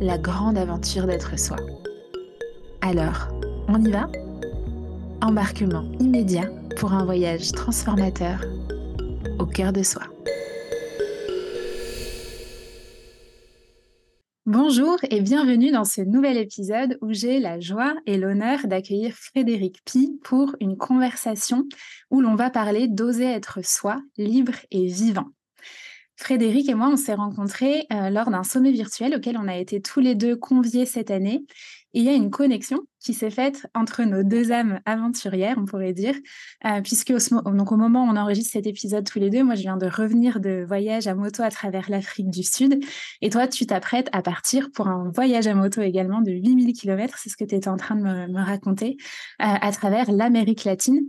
la 0.00 0.16
grande 0.16 0.56
aventure 0.56 1.06
d'être 1.06 1.38
soi. 1.38 1.56
Alors, 2.80 3.28
on 3.66 3.84
y 3.84 3.90
va? 3.90 4.08
Embarquement 5.20 5.90
immédiat 5.98 6.48
pour 6.76 6.92
un 6.92 7.04
voyage 7.04 7.50
transformateur 7.50 8.44
au 9.40 9.46
cœur 9.46 9.72
de 9.72 9.82
soi. 9.82 10.02
Bonjour 14.46 14.96
et 15.10 15.20
bienvenue 15.20 15.72
dans 15.72 15.84
ce 15.84 16.00
nouvel 16.00 16.38
épisode 16.38 16.96
où 17.02 17.12
j'ai 17.12 17.40
la 17.40 17.60
joie 17.60 17.94
et 18.06 18.16
l'honneur 18.16 18.60
d'accueillir 18.66 19.14
Frédéric 19.14 19.84
Pi 19.84 20.18
pour 20.22 20.54
une 20.60 20.76
conversation 20.76 21.66
où 22.10 22.20
l'on 22.20 22.36
va 22.36 22.50
parler 22.50 22.86
d'oser 22.88 23.26
être 23.26 23.64
soi, 23.64 23.96
libre 24.16 24.54
et 24.70 24.86
vivant. 24.86 25.26
Frédéric 26.18 26.68
et 26.68 26.74
moi, 26.74 26.88
on 26.88 26.96
s'est 26.96 27.14
rencontrés 27.14 27.86
euh, 27.92 28.10
lors 28.10 28.28
d'un 28.28 28.42
sommet 28.42 28.72
virtuel 28.72 29.14
auquel 29.14 29.38
on 29.38 29.46
a 29.46 29.56
été 29.56 29.80
tous 29.80 30.00
les 30.00 30.16
deux 30.16 30.34
conviés 30.34 30.84
cette 30.84 31.12
année. 31.12 31.44
Et 31.94 32.00
il 32.00 32.04
y 32.04 32.08
a 32.08 32.12
une 32.12 32.30
connexion 32.30 32.80
qui 32.98 33.14
s'est 33.14 33.30
faite 33.30 33.68
entre 33.72 34.02
nos 34.02 34.24
deux 34.24 34.50
âmes 34.50 34.80
aventurières, 34.84 35.56
on 35.58 35.64
pourrait 35.64 35.92
dire, 35.92 36.16
euh, 36.66 36.82
puisque 36.82 37.10
au, 37.10 37.52
donc 37.52 37.70
au 37.70 37.76
moment 37.76 38.04
où 38.04 38.08
on 38.08 38.16
enregistre 38.16 38.52
cet 38.52 38.66
épisode 38.66 39.08
tous 39.08 39.20
les 39.20 39.30
deux, 39.30 39.44
moi 39.44 39.54
je 39.54 39.62
viens 39.62 39.76
de 39.76 39.86
revenir 39.86 40.40
de 40.40 40.64
voyage 40.66 41.06
à 41.06 41.14
moto 41.14 41.44
à 41.44 41.50
travers 41.50 41.88
l'Afrique 41.88 42.30
du 42.30 42.42
Sud, 42.42 42.84
et 43.22 43.30
toi 43.30 43.46
tu 43.46 43.64
t'apprêtes 43.64 44.08
à 44.12 44.20
partir 44.20 44.70
pour 44.72 44.88
un 44.88 45.10
voyage 45.14 45.46
à 45.46 45.54
moto 45.54 45.80
également 45.80 46.20
de 46.20 46.32
8000 46.32 46.74
km, 46.74 47.16
c'est 47.16 47.30
ce 47.30 47.36
que 47.36 47.44
tu 47.44 47.54
étais 47.54 47.68
en 47.68 47.76
train 47.76 47.94
de 47.94 48.02
me, 48.02 48.44
raconter, 48.44 48.96
euh, 49.40 49.46
à 49.46 49.70
travers 49.70 50.10
l'Amérique 50.10 50.64
latine 50.64 51.00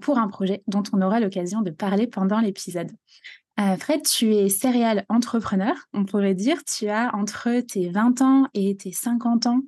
pour 0.00 0.18
un 0.18 0.28
projet 0.28 0.62
dont 0.66 0.82
on 0.92 1.02
aura 1.02 1.20
l'occasion 1.20 1.60
de 1.60 1.70
parler 1.70 2.06
pendant 2.06 2.40
l'épisode. 2.40 2.90
Euh, 3.58 3.76
Fred, 3.78 4.02
tu 4.02 4.34
es 4.34 4.50
serial 4.50 5.06
entrepreneur, 5.08 5.74
on 5.94 6.04
pourrait 6.04 6.34
dire. 6.34 6.62
Tu 6.64 6.88
as 6.88 7.14
entre 7.14 7.60
tes 7.60 7.88
20 7.88 8.20
ans 8.20 8.46
et 8.52 8.76
tes 8.76 8.92
50 8.92 9.46
ans 9.46 9.62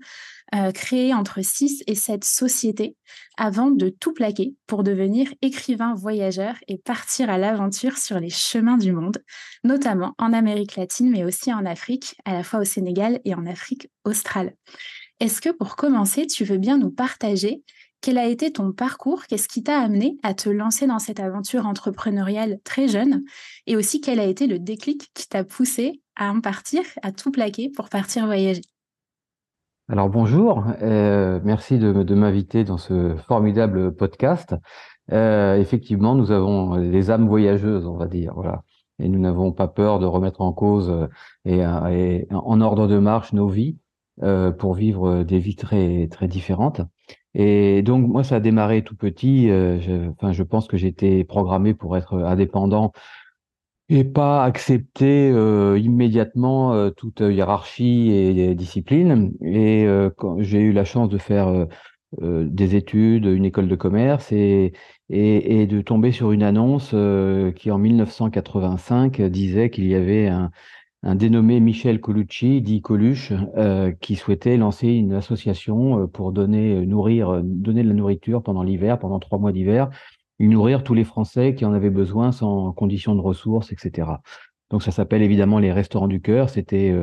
euh, 0.55 0.73
créé 0.73 1.15
entre 1.15 1.43
6 1.43 1.85
et 1.87 1.95
7 1.95 2.23
sociétés 2.23 2.97
avant 3.39 3.71
de 3.71 3.89
tout 3.89 4.13
plaquer 4.13 4.55
pour 4.67 4.83
devenir 4.83 5.33
écrivain 5.41 5.95
voyageur 5.95 6.55
et 6.69 6.77
partir 6.77 7.31
à 7.31 7.39
l'aventure 7.39 7.97
sur 7.97 8.21
les 8.21 8.31
chemins 8.31 8.77
du 8.77 8.93
monde, 8.93 9.23
notamment 9.65 10.15
en 10.19 10.35
Amérique 10.35 10.77
latine, 10.77 11.11
mais 11.11 11.25
aussi 11.25 11.53
en 11.53 11.65
Afrique, 11.65 12.15
à 12.27 12.35
la 12.35 12.43
fois 12.43 12.61
au 12.61 12.65
Sénégal 12.65 13.21
et 13.25 13.35
en 13.35 13.47
Afrique 13.47 13.89
australe. 14.05 14.55
Est-ce 15.21 15.41
que 15.41 15.51
pour 15.51 15.77
commencer, 15.77 16.27
tu 16.27 16.45
veux 16.45 16.59
bien 16.59 16.77
nous 16.79 16.91
partager 16.91 17.63
quel 18.01 18.19
a 18.19 18.27
été 18.27 18.53
ton 18.53 18.73
parcours? 18.73 19.25
Qu'est-ce 19.27 19.49
qui 19.49 19.63
t'a 19.63 19.81
amené 19.81 20.19
à 20.23 20.35
te 20.35 20.49
lancer 20.49 20.87
dans 20.87 20.99
cette 20.99 21.21
aventure 21.21 21.67
entrepreneuriale 21.67 22.59
très 22.65 22.89
jeune? 22.89 23.23
Et 23.67 23.77
aussi, 23.77 24.01
quel 24.01 24.21
a 24.21 24.25
été 24.25 24.47
le 24.47 24.59
déclic 24.59 25.11
qui 25.15 25.29
t'a 25.29 25.45
poussé 25.45 26.01
à 26.17 26.31
en 26.31 26.41
partir, 26.41 26.83
à 27.03 27.13
tout 27.13 27.31
plaquer 27.31 27.71
pour 27.71 27.89
partir 27.89 28.27
voyager? 28.27 28.63
Alors 29.91 30.11
bonjour, 30.11 30.65
euh, 30.83 31.41
merci 31.43 31.79
de, 31.79 32.15
m'inviter 32.15 32.63
dans 32.63 32.77
ce 32.77 33.17
formidable 33.27 33.95
podcast. 33.95 34.55
Euh, 35.13 35.57
effectivement, 35.57 36.15
nous 36.15 36.31
avons 36.31 36.77
des 36.77 37.11
âmes 37.11 37.27
voyageuses, 37.27 37.87
on 37.87 37.97
va 37.97 38.07
dire, 38.07 38.35
voilà. 38.35 38.65
Et 38.99 39.09
nous 39.09 39.19
n'avons 39.19 39.53
pas 39.53 39.67
peur 39.67 39.99
de 39.99 40.05
remettre 40.05 40.43
en 40.43 40.53
cause 40.53 41.09
euh, 41.47 41.89
et, 41.91 42.27
en 42.31 42.61
ordre 42.61 42.87
de 42.87 42.99
marche 42.99 43.33
nos 43.33 43.49
vies 43.49 43.79
pour 44.59 44.75
vivre 44.75 45.23
des 45.23 45.39
vies 45.39 45.55
très 45.55 46.09
différentes. 46.29 46.81
Et 47.39 47.83
donc, 47.83 48.09
moi, 48.09 48.25
ça 48.25 48.37
a 48.37 48.41
démarré 48.41 48.83
tout 48.83 48.97
petit. 48.97 49.49
Euh, 49.49 49.79
je, 49.81 50.33
je 50.33 50.43
pense 50.43 50.67
que 50.67 50.77
j'étais 50.77 51.23
programmé 51.23 51.73
pour 51.73 51.97
être 51.97 52.15
indépendant 52.19 52.93
et 53.89 54.05
pas 54.05 54.45
accepter 54.45 55.31
euh, 55.31 55.79
immédiatement 55.79 56.75
euh, 56.75 56.91
toute 56.91 57.21
hiérarchie 57.21 58.11
et, 58.11 58.55
discipline. 58.57 59.33
Et 59.41 59.87
j'ai 60.41 60.61
eu 60.61 60.73
la 60.73 60.85
chance 60.85 61.09
de 61.09 61.19
faire 61.19 61.67
des 62.21 62.75
études, 62.75 63.27
une 63.27 63.45
école 63.45 63.69
de 63.69 63.77
commerce 63.77 64.33
et, 64.33 64.73
et 65.11 65.67
de 65.67 65.81
tomber 65.81 66.11
sur 66.11 66.33
une 66.33 66.43
annonce 66.43 66.95
qui, 67.55 67.71
en 67.71 67.79
1985, 67.79 69.23
disait 69.23 69.71
qu'il 69.71 69.87
y 69.87 69.95
avait 69.95 70.27
un, 70.27 70.51
un 71.03 71.15
dénommé 71.15 71.61
Michel 71.61 72.01
Colucci, 72.01 72.61
dit 72.61 72.81
Coluche, 72.81 73.33
euh, 73.57 73.93
qui 73.93 74.17
souhaitait 74.17 74.57
lancer 74.57 74.89
une 74.89 75.15
association 75.15 76.03
euh, 76.03 76.07
pour 76.07 76.33
donner, 76.33 76.75
euh, 76.75 76.85
nourrir, 76.85 77.41
donner 77.45 77.85
de 77.85 77.89
la 77.89 77.95
nourriture 77.95 78.43
pendant 78.43 78.65
l'hiver, 78.65 78.99
pendant 78.99 79.21
trois 79.21 79.39
mois 79.39 79.53
d'hiver, 79.53 79.91
nourrir 80.41 80.83
tous 80.83 80.95
les 80.95 81.05
Français 81.05 81.55
qui 81.55 81.65
en 81.65 81.73
avaient 81.73 81.91
besoin 81.91 82.33
sans 82.33 82.73
conditions 82.73 83.15
de 83.15 83.21
ressources, 83.21 83.73
etc. 83.73 84.11
Donc 84.71 84.83
ça 84.83 84.91
s'appelle 84.91 85.23
évidemment 85.23 85.59
les 85.59 85.73
restaurants 85.73 86.09
du 86.09 86.21
cœur. 86.21 86.51
C'était 86.51 86.95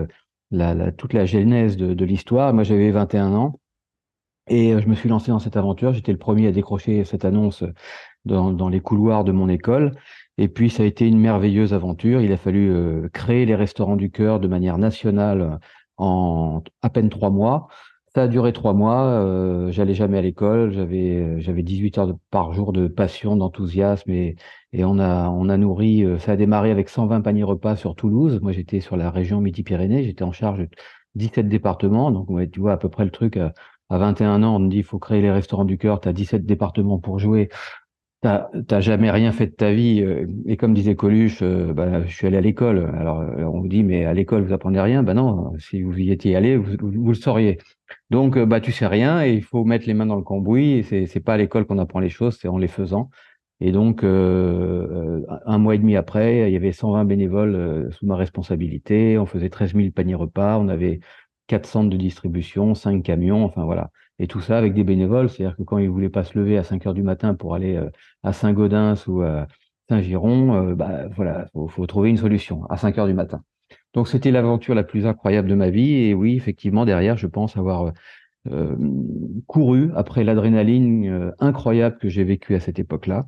la, 0.51 0.91
toute 0.91 1.13
la 1.13 1.25
genèse 1.25 1.75
de, 1.75 2.05
l'histoire. 2.05 2.53
Moi 2.53 2.63
j'avais 2.63 2.91
21 2.91 3.33
ans 3.33 3.59
et 4.47 4.79
je 4.79 4.87
me 4.87 4.95
suis 4.95 5.09
lancé 5.09 5.31
dans 5.31 5.39
cette 5.39 5.57
aventure. 5.57 5.93
J'étais 5.93 6.13
le 6.13 6.17
premier 6.17 6.47
à 6.47 6.51
décrocher 6.53 7.03
cette 7.03 7.25
annonce 7.25 7.65
dans, 8.23 8.51
dans 8.51 8.69
les 8.69 8.79
couloirs 8.79 9.25
de 9.25 9.33
mon 9.33 9.49
école. 9.49 9.91
Et 10.37 10.47
puis, 10.47 10.69
ça 10.69 10.83
a 10.83 10.85
été 10.85 11.07
une 11.07 11.19
merveilleuse 11.19 11.73
aventure. 11.73 12.21
Il 12.21 12.31
a 12.31 12.37
fallu 12.37 12.71
euh, 12.71 13.09
créer 13.13 13.45
les 13.45 13.55
restaurants 13.55 13.95
du 13.95 14.11
cœur 14.11 14.39
de 14.39 14.47
manière 14.47 14.77
nationale 14.77 15.59
en 15.97 16.61
à 16.81 16.89
peine 16.89 17.09
trois 17.09 17.29
mois. 17.29 17.67
Ça 18.15 18.23
a 18.23 18.27
duré 18.29 18.53
trois 18.53 18.73
mois. 18.73 19.03
Euh, 19.03 19.71
J'allais 19.71 19.93
jamais 19.93 20.17
à 20.17 20.21
l'école. 20.21 20.71
J'avais 20.71 21.17
euh, 21.17 21.39
j'avais 21.41 21.63
18 21.63 21.97
heures 21.97 22.15
par 22.31 22.53
jour 22.53 22.71
de 22.71 22.87
passion, 22.87 23.35
d'enthousiasme 23.35 24.09
et, 24.11 24.37
et 24.71 24.85
on 24.85 24.99
a 24.99 25.29
on 25.29 25.49
a 25.49 25.57
nourri. 25.57 26.05
Euh, 26.05 26.17
ça 26.17 26.31
a 26.33 26.35
démarré 26.37 26.71
avec 26.71 26.87
120 26.87 27.21
paniers 27.21 27.43
repas 27.43 27.75
sur 27.75 27.93
Toulouse. 27.95 28.39
Moi, 28.41 28.53
j'étais 28.53 28.79
sur 28.79 28.95
la 28.95 29.11
région 29.11 29.41
Midi-Pyrénées. 29.41 30.03
J'étais 30.05 30.23
en 30.23 30.31
charge 30.31 30.59
de 30.59 30.69
17 31.15 31.49
départements. 31.49 32.09
Donc, 32.11 32.29
tu 32.51 32.59
vois 32.61 32.71
à 32.73 32.77
peu 32.77 32.87
près 32.89 33.03
le 33.03 33.11
truc. 33.11 33.35
À, 33.37 33.53
à 33.89 33.97
21 33.97 34.43
ans, 34.43 34.55
on 34.55 34.59
me 34.59 34.69
dit 34.69 34.77
il 34.77 34.83
faut 34.83 34.97
créer 34.99 35.21
les 35.21 35.31
restaurants 35.31 35.65
du 35.65 35.77
cœur. 35.77 35.99
Tu 35.99 36.07
as 36.07 36.13
17 36.13 36.45
départements 36.45 36.99
pour 36.99 37.19
jouer 37.19 37.49
t'as 38.67 38.81
jamais 38.81 39.11
rien 39.11 39.31
fait 39.31 39.47
de 39.47 39.51
ta 39.51 39.71
vie. 39.71 40.01
Euh, 40.01 40.25
et 40.45 40.57
comme 40.57 40.73
disait 40.73 40.95
Coluche, 40.95 41.39
euh, 41.41 41.73
bah, 41.73 42.05
je 42.05 42.13
suis 42.13 42.27
allé 42.27 42.37
à 42.37 42.41
l'école. 42.41 42.91
Alors, 42.97 43.21
euh, 43.21 43.43
on 43.43 43.61
vous 43.61 43.67
dit, 43.67 43.83
mais 43.83 44.05
à 44.05 44.13
l'école, 44.13 44.43
vous 44.43 44.53
apprenez 44.53 44.79
rien? 44.81 45.03
Ben 45.03 45.13
non, 45.13 45.53
si 45.59 45.81
vous 45.81 45.97
y 45.97 46.11
étiez 46.11 46.35
allé, 46.35 46.57
vous, 46.57 47.07
le 47.07 47.13
sauriez. 47.13 47.57
Donc, 48.09 48.37
bah, 48.39 48.59
tu 48.61 48.71
sais 48.71 48.87
rien 48.87 49.23
et 49.23 49.33
il 49.33 49.43
faut 49.43 49.63
mettre 49.63 49.87
les 49.87 49.93
mains 49.93 50.05
dans 50.05 50.15
le 50.15 50.23
cambouis. 50.23 50.83
Et 50.91 51.05
c'est 51.07 51.19
pas 51.19 51.33
à 51.35 51.37
l'école 51.37 51.65
qu'on 51.65 51.79
apprend 51.79 51.99
les 51.99 52.09
choses, 52.09 52.37
c'est 52.39 52.47
en 52.47 52.57
les 52.57 52.67
faisant. 52.67 53.09
Et 53.61 53.71
donc, 53.71 54.03
un 54.03 55.57
mois 55.57 55.75
et 55.75 55.77
demi 55.77 55.95
après, 55.95 56.49
il 56.49 56.53
y 56.53 56.57
avait 56.57 56.73
120 56.73 57.05
bénévoles 57.05 57.89
sous 57.91 58.05
ma 58.05 58.15
responsabilité. 58.15 59.17
On 59.17 59.25
faisait 59.25 59.49
13 59.49 59.73
000 59.75 59.91
paniers 59.91 60.15
repas. 60.15 60.57
On 60.59 60.67
avait 60.67 60.99
quatre 61.47 61.67
centres 61.67 61.89
de 61.89 61.97
distribution, 61.97 62.75
cinq 62.75 63.03
camions. 63.03 63.45
Enfin, 63.45 63.63
voilà. 63.63 63.91
Et 64.19 64.27
tout 64.27 64.39
ça 64.41 64.57
avec 64.57 64.73
des 64.73 64.83
bénévoles, 64.83 65.29
c'est-à-dire 65.29 65.57
que 65.57 65.63
quand 65.63 65.77
ils 65.77 65.89
voulaient 65.89 66.09
pas 66.09 66.23
se 66.23 66.37
lever 66.37 66.57
à 66.57 66.63
5 66.63 66.85
heures 66.87 66.93
du 66.93 67.03
matin 67.03 67.35
pour 67.35 67.53
aller 67.53 67.75
euh, 67.75 67.89
à 68.23 68.31
Saint-Gaudens 68.33 68.95
ou 69.07 69.21
à 69.21 69.47
Saint-Giron, 69.89 70.69
euh, 70.69 70.75
bah 70.75 71.07
voilà, 71.15 71.47
faut, 71.53 71.67
faut 71.67 71.85
trouver 71.85 72.09
une 72.09 72.17
solution 72.17 72.65
à 72.69 72.77
5 72.77 72.97
heures 72.97 73.07
du 73.07 73.13
matin. 73.13 73.41
Donc 73.93 74.07
c'était 74.07 74.31
l'aventure 74.31 74.75
la 74.75 74.83
plus 74.83 75.05
incroyable 75.05 75.49
de 75.49 75.55
ma 75.55 75.69
vie. 75.69 75.93
Et 75.93 76.13
oui, 76.13 76.35
effectivement, 76.35 76.85
derrière, 76.85 77.17
je 77.17 77.27
pense 77.27 77.57
avoir 77.57 77.91
euh, 78.51 78.75
couru 79.47 79.91
après 79.95 80.23
l'adrénaline 80.23 81.33
incroyable 81.39 81.97
que 81.97 82.09
j'ai 82.09 82.23
vécue 82.23 82.55
à 82.55 82.59
cette 82.59 82.79
époque-là. 82.79 83.25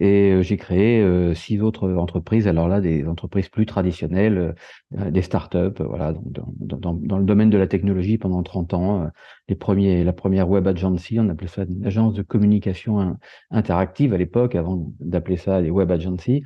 Et 0.00 0.42
j'ai 0.42 0.56
créé 0.56 1.34
six 1.34 1.60
autres 1.60 1.92
entreprises, 1.92 2.48
alors 2.48 2.66
là, 2.66 2.80
des 2.80 3.06
entreprises 3.06 3.48
plus 3.48 3.66
traditionnelles, 3.66 4.54
des 4.90 5.22
startups, 5.22 5.80
voilà, 5.80 6.14
dans, 6.24 6.94
dans, 6.94 7.18
le 7.18 7.24
domaine 7.24 7.50
de 7.50 7.58
la 7.58 7.66
technologie 7.66 8.16
pendant 8.16 8.42
30 8.42 8.74
ans. 8.74 9.10
les 9.48 9.54
premiers, 9.54 10.02
la 10.02 10.14
première 10.14 10.48
web 10.48 10.66
agency, 10.66 11.20
on 11.20 11.28
appelait 11.28 11.48
ça 11.48 11.64
une 11.64 11.84
agence 11.84 12.14
de 12.14 12.22
communication 12.22 13.18
interactive 13.50 14.14
à 14.14 14.16
l'époque, 14.16 14.54
avant 14.54 14.92
d'appeler 15.00 15.36
ça 15.36 15.60
des 15.60 15.70
web 15.70 15.90
agencies. 15.90 16.42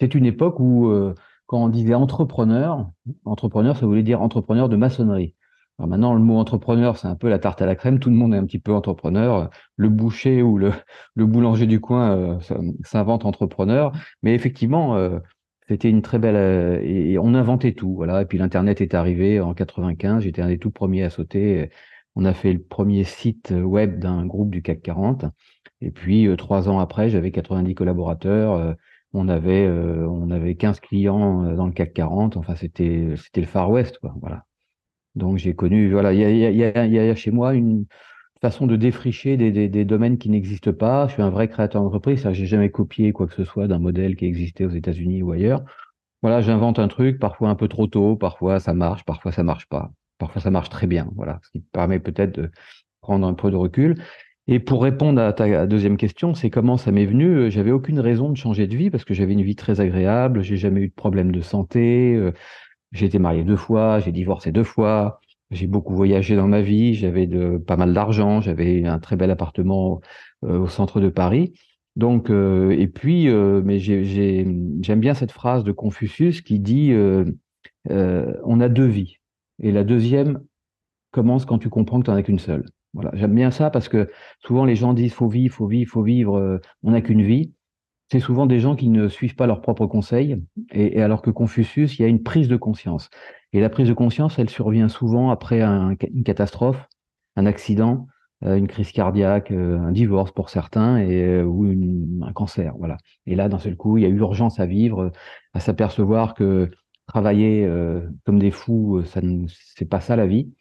C'est 0.00 0.14
une 0.14 0.26
époque 0.26 0.58
où, 0.58 0.90
quand 1.46 1.64
on 1.64 1.68
disait 1.68 1.94
entrepreneur, 1.94 2.90
entrepreneur, 3.24 3.76
ça 3.76 3.86
voulait 3.86 4.02
dire 4.02 4.22
entrepreneur 4.22 4.68
de 4.68 4.76
maçonnerie. 4.76 5.34
Alors 5.78 5.88
maintenant, 5.88 6.14
le 6.14 6.20
mot 6.20 6.38
entrepreneur, 6.38 6.98
c'est 6.98 7.06
un 7.06 7.14
peu 7.14 7.28
la 7.28 7.38
tarte 7.38 7.62
à 7.62 7.66
la 7.66 7.76
crème. 7.76 8.00
Tout 8.00 8.10
le 8.10 8.16
monde 8.16 8.34
est 8.34 8.36
un 8.38 8.44
petit 8.44 8.58
peu 8.58 8.72
entrepreneur. 8.72 9.48
Le 9.76 9.88
boucher 9.88 10.42
ou 10.42 10.58
le, 10.58 10.72
boulanger 11.16 11.66
du 11.66 11.80
coin 11.80 12.16
euh, 12.16 12.38
s'invente 12.84 13.24
entrepreneur. 13.24 13.92
Mais 14.22 14.34
effectivement, 14.34 14.96
euh, 14.96 15.20
c'était 15.68 15.88
une 15.90 16.02
très 16.02 16.18
belle. 16.18 16.36
Euh, 16.36 16.80
et, 16.82 17.18
on 17.18 17.32
inventait 17.34 17.74
tout. 17.74 17.94
Voilà. 17.94 18.22
Et 18.22 18.26
puis 18.26 18.38
l'Internet 18.38 18.80
est 18.80 18.94
arrivé 18.94 19.40
en 19.40 19.54
95. 19.54 20.24
J'étais 20.24 20.42
un 20.42 20.48
des 20.48 20.58
tout 20.58 20.72
premiers 20.72 21.04
à 21.04 21.10
sauter. 21.10 21.70
On 22.16 22.24
a 22.24 22.34
fait 22.34 22.52
le 22.52 22.62
premier 22.62 23.04
site 23.04 23.52
web 23.56 24.00
d'un 24.00 24.26
groupe 24.26 24.50
du 24.50 24.62
CAC 24.62 24.82
40. 24.82 25.26
Et 25.80 25.92
puis, 25.92 26.28
trois 26.36 26.68
ans 26.68 26.80
après, 26.80 27.08
j'avais 27.10 27.30
90 27.30 27.74
collaborateurs. 27.76 28.76
on 29.12 29.28
avait, 29.28 29.68
on 29.68 30.30
avait 30.32 30.56
15 30.56 30.80
clients 30.80 31.54
dans 31.54 31.66
le 31.66 31.72
CAC 31.72 31.92
40. 31.94 32.36
Enfin, 32.36 32.56
c'était, 32.56 33.14
c'était 33.16 33.42
le 33.42 33.46
Far 33.46 33.70
West, 33.70 33.98
quoi. 33.98 34.14
Voilà. 34.20 34.47
Donc 35.18 35.36
j'ai 35.36 35.54
connu, 35.54 35.90
voilà, 35.90 36.12
il 36.12 36.20
y 36.20 36.64
a, 36.64 37.14
chez 37.14 37.30
moi 37.30 37.54
une 37.54 37.84
façon 38.40 38.66
de 38.66 38.76
défricher 38.76 39.36
des, 39.36 39.84
domaines 39.84 40.18
qui 40.18 40.30
n'existent 40.30 40.72
pas. 40.72 41.08
Je 41.08 41.14
suis 41.14 41.22
un 41.22 41.30
vrai 41.30 41.48
créateur 41.48 41.82
d'entreprise, 41.82 42.26
j'ai 42.32 42.46
jamais 42.46 42.70
copié 42.70 43.12
quoi 43.12 43.26
que 43.26 43.34
ce 43.34 43.44
soit 43.44 43.66
d'un 43.68 43.78
modèle 43.78 44.16
qui 44.16 44.26
existait 44.26 44.64
aux 44.64 44.70
États-Unis 44.70 45.22
ou 45.22 45.32
ailleurs. 45.32 45.64
Voilà, 46.22 46.40
j'invente 46.40 46.78
un 46.78 46.88
truc, 46.88 47.18
parfois 47.18 47.48
un 47.48 47.54
peu 47.54 47.68
trop 47.68 47.86
tôt, 47.86 48.16
parfois 48.16 48.60
ça 48.60 48.74
marche, 48.74 49.04
parfois 49.04 49.32
ça 49.32 49.42
marche 49.42 49.66
pas, 49.66 49.90
parfois 50.18 50.40
ça 50.40 50.50
marche 50.50 50.70
très 50.70 50.86
bien. 50.86 51.08
Voilà, 51.14 51.40
ce 51.44 51.50
qui 51.50 51.60
permet 51.60 52.00
peut-être 52.00 52.34
de 52.40 52.50
prendre 53.00 53.26
un 53.26 53.34
peu 53.34 53.50
de 53.50 53.56
recul. 53.56 54.02
Et 54.46 54.60
pour 54.60 54.82
répondre 54.82 55.20
à 55.20 55.32
ta 55.32 55.66
deuxième 55.66 55.96
question, 55.96 56.34
c'est 56.34 56.48
comment 56.48 56.76
ça 56.78 56.90
m'est 56.90 57.06
venu? 57.06 57.50
J'avais 57.50 57.70
aucune 57.70 58.00
raison 58.00 58.30
de 58.30 58.36
changer 58.36 58.66
de 58.66 58.74
vie 58.76 58.90
parce 58.90 59.04
que 59.04 59.14
j'avais 59.14 59.34
une 59.34 59.42
vie 59.42 59.56
très 59.56 59.80
agréable, 59.80 60.42
j'ai 60.42 60.56
jamais 60.56 60.80
eu 60.80 60.88
de 60.88 60.94
problème 60.94 61.32
de 61.32 61.42
santé. 61.42 62.18
Euh, 62.94 62.96
j'ai 62.96 63.06
été 63.06 63.18
marié 63.18 63.44
deux 63.44 63.56
fois, 63.56 64.00
j'ai 64.00 64.12
divorcé 64.12 64.52
deux 64.52 64.64
fois, 64.64 65.20
j'ai 65.50 65.66
beaucoup 65.66 65.94
voyagé 65.94 66.36
dans 66.36 66.46
ma 66.46 66.60
vie, 66.60 66.94
j'avais 66.94 67.28
pas 67.66 67.76
mal 67.76 67.92
d'argent, 67.94 68.40
j'avais 68.40 68.84
un 68.86 68.98
très 68.98 69.16
bel 69.16 69.30
appartement 69.30 70.00
euh, 70.44 70.58
au 70.58 70.68
centre 70.68 71.00
de 71.00 71.08
Paris. 71.08 71.54
Donc, 71.96 72.30
euh, 72.30 72.70
et 72.70 72.86
puis, 72.86 73.28
euh, 73.28 73.62
mais 73.64 73.78
j'aime 73.80 75.00
bien 75.00 75.14
cette 75.14 75.32
phrase 75.32 75.64
de 75.64 75.72
Confucius 75.72 76.42
qui 76.42 76.58
dit 76.60 76.92
on 77.90 78.60
a 78.60 78.68
deux 78.68 78.86
vies. 78.86 79.16
Et 79.60 79.72
la 79.72 79.84
deuxième 79.84 80.44
commence 81.10 81.44
quand 81.44 81.58
tu 81.58 81.70
comprends 81.70 82.00
que 82.00 82.04
tu 82.04 82.10
n'en 82.10 82.16
as 82.16 82.22
qu'une 82.22 82.38
seule. 82.38 82.64
Voilà, 82.94 83.10
j'aime 83.14 83.34
bien 83.34 83.50
ça 83.50 83.70
parce 83.70 83.88
que 83.88 84.10
souvent 84.40 84.64
les 84.64 84.76
gens 84.76 84.94
disent 84.94 85.12
faut 85.12 85.28
vivre, 85.28 85.54
faut 85.54 85.66
vivre, 85.66 85.90
faut 85.90 86.02
vivre, 86.02 86.60
on 86.82 86.90
n'a 86.90 87.00
qu'une 87.00 87.22
vie 87.22 87.52
c'est 88.10 88.20
souvent 88.20 88.46
des 88.46 88.60
gens 88.60 88.74
qui 88.74 88.88
ne 88.88 89.08
suivent 89.08 89.36
pas 89.36 89.46
leurs 89.46 89.60
propres 89.60 89.86
conseils, 89.86 90.42
et, 90.70 91.02
alors 91.02 91.22
que 91.22 91.30
Confucius, 91.30 91.98
il 91.98 92.02
y 92.02 92.04
a 92.04 92.08
une 92.08 92.22
prise 92.22 92.48
de 92.48 92.56
conscience. 92.56 93.10
Et 93.52 93.60
la 93.60 93.68
prise 93.68 93.88
de 93.88 93.94
conscience, 93.94 94.38
elle 94.38 94.50
survient 94.50 94.88
souvent 94.88 95.30
après 95.30 95.60
une 95.60 96.24
catastrophe, 96.24 96.88
un 97.36 97.46
accident, 97.46 98.06
euh, 98.44 98.56
une 98.56 98.68
crise 98.68 98.92
cardiaque, 98.92 99.50
euh, 99.50 99.78
un 99.78 99.90
divorce 99.90 100.30
pour 100.30 100.48
certains, 100.48 100.98
et, 100.98 101.24
euh, 101.24 101.44
ou 101.44 101.66
un 102.22 102.32
cancer. 102.32 102.74
Voilà. 102.78 102.96
Et 103.26 103.34
là, 103.34 103.48
d'un 103.48 103.58
seul 103.58 103.76
coup, 103.76 103.98
il 103.98 104.02
y 104.02 104.06
a 104.06 104.08
eu 104.08 104.18
urgence 104.18 104.60
à 104.60 104.66
vivre, 104.66 105.12
à 105.54 105.60
s'apercevoir 105.60 106.34
que 106.34 106.70
travailler 107.06 107.66
comme 108.26 108.38
des 108.38 108.50
fous, 108.50 109.02
ça 109.06 109.22
c'est 109.74 109.88
pas 109.88 110.00
ça 110.00 110.14
la 110.14 110.26
vie, 110.26 110.52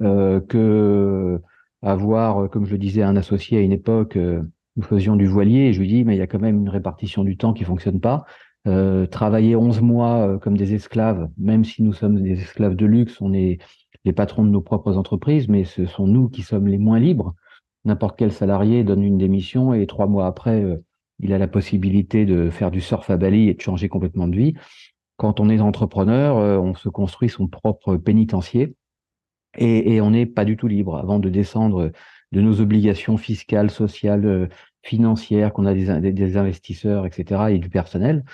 que 0.00 1.40
avoir, 1.80 2.50
comme 2.50 2.66
je 2.66 2.72
le 2.72 2.78
disais, 2.78 3.02
un 3.02 3.14
associé 3.14 3.58
à 3.58 3.60
une 3.60 3.70
époque 3.70 4.18
nous 4.76 4.82
faisions 4.82 5.16
du 5.16 5.26
voilier 5.26 5.66
et 5.66 5.72
je 5.72 5.80
lui 5.80 5.88
dis, 5.88 6.04
mais 6.04 6.14
il 6.14 6.18
y 6.18 6.22
a 6.22 6.26
quand 6.26 6.40
même 6.40 6.58
une 6.58 6.68
répartition 6.68 7.24
du 7.24 7.36
temps 7.36 7.52
qui 7.52 7.64
fonctionne 7.64 8.00
pas. 8.00 8.24
Euh, 8.68 9.06
travailler 9.06 9.56
11 9.56 9.80
mois 9.80 10.28
euh, 10.28 10.38
comme 10.38 10.56
des 10.56 10.74
esclaves, 10.74 11.28
même 11.36 11.64
si 11.64 11.82
nous 11.82 11.92
sommes 11.92 12.22
des 12.22 12.40
esclaves 12.40 12.76
de 12.76 12.86
luxe, 12.86 13.20
on 13.20 13.32
est 13.32 13.58
les 14.04 14.12
patrons 14.12 14.44
de 14.44 14.50
nos 14.50 14.60
propres 14.60 14.96
entreprises, 14.96 15.48
mais 15.48 15.64
ce 15.64 15.84
sont 15.84 16.06
nous 16.06 16.28
qui 16.28 16.42
sommes 16.42 16.68
les 16.68 16.78
moins 16.78 17.00
libres. 17.00 17.34
N'importe 17.84 18.16
quel 18.16 18.32
salarié 18.32 18.84
donne 18.84 19.02
une 19.02 19.18
démission 19.18 19.74
et 19.74 19.86
trois 19.88 20.06
mois 20.06 20.26
après, 20.26 20.62
euh, 20.62 20.76
il 21.18 21.32
a 21.32 21.38
la 21.38 21.48
possibilité 21.48 22.24
de 22.24 22.50
faire 22.50 22.70
du 22.70 22.80
surf 22.80 23.10
à 23.10 23.16
Bali 23.16 23.48
et 23.48 23.54
de 23.54 23.60
changer 23.60 23.88
complètement 23.88 24.28
de 24.28 24.36
vie. 24.36 24.54
Quand 25.16 25.40
on 25.40 25.48
est 25.48 25.60
entrepreneur, 25.60 26.36
on 26.60 26.74
se 26.74 26.88
construit 26.88 27.28
son 27.28 27.46
propre 27.46 27.96
pénitencier 27.96 28.74
et, 29.56 29.94
et 29.94 30.00
on 30.00 30.10
n'est 30.10 30.26
pas 30.26 30.44
du 30.44 30.56
tout 30.56 30.66
libre. 30.66 30.96
Avant 30.96 31.20
de 31.20 31.28
descendre 31.28 31.92
de 32.32 32.40
nos 32.40 32.60
obligations 32.60 33.16
fiscales, 33.16 33.70
sociales, 33.70 34.24
euh, 34.24 34.48
financières, 34.82 35.52
qu'on 35.52 35.66
a 35.66 35.74
des, 35.74 36.12
des, 36.12 36.36
investisseurs, 36.36 37.06
etc., 37.06 37.42
et 37.50 37.58
du 37.58 37.68
personnel. 37.68 38.24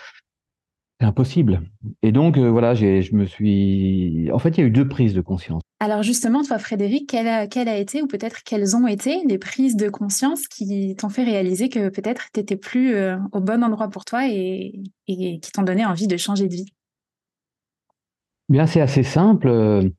C'est 1.00 1.06
impossible. 1.06 1.62
Et 2.02 2.10
donc, 2.10 2.38
euh, 2.38 2.48
voilà, 2.48 2.74
je 2.74 3.14
me 3.14 3.26
suis. 3.26 4.30
En 4.32 4.38
fait, 4.38 4.50
il 4.50 4.60
y 4.60 4.64
a 4.64 4.66
eu 4.66 4.70
deux 4.70 4.88
prises 4.88 5.14
de 5.14 5.20
conscience. 5.20 5.62
Alors, 5.78 6.02
justement, 6.02 6.42
toi, 6.42 6.58
Frédéric, 6.58 7.08
quelle 7.08 7.28
a, 7.28 7.42
a 7.42 7.76
été, 7.76 8.02
ou 8.02 8.08
peut-être 8.08 8.42
quelles 8.42 8.74
ont 8.74 8.86
été 8.86 9.22
les 9.24 9.38
prises 9.38 9.76
de 9.76 9.88
conscience 9.88 10.48
qui 10.48 10.96
t'ont 10.96 11.08
fait 11.08 11.22
réaliser 11.22 11.68
que 11.68 11.88
peut-être 11.88 12.30
tu 12.32 12.40
n'étais 12.40 12.56
plus 12.56 12.94
euh, 12.94 13.16
au 13.30 13.40
bon 13.40 13.62
endroit 13.62 13.88
pour 13.88 14.04
toi 14.04 14.26
et, 14.28 14.80
et 15.06 15.38
qui 15.38 15.52
t'ont 15.52 15.62
donné 15.62 15.86
envie 15.86 16.08
de 16.08 16.16
changer 16.16 16.48
de 16.48 16.54
vie? 16.54 16.72
Bien, 18.48 18.66
c'est 18.66 18.80
assez 18.80 19.04
simple 19.04 19.92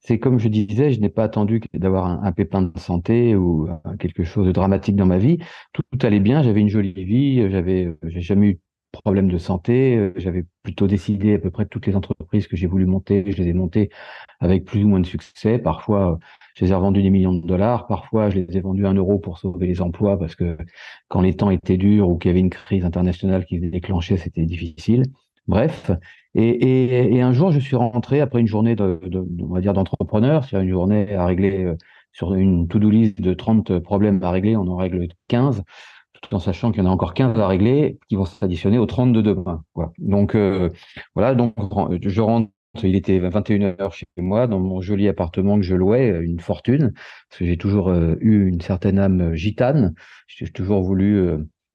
c'est 0.00 0.18
comme 0.18 0.38
je 0.38 0.48
disais, 0.48 0.90
je 0.90 1.00
n'ai 1.00 1.08
pas 1.08 1.24
attendu 1.24 1.60
d'avoir 1.74 2.06
un, 2.06 2.32
pépin 2.32 2.62
de 2.62 2.78
santé 2.78 3.36
ou 3.36 3.68
euh, 3.68 3.96
quelque 3.98 4.24
chose 4.24 4.46
de 4.46 4.52
dramatique 4.52 4.96
dans 4.96 5.06
ma 5.06 5.18
vie. 5.18 5.38
Tout, 5.72 5.82
allait 6.02 6.20
bien, 6.20 6.42
j'avais 6.42 6.60
une 6.60 6.68
jolie 6.68 6.92
vie, 6.92 7.48
j'avais, 7.50 7.94
j'ai 8.02 8.20
jamais 8.20 8.48
eu 8.48 8.54
de 8.54 8.60
problème 9.00 9.28
de 9.28 9.38
santé, 9.38 9.96
euh, 9.96 10.12
j'avais 10.16 10.44
plutôt 10.62 10.86
décidé 10.86 11.34
à 11.34 11.38
peu 11.38 11.50
près 11.50 11.66
toutes 11.66 11.86
les 11.86 11.96
entreprises 11.96 12.46
que 12.46 12.56
j'ai 12.56 12.66
voulu 12.66 12.86
monter, 12.86 13.24
je 13.26 13.36
les 13.36 13.48
ai 13.48 13.52
montées 13.52 13.90
avec 14.40 14.64
plus 14.64 14.84
ou 14.84 14.88
moins 14.88 15.00
de 15.00 15.06
succès. 15.06 15.58
Parfois, 15.58 16.18
je 16.56 16.64
les 16.64 16.72
ai 16.72 16.74
revendues 16.74 17.02
des 17.02 17.10
millions 17.10 17.32
de 17.32 17.46
dollars, 17.46 17.86
parfois 17.86 18.28
je 18.30 18.40
les 18.40 18.56
ai 18.56 18.60
vendues 18.60 18.86
un 18.86 18.94
euro 18.94 19.18
pour 19.18 19.38
sauver 19.38 19.66
les 19.66 19.80
emplois 19.80 20.18
parce 20.18 20.34
que 20.34 20.56
quand 21.08 21.20
les 21.20 21.34
temps 21.34 21.50
étaient 21.50 21.76
durs 21.76 22.08
ou 22.08 22.18
qu'il 22.18 22.30
y 22.30 22.32
avait 22.32 22.40
une 22.40 22.50
crise 22.50 22.84
internationale 22.84 23.44
qui 23.46 23.60
se 23.60 23.66
déclenchait, 23.66 24.16
c'était 24.16 24.44
difficile. 24.44 25.04
Bref, 25.48 25.90
et, 26.34 27.20
un 27.20 27.32
jour, 27.32 27.52
je 27.52 27.58
suis 27.58 27.76
rentré 27.76 28.20
après 28.20 28.40
une 28.40 28.46
journée 28.46 28.76
de, 28.76 29.00
on 29.40 29.52
va 29.52 29.60
dire 29.60 29.72
d'entrepreneur, 29.74 30.44
c'est-à-dire 30.44 30.66
une 30.66 30.72
journée 30.72 31.14
à 31.14 31.26
régler 31.26 31.64
euh, 31.64 31.76
sur 32.12 32.34
une 32.34 32.68
to-do 32.68 32.90
list 32.90 33.20
de 33.20 33.34
30 33.34 33.78
problèmes 33.80 34.22
à 34.22 34.30
régler, 34.30 34.56
on 34.56 34.66
en 34.68 34.76
règle 34.76 35.08
15, 35.28 35.62
tout 36.22 36.34
en 36.34 36.38
sachant 36.38 36.70
qu'il 36.70 36.82
y 36.82 36.86
en 36.86 36.90
a 36.90 36.92
encore 36.92 37.14
15 37.14 37.38
à 37.38 37.48
régler 37.48 37.98
qui 38.08 38.16
vont 38.16 38.24
s'additionner 38.24 38.78
aux 38.78 38.86
30 38.86 39.12
de 39.12 39.20
demain. 39.20 39.64
Donc 39.98 40.34
euh, 40.34 40.70
voilà, 41.14 41.34
donc 41.34 41.54
je 42.02 42.20
rentre, 42.20 42.50
il 42.82 42.94
était 42.94 43.18
21h 43.18 43.92
chez 43.92 44.06
moi 44.16 44.46
dans 44.46 44.60
mon 44.60 44.80
joli 44.80 45.08
appartement 45.08 45.56
que 45.56 45.62
je 45.62 45.74
louais, 45.74 46.20
une 46.22 46.40
fortune, 46.40 46.92
parce 47.28 47.40
que 47.40 47.44
j'ai 47.46 47.56
toujours 47.58 47.88
euh, 47.88 48.14
eu 48.20 48.46
une 48.46 48.60
certaine 48.60 48.98
âme 48.98 49.34
gitane. 49.34 49.94
J'ai 50.28 50.48
toujours 50.48 50.82
voulu 50.82 51.28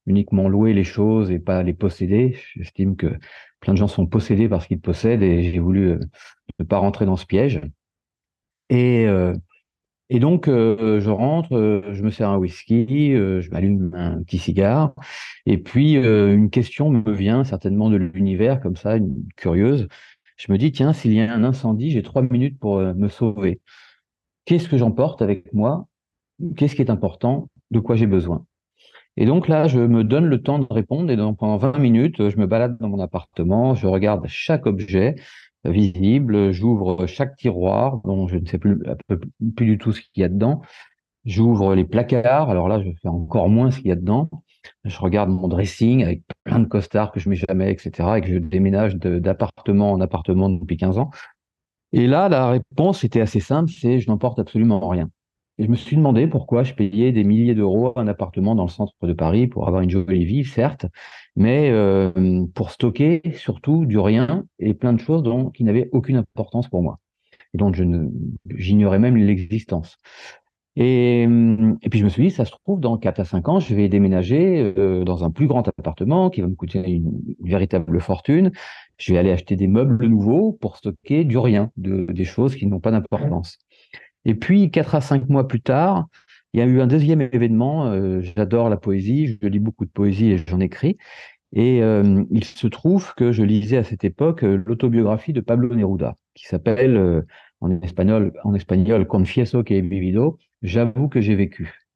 uniquement 0.07 0.47
louer 0.49 0.73
les 0.73 0.83
choses 0.83 1.29
et 1.29 1.37
pas 1.37 1.61
les 1.61 1.73
posséder. 1.73 2.37
J'estime 2.55 2.95
que 2.95 3.19
plein 3.59 3.73
de 3.73 3.77
gens 3.77 3.87
sont 3.87 4.07
possédés 4.07 4.49
par 4.49 4.63
ce 4.63 4.67
qu'ils 4.67 4.79
possèdent 4.79 5.21
et 5.21 5.51
j'ai 5.51 5.59
voulu 5.59 5.89
euh, 5.89 5.99
ne 6.59 6.65
pas 6.65 6.77
rentrer 6.77 7.05
dans 7.05 7.17
ce 7.17 7.25
piège. 7.25 7.61
Et, 8.69 9.05
euh, 9.07 9.35
donc, 10.09 10.47
euh, 10.47 11.01
je 11.01 11.09
rentre, 11.09 11.83
je 11.91 12.01
me 12.01 12.11
sers 12.11 12.29
un 12.29 12.37
whisky, 12.37 13.11
je 13.11 13.49
m'allume 13.51 13.91
un 13.93 14.23
petit 14.23 14.37
cigare, 14.37 14.93
et 15.45 15.57
puis 15.57 15.95
une 15.95 16.49
question 16.49 16.89
me 16.89 17.11
vient 17.11 17.43
certainement 17.43 17.89
de 17.89 17.97
l'univers, 17.97 18.61
comme 18.61 18.77
ça, 18.77 18.95
une 18.95 19.25
curieuse. 19.35 19.89
Je 20.37 20.49
me 20.49 20.57
dis, 20.57 20.71
tiens, 20.71 20.93
s'il 20.93 21.11
y 21.13 21.19
a 21.19 21.33
un 21.33 21.43
incendie, 21.43 21.91
j'ai 21.91 22.03
trois 22.03 22.21
minutes 22.21 22.57
pour 22.57 22.79
me 22.79 23.09
sauver. 23.09 23.59
Qu'est-ce 24.45 24.69
que 24.69 24.77
j'emporte 24.77 25.21
avec 25.21 25.51
moi? 25.53 25.87
Qu'est-ce 26.55 26.75
qui 26.75 26.81
est 26.81 26.89
important? 26.89 27.49
De 27.71 27.81
quoi 27.81 27.97
j'ai 27.97 28.07
besoin? 28.07 28.45
Et 29.17 29.25
donc 29.25 29.47
là, 29.47 29.67
je 29.67 29.79
me 29.79 30.03
donne 30.03 30.25
le 30.25 30.41
temps 30.41 30.59
de 30.59 30.67
répondre 30.69 31.11
et 31.11 31.15
donc 31.15 31.39
pendant 31.39 31.57
20 31.57 31.79
minutes, 31.79 32.29
je 32.29 32.37
me 32.37 32.45
balade 32.45 32.77
dans 32.77 32.87
mon 32.87 32.99
appartement, 32.99 33.73
je 33.73 33.87
regarde 33.87 34.25
chaque 34.27 34.67
objet 34.67 35.15
visible, 35.65 36.51
j'ouvre 36.51 37.07
chaque 37.07 37.35
tiroir 37.35 37.99
dont 38.05 38.27
je 38.27 38.37
ne 38.37 38.45
sais 38.45 38.59
plus, 38.59 38.79
du 39.39 39.77
tout 39.77 39.91
ce 39.91 40.01
qu'il 40.01 40.21
y 40.21 40.23
a 40.23 40.29
dedans. 40.29 40.61
J'ouvre 41.25 41.75
les 41.75 41.83
placards, 41.83 42.49
alors 42.49 42.69
là, 42.69 42.81
je 42.81 42.89
fais 43.01 43.09
encore 43.09 43.49
moins 43.49 43.71
ce 43.71 43.79
qu'il 43.79 43.87
y 43.87 43.91
a 43.91 43.95
dedans. 43.95 44.29
Je 44.85 44.97
regarde 44.99 45.29
mon 45.29 45.47
dressing 45.47 46.03
avec 46.03 46.21
plein 46.43 46.59
de 46.59 46.67
costards 46.67 47.11
que 47.11 47.19
je 47.19 47.27
mets 47.29 47.35
jamais, 47.35 47.71
etc. 47.71 48.17
et 48.17 48.21
que 48.21 48.27
je 48.27 48.37
déménage 48.37 48.95
d'appartement 48.95 49.91
en 49.91 49.99
appartement 49.99 50.49
depuis 50.49 50.77
15 50.77 50.99
ans. 50.99 51.09
Et 51.91 52.07
là, 52.07 52.29
la 52.29 52.49
réponse 52.49 53.03
était 53.03 53.21
assez 53.21 53.39
simple, 53.39 53.71
c'est 53.71 53.99
je 53.99 54.07
n'emporte 54.09 54.39
absolument 54.39 54.87
rien. 54.87 55.09
Et 55.59 55.63
je 55.63 55.69
me 55.69 55.75
suis 55.75 55.95
demandé 55.95 56.27
pourquoi 56.27 56.63
je 56.63 56.73
payais 56.73 57.11
des 57.11 57.23
milliers 57.23 57.55
d'euros 57.55 57.93
un 57.95 58.07
appartement 58.07 58.53
dans 58.53 58.65
le 58.65 58.69
centre 58.69 58.93
de 59.01 59.13
Paris 59.13 59.47
pour 59.47 59.67
avoir 59.67 59.81
une 59.81 59.89
jolie 59.89 60.25
vie, 60.25 60.45
certes, 60.45 60.85
mais 61.35 61.71
euh, 61.71 62.45
pour 62.53 62.71
stocker 62.71 63.21
surtout 63.35 63.85
du 63.85 63.97
rien 63.97 64.45
et 64.59 64.73
plein 64.73 64.93
de 64.93 64.99
choses 64.99 65.23
dont, 65.23 65.49
qui 65.49 65.63
n'avaient 65.63 65.89
aucune 65.91 66.17
importance 66.17 66.67
pour 66.67 66.83
moi 66.83 66.99
et 67.53 67.57
dont 67.57 67.71
j'ignorais 68.45 68.99
même 68.99 69.17
l'existence. 69.17 69.97
Et, 70.79 71.23
et, 71.23 71.89
puis 71.89 71.97
je 71.97 72.03
me 72.03 72.09
suis 72.09 72.21
dit, 72.21 72.29
ça 72.29 72.45
se 72.45 72.51
trouve, 72.51 72.79
dans 72.79 72.99
4 72.99 73.21
à 73.21 73.25
5 73.25 73.49
ans, 73.49 73.59
je 73.59 73.73
vais 73.73 73.89
déménager 73.89 74.75
euh, 74.77 75.03
dans 75.03 75.23
un 75.23 75.31
plus 75.31 75.47
grand 75.47 75.67
appartement 75.67 76.29
qui 76.29 76.41
va 76.41 76.47
me 76.47 76.53
coûter 76.53 76.77
une, 76.77 77.19
une, 77.39 77.49
véritable 77.49 77.99
fortune. 77.99 78.51
Je 78.99 79.11
vais 79.11 79.17
aller 79.17 79.31
acheter 79.31 79.55
des 79.55 79.67
meubles 79.67 80.05
nouveaux 80.05 80.51
pour 80.51 80.77
stocker 80.77 81.23
du 81.23 81.39
rien, 81.39 81.71
de, 81.77 82.05
des 82.11 82.25
choses 82.25 82.55
qui 82.55 82.67
n'ont 82.67 82.79
pas 82.79 82.91
d'importance. 82.91 83.57
Et 84.27 84.35
puis, 84.35 84.69
4 84.69 84.93
à 84.93 85.01
5 85.01 85.29
mois 85.29 85.47
plus 85.47 85.61
tard, 85.61 86.05
il 86.53 86.59
y 86.59 86.63
a 86.63 86.65
eu 86.65 86.81
un 86.81 86.87
deuxième 86.87 87.21
événement. 87.21 87.87
Euh, 87.87 88.21
J'adore 88.21 88.69
la 88.69 88.75
poésie, 88.75 89.37
je 89.41 89.47
lis 89.47 89.59
beaucoup 89.59 89.85
de 89.85 89.89
poésie 89.89 90.31
et 90.31 90.37
j'en 90.47 90.59
écris. 90.59 90.97
Et 91.53 91.81
euh, 91.81 92.25
il 92.29 92.43
se 92.43 92.67
trouve 92.67 93.13
que 93.15 93.31
je 93.31 93.41
lisais 93.41 93.77
à 93.77 93.85
cette 93.85 94.03
époque 94.03 94.43
euh, 94.43 94.61
l'autobiographie 94.65 95.31
de 95.31 95.39
Pablo 95.39 95.73
Neruda, 95.73 96.17
qui 96.35 96.45
s'appelle 96.45 97.25
en 97.61 97.71
espagnol, 97.81 98.33
en 98.43 98.53
espagnol 98.53 99.07
Confieso 99.07 99.63
que 99.63 99.73
he 99.73 99.81
vivido, 99.81 100.37
J'avoue 100.61 101.07
que 101.07 101.21
j'ai 101.21 101.35
vécu. 101.35 101.87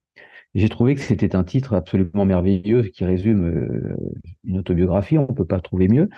J'ai 0.55 0.69
trouvé 0.69 0.95
que 0.95 1.01
c'était 1.01 1.35
un 1.35 1.43
titre 1.43 1.73
absolument 1.73 2.25
merveilleux 2.25 2.83
qui 2.83 3.03
résume 3.03 3.95
une 4.45 4.59
autobiographie, 4.59 5.17
on 5.17 5.27
ne 5.27 5.33
peut 5.33 5.45
pas 5.45 5.59
trouver 5.59 5.89
mieux. 5.89 6.09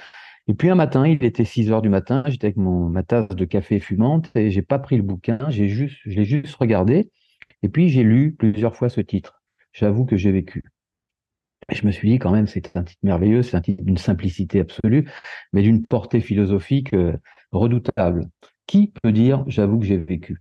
Et 0.48 0.54
puis 0.54 0.70
un 0.70 0.76
matin, 0.76 1.08
il 1.08 1.24
était 1.24 1.46
6 1.46 1.72
heures 1.72 1.82
du 1.82 1.90
matin, 1.90 2.24
j'étais 2.28 2.48
avec 2.48 2.58
mon, 2.58 2.90
ma 2.90 3.04
tasse 3.04 3.30
de 3.30 3.46
café 3.46 3.80
fumante 3.80 4.30
et 4.36 4.52
j'ai 4.52 4.62
pas 4.62 4.80
pris 4.80 4.98
le 4.98 5.04
bouquin, 5.04 5.40
j'ai 5.50 5.70
juste, 5.70 5.98
je 6.06 6.12
l'ai 6.12 6.26
juste 6.26 6.56
regardé. 6.56 7.12
Et 7.64 7.70
puis 7.70 7.90
j'ai 7.90 8.04
lu 8.04 8.34
plusieurs 8.36 8.76
fois 8.76 8.90
ce 8.90 9.02
titre. 9.02 9.42
J'avoue 9.72 10.06
que 10.06 10.18
j'ai 10.18 10.32
vécu. 10.32 10.64
Et 11.70 11.76
je 11.76 11.86
me 11.86 11.92
suis 11.92 12.10
dit 12.10 12.20
quand 12.20 12.32
même, 12.32 12.48
c'est 12.48 12.76
un 12.76 12.84
titre 12.84 13.00
merveilleux, 13.04 13.42
c'est 13.44 13.56
un 13.58 13.62
titre 13.62 13.84
d'une 13.84 13.98
simplicité 13.98 14.60
absolue, 14.60 15.10
mais 15.54 15.62
d'une 15.62 15.86
portée 15.86 16.20
philosophique 16.22 16.94
euh, 16.94 17.14
redoutable. 17.52 18.28
Qui 18.68 18.88
peut 19.02 19.12
dire 19.12 19.44
j'avoue 19.48 19.80
que 19.80 19.86
j'ai 19.86 19.98
vécu? 19.98 20.40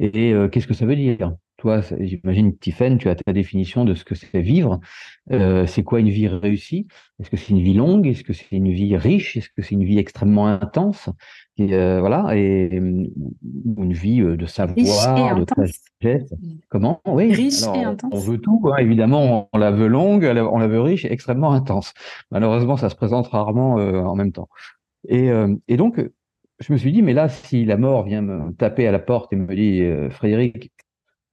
Et 0.00 0.32
euh, 0.32 0.48
qu'est-ce 0.48 0.66
que 0.68 0.74
ça 0.74 0.86
veut 0.86 0.96
dire? 0.96 1.34
Toi, 1.64 1.80
j'imagine, 1.98 2.54
Tiffen, 2.58 2.98
tu 2.98 3.08
as 3.08 3.14
ta 3.14 3.32
définition 3.32 3.86
de 3.86 3.94
ce 3.94 4.04
que 4.04 4.14
c'est 4.14 4.42
vivre. 4.42 4.80
Euh, 5.32 5.64
c'est 5.66 5.82
quoi 5.82 5.98
une 5.98 6.10
vie 6.10 6.28
réussie? 6.28 6.86
Est-ce 7.18 7.30
que 7.30 7.38
c'est 7.38 7.54
une 7.54 7.62
vie 7.62 7.72
longue? 7.72 8.06
Est-ce 8.06 8.22
que 8.22 8.34
c'est 8.34 8.54
une 8.54 8.70
vie 8.70 8.94
riche? 8.98 9.38
Est-ce 9.38 9.48
que 9.48 9.62
c'est 9.62 9.74
une 9.74 9.84
vie 9.84 9.98
extrêmement 9.98 10.46
intense? 10.46 11.08
Et, 11.56 11.72
euh, 11.72 12.00
Voilà, 12.00 12.36
et 12.36 12.68
une 12.76 13.92
vie 13.94 14.20
euh, 14.20 14.36
de 14.36 14.44
savoir, 14.44 15.36
de 15.36 15.46
sagesse. 16.02 16.34
Comment? 16.68 17.00
Oui. 17.06 17.32
Riche 17.32 17.62
et 17.74 17.82
intense. 17.82 18.12
On 18.12 18.18
veut 18.18 18.36
tout, 18.36 18.60
hein. 18.66 18.76
évidemment. 18.76 19.48
On 19.54 19.56
la 19.56 19.70
veut 19.70 19.88
longue, 19.88 20.24
on 20.24 20.58
la 20.58 20.68
veut 20.68 20.82
riche 20.82 21.06
et 21.06 21.12
extrêmement 21.12 21.52
intense. 21.52 21.94
Malheureusement, 22.30 22.76
ça 22.76 22.90
se 22.90 22.94
présente 22.94 23.28
rarement 23.28 23.78
euh, 23.78 24.02
en 24.02 24.16
même 24.16 24.32
temps. 24.32 24.50
Et, 25.08 25.30
et 25.68 25.76
donc, 25.78 25.98
je 26.60 26.72
me 26.74 26.78
suis 26.78 26.92
dit, 26.92 27.00
mais 27.00 27.14
là, 27.14 27.30
si 27.30 27.64
la 27.64 27.78
mort 27.78 28.04
vient 28.04 28.20
me 28.20 28.52
taper 28.52 28.86
à 28.86 28.92
la 28.92 28.98
porte 28.98 29.32
et 29.32 29.36
me 29.36 29.54
dit, 29.54 29.82
Frédéric, 30.10 30.73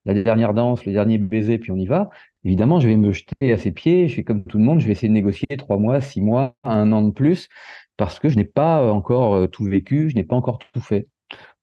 la 0.05 0.13
dernière 0.13 0.53
danse, 0.53 0.85
le 0.85 0.93
dernier 0.93 1.17
baiser, 1.17 1.57
puis 1.57 1.71
on 1.71 1.77
y 1.77 1.85
va. 1.85 2.09
Évidemment, 2.43 2.79
je 2.79 2.87
vais 2.87 2.95
me 2.97 3.11
jeter 3.11 3.53
à 3.53 3.57
ses 3.57 3.71
pieds. 3.71 4.07
Je 4.07 4.15
fais 4.15 4.23
comme 4.23 4.43
tout 4.43 4.57
le 4.57 4.63
monde, 4.63 4.79
je 4.79 4.85
vais 4.87 4.93
essayer 4.93 5.09
de 5.09 5.13
négocier 5.13 5.47
trois 5.57 5.77
mois, 5.77 6.01
six 6.01 6.21
mois, 6.21 6.55
un 6.63 6.91
an 6.91 7.03
de 7.03 7.11
plus, 7.11 7.49
parce 7.97 8.19
que 8.19 8.29
je 8.29 8.35
n'ai 8.37 8.45
pas 8.45 8.91
encore 8.91 9.35
euh, 9.35 9.47
tout 9.47 9.63
vécu, 9.63 10.09
je 10.09 10.15
n'ai 10.15 10.23
pas 10.23 10.35
encore 10.35 10.59
tout 10.73 10.81
fait 10.81 11.07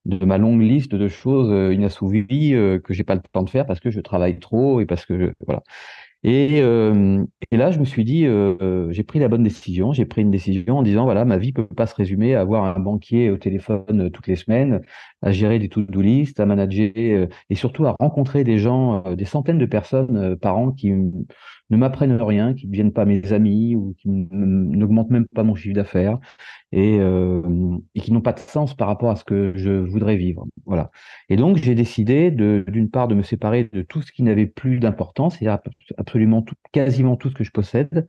de 0.04 0.24
ma 0.24 0.38
longue 0.38 0.62
liste 0.62 0.94
de 0.94 1.08
choses 1.08 1.50
euh, 1.50 1.74
inassouvies 1.74 2.54
euh, 2.54 2.78
que 2.80 2.94
j'ai 2.94 3.04
pas 3.04 3.14
le 3.14 3.20
temps 3.32 3.42
de 3.42 3.50
faire 3.50 3.66
parce 3.66 3.80
que 3.80 3.90
je 3.90 4.00
travaille 4.00 4.38
trop 4.38 4.80
et 4.80 4.86
parce 4.86 5.04
que 5.04 5.34
voilà. 5.46 5.62
Et, 6.24 6.60
euh, 6.60 7.24
et, 7.52 7.56
là, 7.56 7.70
je 7.70 7.78
me 7.78 7.84
suis 7.84 8.04
dit, 8.04 8.26
euh, 8.26 8.90
j'ai 8.90 9.04
pris 9.04 9.20
la 9.20 9.28
bonne 9.28 9.44
décision. 9.44 9.92
J'ai 9.92 10.04
pris 10.04 10.22
une 10.22 10.32
décision 10.32 10.78
en 10.78 10.82
disant, 10.82 11.04
voilà, 11.04 11.24
ma 11.24 11.38
vie 11.38 11.52
peut 11.52 11.66
pas 11.66 11.86
se 11.86 11.94
résumer 11.94 12.34
à 12.34 12.40
avoir 12.40 12.64
un 12.64 12.80
banquier 12.80 13.30
au 13.30 13.36
téléphone 13.36 14.06
euh, 14.06 14.10
toutes 14.10 14.26
les 14.26 14.34
semaines, 14.36 14.80
à 15.22 15.30
gérer 15.30 15.60
des 15.60 15.68
to-do 15.68 16.00
list, 16.00 16.40
à 16.40 16.46
manager 16.46 16.90
euh, 16.96 17.26
et 17.50 17.54
surtout 17.54 17.86
à 17.86 17.94
rencontrer 18.00 18.42
des 18.42 18.58
gens, 18.58 19.04
euh, 19.06 19.14
des 19.14 19.24
centaines 19.26 19.58
de 19.58 19.66
personnes 19.66 20.36
par 20.36 20.58
an 20.58 20.72
qui 20.72 20.92
ne 21.70 21.76
m'apprennent 21.76 22.20
rien, 22.20 22.54
qui 22.54 22.66
ne 22.66 22.72
deviennent 22.72 22.92
pas 22.92 23.04
mes 23.04 23.32
amis 23.32 23.74
ou 23.74 23.94
qui 23.98 24.08
n'augmentent 24.08 25.10
même 25.10 25.26
pas 25.26 25.42
mon 25.42 25.54
chiffre 25.54 25.74
d'affaires 25.74 26.18
et, 26.72 26.98
euh, 27.00 27.42
et, 27.94 28.00
qui 28.00 28.12
n'ont 28.12 28.20
pas 28.20 28.32
de 28.32 28.40
sens 28.40 28.74
par 28.74 28.88
rapport 28.88 29.10
à 29.10 29.16
ce 29.16 29.24
que 29.24 29.52
je 29.56 29.70
voudrais 29.70 30.16
vivre. 30.16 30.46
Voilà. 30.66 30.90
Et 31.28 31.36
donc 31.36 31.56
j'ai 31.56 31.74
décidé 31.74 32.30
d'une 32.30 32.90
part 32.90 33.08
de 33.08 33.14
me 33.14 33.22
séparer 33.22 33.68
de 33.72 33.82
tout 33.82 34.02
ce 34.02 34.12
qui 34.12 34.22
n'avait 34.22 34.46
plus 34.46 34.78
d'importance, 34.78 35.38
c'est-à-dire 35.38 35.60
absolument 35.96 36.42
tout, 36.42 36.54
quasiment 36.72 37.16
tout 37.16 37.30
ce 37.30 37.34
que 37.34 37.44
je 37.44 37.50
possède. 37.50 38.06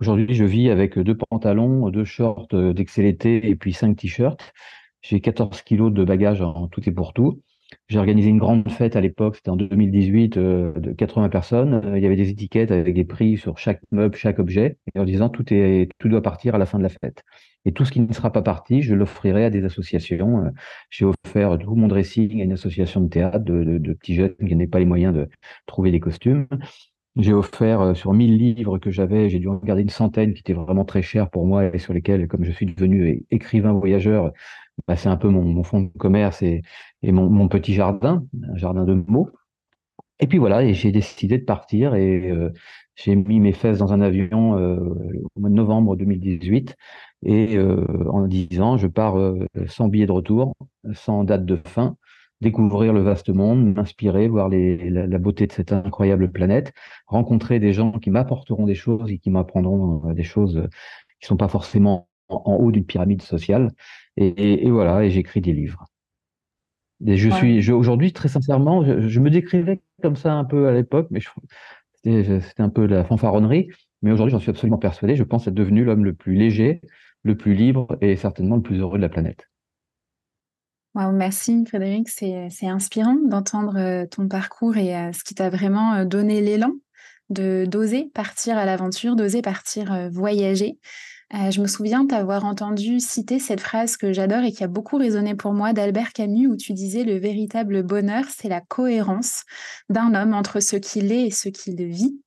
Aujourd'hui, 0.00 0.32
je 0.34 0.44
vis 0.44 0.70
avec 0.70 0.98
deux 0.98 1.16
pantalons, 1.16 1.90
deux 1.90 2.04
shorts 2.04 2.48
d'excellité 2.48 3.48
et 3.48 3.56
puis 3.56 3.72
cinq 3.72 3.96
t-shirts. 3.96 4.52
J'ai 5.02 5.20
14 5.20 5.62
kilos 5.62 5.92
de 5.92 6.04
bagages 6.04 6.42
en 6.42 6.68
tout 6.68 6.88
et 6.88 6.92
pour 6.92 7.12
tout. 7.12 7.42
J'ai 7.88 7.98
organisé 7.98 8.28
une 8.30 8.38
grande 8.38 8.70
fête 8.70 8.96
à 8.96 9.00
l'époque, 9.00 9.36
c'était 9.36 9.50
en 9.50 9.56
2018, 9.56 10.36
euh, 10.36 10.72
de 10.72 10.92
80 10.92 11.28
personnes. 11.28 11.92
Il 11.96 12.02
y 12.02 12.06
avait 12.06 12.16
des 12.16 12.30
étiquettes 12.30 12.70
avec 12.70 12.94
des 12.94 13.04
prix 13.04 13.36
sur 13.36 13.58
chaque 13.58 13.80
meuble, 13.90 14.16
chaque 14.16 14.38
objet, 14.38 14.78
et 14.94 14.98
en 14.98 15.04
disant 15.04 15.28
tout 15.28 15.52
est, 15.52 15.88
tout 15.98 16.08
doit 16.08 16.22
partir 16.22 16.54
à 16.54 16.58
la 16.58 16.66
fin 16.66 16.78
de 16.78 16.82
la 16.82 16.88
fête. 16.88 17.24
Et 17.64 17.72
tout 17.72 17.84
ce 17.84 17.92
qui 17.92 18.00
ne 18.00 18.12
sera 18.12 18.32
pas 18.32 18.42
parti, 18.42 18.82
je 18.82 18.94
l'offrirai 18.94 19.44
à 19.44 19.50
des 19.50 19.64
associations. 19.64 20.46
Euh, 20.46 20.50
j'ai 20.90 21.04
offert 21.04 21.58
tout 21.58 21.74
mon 21.74 21.88
dressing 21.88 22.40
à 22.40 22.44
une 22.44 22.52
association 22.52 23.00
de 23.02 23.08
théâtre 23.08 23.44
de, 23.44 23.78
de, 23.78 23.92
petits 23.92 24.14
jeunes 24.14 24.34
qui 24.38 24.54
n'avaient 24.54 24.66
pas 24.66 24.78
les 24.78 24.86
moyens 24.86 25.14
de 25.14 25.28
trouver 25.66 25.90
des 25.90 26.00
costumes. 26.00 26.46
J'ai 27.16 27.32
offert 27.32 27.80
euh, 27.80 27.94
sur 27.94 28.12
1000 28.14 28.38
livres 28.38 28.78
que 28.78 28.90
j'avais, 28.90 29.28
j'ai 29.28 29.38
dû 29.40 29.48
en 29.48 29.56
garder 29.56 29.82
une 29.82 29.88
centaine 29.90 30.34
qui 30.34 30.40
étaient 30.40 30.52
vraiment 30.52 30.84
très 30.84 31.02
chers 31.02 31.30
pour 31.30 31.46
moi 31.46 31.74
et 31.74 31.78
sur 31.78 31.92
lesquels, 31.92 32.28
comme 32.28 32.44
je 32.44 32.52
suis 32.52 32.66
devenu 32.66 33.24
écrivain 33.30 33.72
voyageur, 33.72 34.32
bah, 34.86 34.96
c'est 34.96 35.08
un 35.08 35.16
peu 35.16 35.28
mon, 35.28 35.42
mon, 35.42 35.64
fonds 35.64 35.82
de 35.82 35.98
commerce 35.98 36.42
et 37.02 37.12
mon, 37.12 37.48
petit 37.48 37.74
jardin, 37.74 38.24
un 38.42 38.56
jardin 38.56 38.84
de 38.84 38.94
mots. 38.94 39.30
Et 40.20 40.26
puis 40.26 40.38
voilà, 40.38 40.64
et 40.64 40.74
j'ai 40.74 40.90
décidé 40.90 41.38
de 41.38 41.44
partir 41.44 41.94
et 41.94 42.30
euh, 42.30 42.50
j'ai 42.98 43.14
mis 43.14 43.40
mes 43.40 43.52
fesses 43.52 43.78
dans 43.78 43.92
un 43.92 44.00
avion 44.00 44.58
euh, 44.58 44.76
au 45.36 45.40
mois 45.40 45.50
de 45.50 45.54
novembre 45.54 45.96
2018 45.96 46.76
et 47.24 47.56
euh, 47.56 47.84
en 48.10 48.26
disant 48.26 48.76
je 48.76 48.88
pars 48.88 49.18
euh, 49.18 49.46
sans 49.68 49.88
billet 49.88 50.06
de 50.06 50.12
retour, 50.12 50.54
sans 50.94 51.24
date 51.24 51.44
de 51.46 51.56
fin, 51.56 51.96
découvrir 52.40 52.92
le 52.92 53.02
vaste 53.02 53.30
monde, 53.30 53.74
m'inspirer, 53.74 54.28
voir 54.28 54.48
la, 54.48 55.18
beauté 55.18 55.46
de 55.46 55.52
cette 55.52 55.72
incroyable 55.72 56.30
planète, 56.32 56.72
rencontrer 57.06 57.60
des 57.60 57.72
gens 57.72 57.92
qui 57.92 58.10
m'apporteront 58.10 58.66
des 58.66 58.74
choses 58.74 59.10
et 59.10 59.18
qui 59.18 59.30
m'apprendront 59.30 60.12
des 60.12 60.24
choses 60.24 60.68
qui 61.20 61.26
sont 61.26 61.36
pas 61.36 61.48
forcément 61.48 62.08
en, 62.28 62.56
haut 62.56 62.72
d'une 62.72 62.84
pyramide 62.84 63.22
sociale. 63.22 63.70
Et, 64.16 64.66
et 64.66 64.70
voilà, 64.70 65.04
et 65.04 65.10
j'écris 65.10 65.40
des 65.40 65.52
livres. 65.52 65.86
Et 67.06 67.16
je 67.16 67.28
ouais. 67.28 67.60
suis, 67.60 67.72
aujourd'hui, 67.72 68.12
très 68.12 68.28
sincèrement, 68.28 68.84
je, 68.84 69.08
je, 69.08 69.20
me 69.20 69.30
décrivais 69.30 69.80
comme 70.02 70.16
ça 70.16 70.32
un 70.32 70.44
peu 70.44 70.66
à 70.66 70.72
l'époque, 70.72 71.08
mais 71.10 71.20
c'était 72.04 72.62
un 72.62 72.68
peu 72.68 72.86
la 72.86 73.04
fanfaronnerie. 73.04 73.68
Mais 74.02 74.12
aujourd'hui, 74.12 74.32
j'en 74.32 74.40
suis 74.40 74.50
absolument 74.50 74.78
persuadé. 74.78 75.16
Je 75.16 75.24
pense 75.24 75.46
être 75.46 75.54
devenu 75.54 75.84
l'homme 75.84 76.04
le 76.04 76.14
plus 76.14 76.34
léger, 76.34 76.80
le 77.22 77.36
plus 77.36 77.54
libre 77.54 77.96
et 78.00 78.16
certainement 78.16 78.56
le 78.56 78.62
plus 78.62 78.78
heureux 78.78 78.98
de 78.98 79.02
la 79.02 79.08
planète. 79.08 79.48
Wow, 80.94 81.12
merci 81.12 81.64
Frédéric, 81.66 82.08
c'est 82.08 82.66
inspirant 82.66 83.14
d'entendre 83.14 83.76
euh, 83.76 84.06
ton 84.06 84.26
parcours 84.26 84.76
et 84.76 84.96
euh, 84.96 85.12
ce 85.12 85.22
qui 85.22 85.34
t'a 85.34 85.50
vraiment 85.50 85.94
euh, 85.94 86.04
donné 86.04 86.40
l'élan 86.40 86.72
de 87.30 87.66
d'oser 87.68 88.10
partir 88.14 88.56
à 88.56 88.64
l'aventure, 88.64 89.14
d'oser 89.14 89.42
partir 89.42 90.08
voyager. 90.10 90.78
Euh, 91.34 91.50
je 91.50 91.60
me 91.60 91.66
souviens 91.66 92.06
t'avoir 92.06 92.44
entendu 92.44 93.00
citer 93.00 93.38
cette 93.38 93.60
phrase 93.60 93.98
que 93.98 94.12
j'adore 94.12 94.44
et 94.44 94.52
qui 94.52 94.64
a 94.64 94.68
beaucoup 94.68 94.96
résonné 94.96 95.34
pour 95.34 95.52
moi 95.52 95.74
d'Albert 95.74 96.12
Camus 96.14 96.46
où 96.46 96.56
tu 96.56 96.72
disais 96.72 97.04
le 97.04 97.18
véritable 97.18 97.82
bonheur, 97.82 98.24
c'est 98.34 98.48
la 98.48 98.62
cohérence 98.62 99.44
d'un 99.90 100.14
homme 100.14 100.32
entre 100.32 100.60
ce 100.60 100.76
qu'il 100.76 101.12
est 101.12 101.26
et 101.26 101.30
ce 101.30 101.50
qu'il 101.50 101.84
vit. 101.84 102.18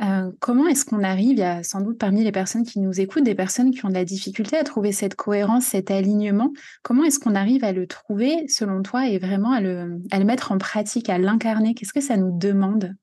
Euh, 0.00 0.30
comment 0.38 0.68
est-ce 0.68 0.84
qu'on 0.84 1.02
arrive, 1.02 1.32
il 1.32 1.38
y 1.38 1.42
a 1.42 1.64
sans 1.64 1.80
doute 1.80 1.98
parmi 1.98 2.22
les 2.22 2.30
personnes 2.30 2.64
qui 2.64 2.78
nous 2.78 3.00
écoutent 3.00 3.24
des 3.24 3.34
personnes 3.34 3.72
qui 3.72 3.84
ont 3.84 3.88
de 3.88 3.94
la 3.94 4.04
difficulté 4.04 4.56
à 4.56 4.62
trouver 4.62 4.92
cette 4.92 5.16
cohérence, 5.16 5.64
cet 5.64 5.90
alignement. 5.90 6.52
Comment 6.84 7.02
est-ce 7.02 7.18
qu'on 7.18 7.34
arrive 7.34 7.64
à 7.64 7.72
le 7.72 7.88
trouver 7.88 8.46
selon 8.46 8.82
toi 8.82 9.08
et 9.08 9.18
vraiment 9.18 9.50
à 9.50 9.60
le, 9.60 10.00
à 10.12 10.20
le 10.20 10.24
mettre 10.24 10.52
en 10.52 10.58
pratique, 10.58 11.08
à 11.08 11.18
l'incarner? 11.18 11.74
Qu'est-ce 11.74 11.92
que 11.92 12.00
ça 12.00 12.16
nous 12.16 12.30
demande? 12.38 12.94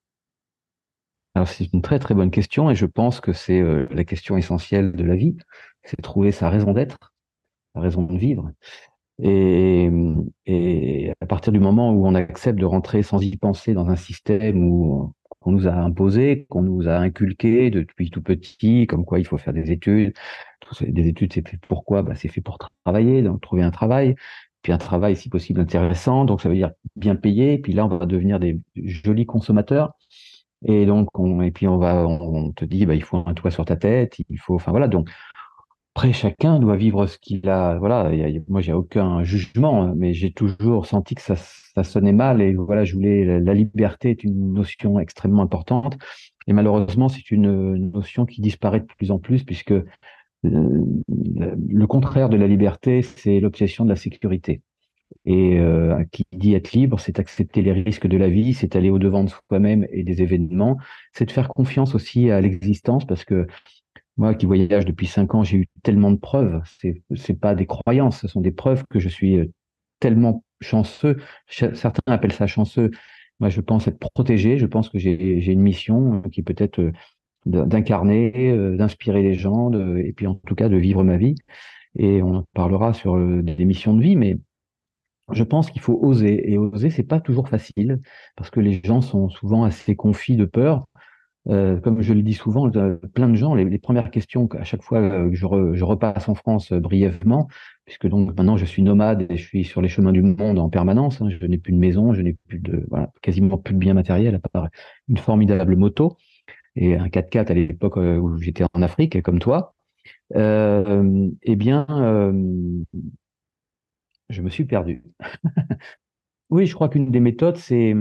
Alors 1.36 1.48
c'est 1.48 1.72
une 1.74 1.82
très 1.82 2.00
bonne 2.00 2.32
question 2.32 2.70
et 2.72 2.76
je 2.76 2.86
pense 2.86 3.20
que 3.20 3.34
c'est 3.34 3.60
euh, 3.62 3.88
la 3.92 4.06
question 4.06 4.38
essentielle 4.38 4.94
de 4.94 5.04
la 5.04 5.16
vie, 5.16 5.38
c'est 5.84 6.02
trouver 6.02 6.32
sa 6.32 6.50
raison 6.50 6.74
d'être, 6.74 7.14
sa 7.76 7.82
raison 7.82 8.04
de 8.04 8.18
vivre. 8.18 8.52
Et, 9.22 9.90
et, 10.46 11.14
à 11.22 11.26
partir 11.26 11.54
du 11.54 11.60
moment 11.60 11.92
où 11.94 12.08
on 12.08 12.16
accepte 12.16 12.60
de 12.60 12.66
rentrer 12.66 13.04
sans 13.04 13.22
y 13.22 13.38
penser 13.38 13.74
dans 13.74 13.90
un 13.90 13.96
système 13.96 14.64
où 14.66 15.14
qu'on 15.42 15.52
nous 15.54 15.68
a 15.68 15.74
imposé, 15.74 16.46
qu'on 16.50 16.64
nous 16.64 16.88
a 16.88 16.98
inculqué 16.98 17.70
depuis 17.70 18.10
tout 18.12 18.22
petit, 18.22 18.88
comme 18.88 19.06
quoi 19.06 19.20
il 19.20 19.28
faut 19.28 19.38
faire 19.38 19.54
des 19.54 19.72
études, 19.72 20.14
des 20.82 21.08
études 21.08 21.34
c'est 21.34 21.48
fait 21.48 21.60
pourquoi? 21.68 22.02
Bah, 22.02 22.16
C'est 22.16 22.30
fait 22.30 22.42
pour 22.42 22.58
travailler, 22.84 23.22
donc 23.22 23.42
trouver 23.42 23.64
un 23.64 23.72
travail, 23.72 24.16
puis 24.62 24.74
un 24.74 24.78
travail 24.78 25.16
si 25.16 25.30
possible 25.30 25.62
intéressant, 25.62 26.26
donc 26.26 26.42
ça 26.42 26.50
veut 26.50 26.56
dire 26.56 26.72
bien 26.96 27.16
payé, 27.16 27.58
puis 27.60 27.74
là 27.74 27.86
on 27.86 27.90
va 27.90 28.06
devenir 28.06 28.40
des 28.40 28.60
jolis 28.76 29.26
consommateurs. 29.26 29.94
Et 30.64 30.86
donc, 30.86 31.10
on, 31.20 31.42
et 31.42 31.52
puis 31.52 31.68
on 31.68 32.52
te 32.54 32.66
dit, 32.66 32.86
bah, 32.86 32.96
il 32.96 33.04
faut 33.04 33.18
un 33.26 33.34
toit 33.34 33.52
sur 33.52 33.66
ta 33.66 33.76
tête, 33.76 34.18
il 34.30 34.40
faut, 34.40 34.56
enfin 34.56 34.72
voilà. 34.72 34.88
Donc, 34.88 35.10
après, 35.96 36.12
chacun 36.12 36.60
doit 36.60 36.76
vivre 36.76 37.08
ce 37.08 37.18
qu'il 37.18 37.48
a. 37.48 37.78
Voilà, 37.78 38.14
y 38.14 38.38
a, 38.38 38.42
moi, 38.50 38.60
j'ai 38.60 38.74
aucun 38.74 39.24
jugement, 39.24 39.96
mais 39.96 40.14
j'ai 40.14 40.34
toujours 40.34 40.88
senti 40.88 41.16
que 41.16 41.22
ça, 41.22 41.36
sonnait 41.84 42.12
mal. 42.12 42.42
Et 42.42 42.54
voilà, 42.54 42.84
je 42.84 42.96
voulais. 42.96 43.40
La, 43.40 43.54
liberté 43.54 44.10
est 44.10 44.24
une 44.26 44.54
notion 44.54 45.00
extrêmement 45.00 45.44
importante. 45.44 45.98
Et 46.48 46.54
malheureusement, 46.54 47.08
c'est 47.08 47.32
une 47.32 47.76
notion 47.92 48.26
qui 48.26 48.42
disparaît 48.42 48.82
de 48.82 48.86
plus 48.98 49.10
en 49.10 49.20
plus, 49.20 49.46
puisque 49.46 49.72
euh, 49.72 49.84
le 51.08 51.86
contraire 51.88 52.28
de 52.28 52.36
la 52.36 52.48
liberté, 52.48 53.02
c'est 53.02 53.40
l'obsession 53.40 53.86
de 53.86 53.90
la 53.90 53.96
sécurité. 53.96 54.62
Et 55.26 55.60
euh, 55.60 56.04
qui 56.12 56.24
dit 56.34 56.54
être 56.54 56.74
libre, 56.74 57.00
c'est 57.00 57.20
accepter 57.20 57.64
les 57.64 57.72
risques 57.72 58.06
de 58.06 58.18
la 58.18 58.30
vie, 58.30 58.54
c'est 58.54 58.76
aller 58.76 58.92
au-devant 58.92 59.24
de 59.24 59.30
soi-même 59.30 59.88
et 59.92 60.04
des 60.04 60.22
événements, 60.22 60.78
c'est 61.14 61.26
de 61.26 61.32
faire 61.32 61.50
confiance 61.50 61.96
aussi 61.96 62.30
à 62.30 62.42
l'existence, 62.42 63.06
parce 63.06 63.26
que 63.26 63.48
moi 64.18 64.36
qui 64.36 64.46
voyage 64.46 64.86
depuis 64.86 65.08
cinq 65.08 65.34
ans, 65.36 65.44
j'ai 65.44 65.58
eu 65.58 65.68
tellement 65.84 66.12
de 66.12 66.18
preuves. 66.18 66.62
C'est 66.80 67.02
c'est 67.16 67.40
pas 67.40 67.56
des 67.56 67.66
croyances, 67.66 68.20
ce 68.22 68.28
sont 68.28 68.42
des 68.42 68.52
preuves 68.52 68.84
que 68.90 69.00
je 69.00 69.10
suis 69.10 69.38
euh, 69.38 69.52
tellement 70.00 70.44
chanceux. 70.62 71.18
Certains 71.48 72.02
appellent 72.08 72.32
ça 72.32 72.48
chanceux. 72.48 72.92
Moi, 73.40 73.50
je 73.50 73.62
pense 73.62 73.88
être 73.88 74.00
protégé. 74.00 74.58
Je 74.58 74.66
pense 74.66 74.90
que 74.90 74.98
j'ai 75.00 75.52
une 75.52 75.62
mission 75.62 76.22
qui 76.32 76.44
peut 76.44 76.56
être 76.58 76.80
euh, 76.80 76.92
d'incarner, 77.46 78.56
d'inspirer 78.78 79.22
les 79.22 79.34
gens, 79.36 79.72
et 79.98 80.14
puis 80.14 80.28
en 80.28 80.36
tout 80.36 80.56
cas 80.56 80.70
de 80.70 80.78
vivre 80.78 81.04
ma 81.04 81.18
vie. 81.18 81.36
Et 81.98 82.22
on 82.24 82.46
parlera 82.54 82.94
sur 82.94 83.18
des 83.18 83.66
missions 83.66 83.94
de 83.96 84.02
vie, 84.02 84.16
mais 84.16 84.38
je 85.32 85.44
pense 85.44 85.72
qu'il 85.72 85.82
faut 85.82 86.00
oser. 86.02 86.52
Et 86.52 86.58
oser, 86.58 86.90
c'est 86.90 87.04
pas 87.04 87.20
toujours 87.20 87.50
facile, 87.50 88.02
parce 88.36 88.50
que 88.50 88.60
les 88.60 88.82
gens 88.84 89.02
sont 89.02 89.30
souvent 89.30 89.64
assez 89.64 89.96
confis 89.96 90.36
de 90.36 90.46
peur. 90.46 90.88
Euh, 91.48 91.80
comme 91.80 92.02
je 92.02 92.14
le 92.14 92.24
dis 92.24 92.34
souvent, 92.34 92.72
euh, 92.76 92.96
plein 93.14 93.30
de 93.30 93.36
gens, 93.36 93.54
les, 93.54 93.78
premières 93.78 94.10
questions 94.10 94.50
à 94.58 94.64
chaque 94.64 94.82
fois 94.82 95.00
euh, 95.00 95.30
que 95.30 95.36
je, 95.36 95.84
repasse 95.84 96.28
en 96.28 96.34
France 96.34 96.74
brièvement, 96.74 97.48
puisque 97.86 98.08
donc 98.08 98.36
maintenant 98.36 98.58
je 98.58 98.66
suis 98.66 98.82
nomade 98.82 99.28
et 99.30 99.38
je 99.38 99.44
suis 99.44 99.64
sur 99.64 99.82
les 99.82 99.88
chemins 99.88 100.12
du 100.12 100.24
monde 100.24 100.58
en 100.58 100.70
permanence, 100.70 101.22
hein, 101.22 101.30
je 101.30 101.46
n'ai 101.46 101.60
plus 101.60 101.72
de 101.72 101.78
maison, 101.78 102.14
je 102.14 102.22
n'ai 102.22 102.36
plus 102.48 102.60
de 102.60 102.86
voilà, 102.90 103.12
quasiment 103.22 103.60
plus 103.60 103.76
de 103.76 103.80
biens 103.80 103.94
matériels 103.94 104.36
à 104.36 104.40
part 104.40 104.70
une 105.08 105.18
formidable 105.18 105.76
moto 105.76 106.18
et 106.76 106.96
un 106.96 107.08
4x4 107.08 107.52
à 107.52 107.54
l'époque 107.54 107.98
où 107.98 108.38
j'étais 108.40 108.66
en 108.74 108.82
Afrique 108.82 109.22
comme 109.22 109.38
toi. 109.40 109.76
eh 110.34 111.56
bien, 111.56 111.86
je 114.30 114.42
me 114.42 114.50
suis 114.50 114.66
perdu. 114.66 115.04
oui, 116.50 116.66
je 116.66 116.74
crois 116.74 116.90
qu'une 116.90 117.12
des 117.12 117.20
méthodes, 117.20 117.58
c'est, 117.58 117.96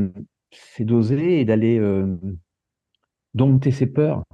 c'est 0.51 0.85
d'oser 0.85 1.41
et 1.41 1.45
d'aller 1.45 1.79
euh, 1.79 2.17
dompter 3.35 3.71
ses 3.71 3.87
peurs. 3.87 4.25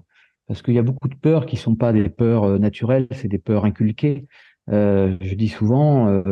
Parce 0.47 0.63
qu'il 0.63 0.75
y 0.75 0.79
a 0.79 0.83
beaucoup 0.83 1.09
de 1.09 1.15
peurs 1.15 1.47
qui 1.47 1.57
ne 1.57 1.61
sont 1.61 1.77
pas 1.77 1.93
des 1.93 2.09
peurs 2.09 2.45
euh, 2.45 2.59
naturelles, 2.59 3.07
c'est 3.13 3.29
des 3.29 3.39
peurs 3.39 3.65
inculquées. 3.65 4.27
Euh, 4.69 5.17
je 5.21 5.35
dis 5.35 5.49
souvent, 5.49 6.23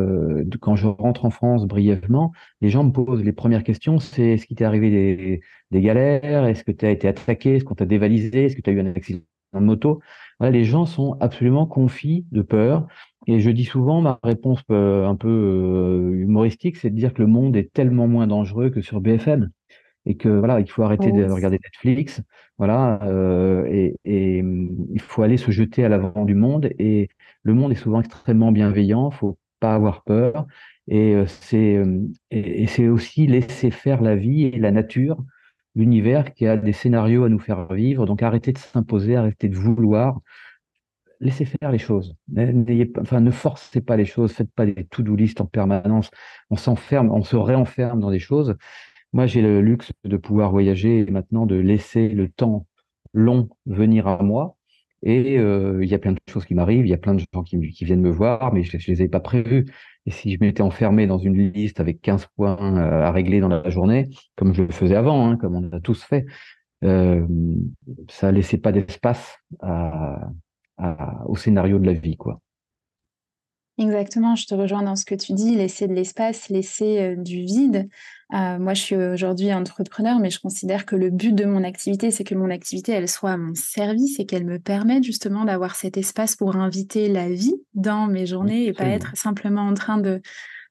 quand 0.61 0.77
je 0.77 0.87
rentre 0.87 1.25
en 1.25 1.31
France 1.31 1.67
brièvement, 1.67 2.33
les 2.61 2.69
gens 2.69 2.85
me 2.85 2.93
posent 2.93 3.25
les 3.25 3.33
premières 3.33 3.65
questions, 3.65 3.99
c'est 3.99 4.35
est-ce 4.35 4.47
qu'il 4.47 4.57
t'est 4.57 4.65
arrivé 4.65 5.41
des, 5.71 5.81
galères? 5.81 6.45
Est-ce 6.45 6.63
que 6.63 6.71
tu 6.71 6.87
as 6.87 6.91
été 6.91 7.09
attaqué? 7.09 7.57
Est-ce 7.57 7.65
qu'on 7.65 7.75
t'a 7.75 7.87
dévalisé? 7.87 8.45
Est-ce 8.45 8.55
que 8.55 8.63
tu 8.63 8.71
as 8.71 8.73
eu 8.75 8.81
un 8.81 8.87
accident 8.87 9.23
de 9.55 9.59
moto? 9.61 10.01
Les 10.41 10.65
gens 10.65 10.87
sont 10.87 11.17
absolument 11.21 11.67
confis 11.67 12.27
de 12.31 12.43
peur. 12.43 12.87
Et 13.29 13.41
je 13.41 13.51
dis 13.51 13.65
souvent, 13.65 14.01
ma 14.01 14.19
réponse 14.23 14.63
euh, 14.71 15.07
un 15.07 15.15
peu 15.15 15.29
euh, 15.29 16.15
humoristique, 16.15 16.79
c'est 16.79 16.89
de 16.89 16.97
dire 16.97 17.13
que 17.13 17.21
le 17.21 17.29
monde 17.29 17.57
est 17.57 17.71
tellement 17.75 18.09
moins 18.09 18.27
dangereux 18.27 18.71
que 18.71 18.81
sur 18.81 19.03
BFM. 19.03 19.51
Et 20.07 20.17
que 20.17 20.31
voilà, 20.31 20.61
il 20.61 20.71
faut 20.71 20.83
arrêter 20.83 21.13
de 21.13 21.25
regarder 21.31 21.59
Netflix, 21.63 22.23
voilà, 22.57 23.03
euh, 23.03 23.91
et, 24.07 24.43
mm, 24.43 24.87
il 24.95 25.01
faut 25.03 25.23
aller 25.23 25.37
se 25.37 25.51
jeter 25.51 25.85
à 25.85 25.91
l'avant 25.91 26.25
du 26.25 26.35
monde. 26.35 26.71
Et 26.79 27.11
le 27.43 27.53
monde 27.53 27.71
est 27.73 27.75
souvent 27.75 28.01
extrêmement 28.01 28.51
bienveillant, 28.51 29.11
faut 29.11 29.37
pas 29.61 29.75
avoir 29.75 30.05
peur. 30.05 30.47
Et 30.89 31.15
c'est 31.27 31.83
et, 32.31 32.67
c'est 32.67 32.89
aussi 32.89 33.27
laisser 33.27 33.71
faire 33.71 34.01
la 34.01 34.17
vie 34.17 34.45
et 34.45 34.59
la 34.59 34.71
nature, 34.71 35.19
l'univers 35.75 36.33
qui 36.33 36.47
a 36.47 36.57
des 36.57 36.73
scénarios 36.73 37.25
à 37.25 37.29
nous 37.29 37.39
faire 37.39 37.71
vivre. 37.75 38.07
Donc 38.07 38.23
arrêtez 38.23 38.53
de 38.53 38.59
s'imposer, 38.59 39.17
arrêtez 39.17 39.51
de 39.51 39.57
vouloir 39.57 40.21
laissez 41.21 41.45
faire 41.45 41.73
les 41.73 41.79
choses. 41.79 42.17
enfin, 42.99 43.21
ne 43.21 43.31
forcez 43.31 43.81
pas 43.81 43.97
les 43.97 44.05
choses, 44.05 44.33
faites 44.33 44.53
pas 44.53 44.67
des 44.67 44.85
to-do 44.85 45.17
list 45.17 45.41
en 45.41 45.47
permanence. 45.47 46.11
On 46.51 46.57
s'enferme, 46.57 47.11
on 47.11 47.23
se 47.23 47.37
réenferme 47.37 48.01
dans 48.01 48.11
des 48.11 48.19
choses. 48.19 48.57
Moi, 49.13 49.27
j'ai 49.27 49.43
le 49.43 49.61
luxe 49.61 49.93
de 50.05 50.17
pouvoir 50.17 50.51
voyager 50.51 51.07
maintenant 51.07 51.47
de 51.47 51.57
laisser 51.57 52.09
le 52.09 52.29
temps 52.29 52.67
long 53.15 53.49
venir 53.67 54.07
à 54.07 54.23
moi. 54.23 54.57
Et 55.03 55.39
euh, 55.39 55.79
il 55.83 55.89
y 55.89 55.95
a 55.95 55.99
plein 55.99 56.13
de 56.13 56.19
choses 56.29 56.45
qui 56.45 56.55
m'arrivent, 56.55 56.85
il 56.85 56.91
y 56.91 56.95
a 56.95 56.99
plein 56.99 57.15
de 57.15 57.23
gens 57.33 57.43
qui, 57.45 57.57
viennent 57.57 58.01
me 58.01 58.11
voir, 58.11 58.53
mais 58.53 58.65
je 58.65 58.77
ne 58.77 58.83
les 58.89 59.03
ai 59.03 59.09
pas 59.09 59.21
prévus. 59.21 59.67
Et 60.07 60.11
si 60.11 60.33
je 60.33 60.39
m'étais 60.41 60.63
enfermé 60.63 61.07
dans 61.07 61.19
une 61.19 61.53
liste 61.53 61.79
avec 61.81 62.01
15 62.01 62.27
points 62.37 62.59
euh, 62.79 63.05
à 63.05 63.13
régler 63.13 63.41
dans 63.41 63.49
la 63.49 63.71
journée, 63.71 64.11
comme 64.37 64.55
je 64.55 64.63
le 64.63 64.73
faisais 64.73 64.97
avant, 64.97 65.29
hein, 65.29 65.37
comme 65.37 65.55
on 65.55 65.71
a 65.73 65.81
tous 65.81 66.03
fait, 66.03 66.27
euh, 66.85 67.27
ça 68.09 68.33
laissait 68.33 68.59
pas 68.59 68.73
d'espace 68.73 69.39
à, 69.61 70.31
au 71.27 71.37
scénario 71.37 71.79
de 71.79 71.87
la 71.87 71.95
vie, 71.95 72.17
quoi. 72.17 72.41
Exactement, 73.79 74.35
je 74.35 74.45
te 74.47 74.57
rejoins 74.57 74.83
dans 74.83 74.97
ce 74.97 75.05
que 75.05 75.15
tu 75.15 75.35
dis, 75.35 75.55
laisser 75.55 75.87
de 75.87 75.95
l'espace, 75.95 76.49
laisser 76.49 76.99
euh, 76.99 77.17
du 77.17 77.43
vide. 77.45 77.89
Euh, 78.35 78.59
moi, 78.59 78.75
je 78.75 78.83
suis 78.83 78.97
aujourd'hui 78.97 79.55
entrepreneur, 79.55 80.19
mais 80.19 80.31
je 80.31 80.41
considère 80.41 80.85
que 80.85 80.97
le 80.97 81.11
but 81.11 81.33
de 81.33 81.45
mon 81.45 81.63
activité, 81.63 82.11
c'est 82.11 82.25
que 82.25 82.35
mon 82.35 82.51
activité, 82.51 82.91
elle 82.91 83.09
soit 83.09 83.31
à 83.31 83.37
mon 83.37 83.55
service 83.55 84.19
et 84.19 84.27
qu'elle 84.27 84.45
me 84.45 84.59
permette 84.59 85.05
justement 85.05 85.45
d'avoir 85.45 85.77
cet 85.77 85.97
espace 85.97 86.35
pour 86.35 86.57
inviter 86.57 87.09
la 87.09 87.29
vie 87.29 87.55
dans 87.75 88.09
mes 88.09 88.27
journées 88.27 88.67
et 88.67 88.73
pas 88.73 88.87
être 88.87 89.17
simplement 89.17 89.63
en 89.63 89.75
train 89.75 89.99
de 89.99 90.21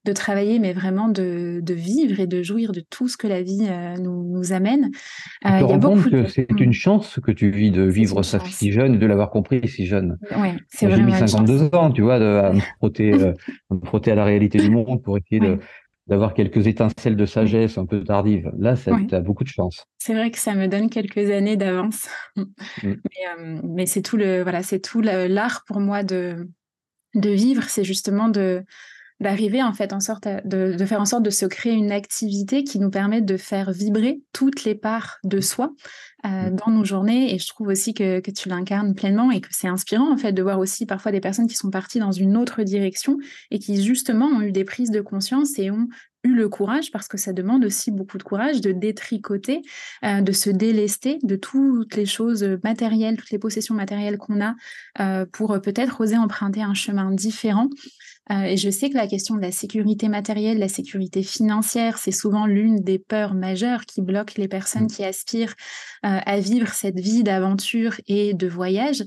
de 0.07 0.13
travailler, 0.13 0.59
mais 0.59 0.73
vraiment 0.73 1.09
de, 1.09 1.61
vivre 1.67 2.19
et 2.19 2.27
de 2.27 2.41
jouir 2.41 2.71
de 2.71 2.79
tout 2.79 3.07
ce 3.07 3.17
que 3.17 3.27
la 3.27 3.41
vie 3.41 3.67
euh, 3.69 3.97
nous, 3.97 4.53
amène. 4.53 4.91
Euh, 5.45 5.59
il 5.61 5.69
y 5.69 5.73
a 5.73 5.77
beaucoup 5.77 6.09
que 6.09 6.27
c'est 6.27 6.47
une 6.59 6.73
chance 6.73 7.19
que 7.19 7.31
tu 7.31 7.51
vis 7.51 7.71
de 7.71 7.83
vivre 7.83 8.23
ça 8.23 8.39
si 8.39 8.71
jeune 8.71 8.97
de 8.97 9.05
l'avoir 9.05 9.29
compris 9.29 9.67
si 9.67 9.85
jeune. 9.85 10.17
Oui, 10.37 10.49
c'est 10.69 10.89
J'ai 10.89 11.03
mis 11.03 11.11
52 11.11 11.75
ans, 11.75 11.91
tu 11.91 12.01
vois, 12.01 12.19
de, 12.19 12.25
à, 12.25 12.53
me 12.53 12.59
frotter, 12.77 13.13
euh, 13.13 13.33
me 13.69 13.85
frotter 13.85 14.11
à 14.11 14.15
la 14.15 14.23
réalité 14.23 14.59
du 14.59 14.69
monde 14.69 15.01
pour 15.03 15.17
essayer 15.17 15.39
de 15.39 15.59
d'avoir 16.07 16.33
quelques 16.33 16.67
étincelles 16.67 17.17
de 17.17 17.25
sagesse 17.25 17.77
un 17.77 17.85
peu 17.85 18.01
tardives. 18.01 18.49
Là, 18.57 18.75
tu 18.77 19.13
as 19.13 19.19
beaucoup 19.19 19.43
de 19.43 19.49
chance. 19.49 19.83
C'est 19.97 20.13
vrai 20.13 20.31
que 20.31 20.37
ça 20.37 20.55
me 20.55 20.67
donne 20.67 20.89
quelques 20.89 21.29
années 21.29 21.57
d'avance. 21.57 22.07
Mm. 22.83 22.93
mais, 22.93 23.61
mais 23.63 23.85
c'est 23.87 24.03
tout 24.03 24.17
le 24.17 24.43
voilà, 24.43 24.61
c'est 24.61 24.79
tout 24.79 25.01
l'art 25.01 25.63
pour 25.67 25.79
moi 25.79 26.03
de 26.03 26.47
de 27.15 27.29
vivre, 27.29 27.63
c'est 27.63 27.83
justement 27.83 28.29
de 28.29 28.63
d'arriver 29.19 29.63
en 29.63 29.73
fait 29.73 29.93
en 29.93 29.99
sorte 29.99 30.27
de, 30.45 30.85
faire 30.85 31.01
en 31.01 31.05
sorte 31.05 31.23
de 31.23 31.29
se 31.29 31.45
créer 31.45 31.73
une 31.73 31.91
activité 31.91 32.63
qui 32.63 32.79
nous 32.79 32.89
permet 32.89 33.21
de 33.21 33.37
faire 33.37 33.71
vibrer 33.71 34.21
toutes 34.31 34.63
les 34.63 34.75
parts 34.75 35.17
de 35.23 35.41
soi 35.41 35.73
euh, 36.25 36.49
mmh. 36.49 36.55
dans 36.55 36.71
nos 36.71 36.85
journées 36.85 37.33
et 37.33 37.39
je 37.39 37.47
trouve 37.47 37.67
aussi 37.69 37.93
que, 37.93 38.19
que 38.19 38.31
tu 38.31 38.49
l'incarnes 38.49 38.93
pleinement 38.93 39.31
et 39.31 39.41
que 39.41 39.47
c'est 39.51 39.67
inspirant 39.67 40.11
en 40.11 40.17
fait 40.17 40.33
de 40.33 40.43
voir 40.43 40.59
aussi 40.59 40.85
parfois 40.85 41.11
des 41.11 41.19
personnes 41.19 41.47
qui 41.47 41.55
sont 41.55 41.71
parties 41.71 41.99
dans 41.99 42.11
une 42.11 42.37
autre 42.37 42.63
direction 42.63 43.17
et 43.49 43.59
qui 43.59 43.83
justement 43.83 44.27
ont 44.27 44.41
eu 44.41 44.51
des 44.51 44.65
prises 44.65 44.91
de 44.91 45.01
conscience 45.01 45.57
et 45.57 45.71
ont 45.71 45.87
eu 46.27 46.35
le 46.35 46.49
courage, 46.49 46.91
parce 46.91 47.07
que 47.07 47.17
ça 47.17 47.33
demande 47.33 47.65
aussi 47.65 47.91
beaucoup 47.91 48.17
de 48.17 48.23
courage, 48.23 48.61
de 48.61 48.71
détricoter, 48.71 49.61
euh, 50.03 50.21
de 50.21 50.31
se 50.31 50.49
délester 50.49 51.19
de 51.23 51.35
toutes 51.35 51.95
les 51.95 52.05
choses 52.05 52.43
matérielles, 52.63 53.17
toutes 53.17 53.31
les 53.31 53.39
possessions 53.39 53.75
matérielles 53.75 54.17
qu'on 54.17 54.41
a, 54.41 54.55
euh, 54.99 55.25
pour 55.25 55.59
peut-être 55.61 56.01
oser 56.01 56.17
emprunter 56.17 56.61
un 56.61 56.73
chemin 56.73 57.11
différent. 57.11 57.69
Euh, 58.31 58.43
et 58.43 58.57
je 58.57 58.69
sais 58.69 58.89
que 58.89 58.95
la 58.95 59.07
question 59.07 59.35
de 59.35 59.41
la 59.41 59.51
sécurité 59.51 60.09
matérielle, 60.09 60.59
la 60.59 60.67
sécurité 60.67 61.23
financière, 61.23 61.97
c'est 61.97 62.11
souvent 62.11 62.45
l'une 62.45 62.81
des 62.81 62.99
peurs 62.99 63.33
majeures 63.33 63.85
qui 63.85 64.01
bloquent 64.01 64.33
les 64.37 64.47
personnes 64.47 64.83
mmh. 64.83 64.91
qui 64.91 65.03
aspirent 65.05 65.55
euh, 66.05 66.19
à 66.25 66.39
vivre 66.39 66.73
cette 66.73 66.99
vie 66.99 67.23
d'aventure 67.23 67.95
et 68.07 68.33
de 68.33 68.47
voyage. 68.47 69.03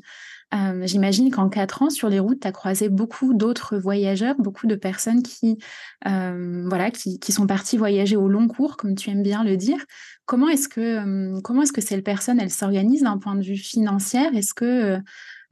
Euh, 0.52 0.86
j'imagine 0.86 1.30
qu'en 1.30 1.48
quatre 1.48 1.82
ans 1.82 1.90
sur 1.90 2.08
les 2.08 2.18
routes, 2.18 2.40
tu 2.40 2.48
as 2.48 2.52
croisé 2.52 2.88
beaucoup 2.88 3.34
d'autres 3.34 3.76
voyageurs, 3.78 4.34
beaucoup 4.38 4.66
de 4.66 4.74
personnes 4.74 5.22
qui, 5.22 5.58
voilà, 6.04 6.90
qui, 6.90 7.32
sont 7.32 7.46
parties 7.46 7.76
voyager 7.76 8.16
au 8.16 8.28
long 8.28 8.48
cours, 8.48 8.76
comme 8.76 8.94
tu 8.94 9.10
aimes 9.10 9.22
bien 9.22 9.44
le 9.44 9.56
dire. 9.56 9.78
Comment 10.26 10.48
est-ce 10.48 10.68
que, 10.68 11.40
comment 11.42 11.62
est-ce 11.62 11.72
que 11.72 11.80
ces 11.80 12.00
personnes, 12.02 12.40
elles 12.40 12.50
s'organisent 12.50 13.02
d'un 13.02 13.18
point 13.18 13.36
de 13.36 13.42
vue 13.42 13.56
financier? 13.56 14.20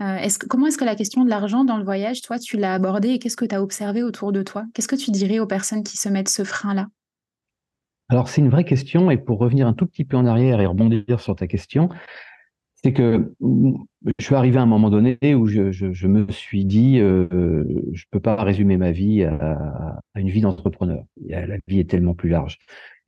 Euh, 0.01 0.29
comment 0.49 0.67
est-ce 0.67 0.79
que 0.79 0.85
la 0.85 0.95
question 0.95 1.25
de 1.25 1.31
l'argent 1.31 1.65
dans 1.65 1.77
le 1.77 1.85
voyage, 1.85 2.23
toi, 2.23 2.39
tu 2.39 2.57
l'as 2.57 2.75
abordée 2.75 3.11
et 3.11 3.19
qu'est-ce 3.19 3.37
que 3.37 3.45
tu 3.45 3.55
as 3.55 3.63
observé 3.63 4.03
autour 4.03 4.33
de 4.33 4.43
toi? 4.43 4.65
Qu'est-ce 4.75 4.89
que 4.89 4.97
tu 4.97 5.11
dirais 5.11 5.41
aux 5.41 5.47
personnes 5.47 5.83
qui 5.83 5.97
se 5.97 6.09
mettent 6.09 6.29
ce 6.29 6.45
frein-là? 6.45 6.87
Alors, 8.09 8.29
c'est 8.29 8.41
une 8.41 8.49
vraie 8.49 8.65
question 8.65 9.11
et 9.11 9.19
pour 9.19 9.39
revenir 9.39 9.67
un 9.67 9.75
tout 9.75 9.87
petit 9.87 10.05
peu 10.05 10.17
en 10.17 10.25
arrière 10.25 10.61
et 10.61 10.67
rebondir 10.67 11.21
sur 11.21 11.37
ta 11.37 11.47
question, 11.47 11.89
c'est 12.89 12.95
que 12.95 13.35
je 14.19 14.25
suis 14.25 14.35
arrivé 14.35 14.59
à 14.59 14.63
un 14.63 14.67
moment 14.67 14.89
donné 14.89 15.19
où 15.35 15.47
je, 15.47 16.07
me 16.07 16.31
suis 16.31 16.65
dit, 16.65 16.99
euh, 17.01 17.65
je 17.93 18.05
peux 18.11 18.21
pas 18.21 18.43
résumer 18.43 18.79
ma 18.79 18.93
vie 18.93 19.25
à 19.25 20.01
une 20.15 20.31
vie 20.31 20.41
d'entrepreneur. 20.41 21.05
La 21.27 21.59
vie 21.67 21.81
est 21.81 21.91
tellement 21.91 22.15
plus 22.15 22.31
large. 22.31 22.59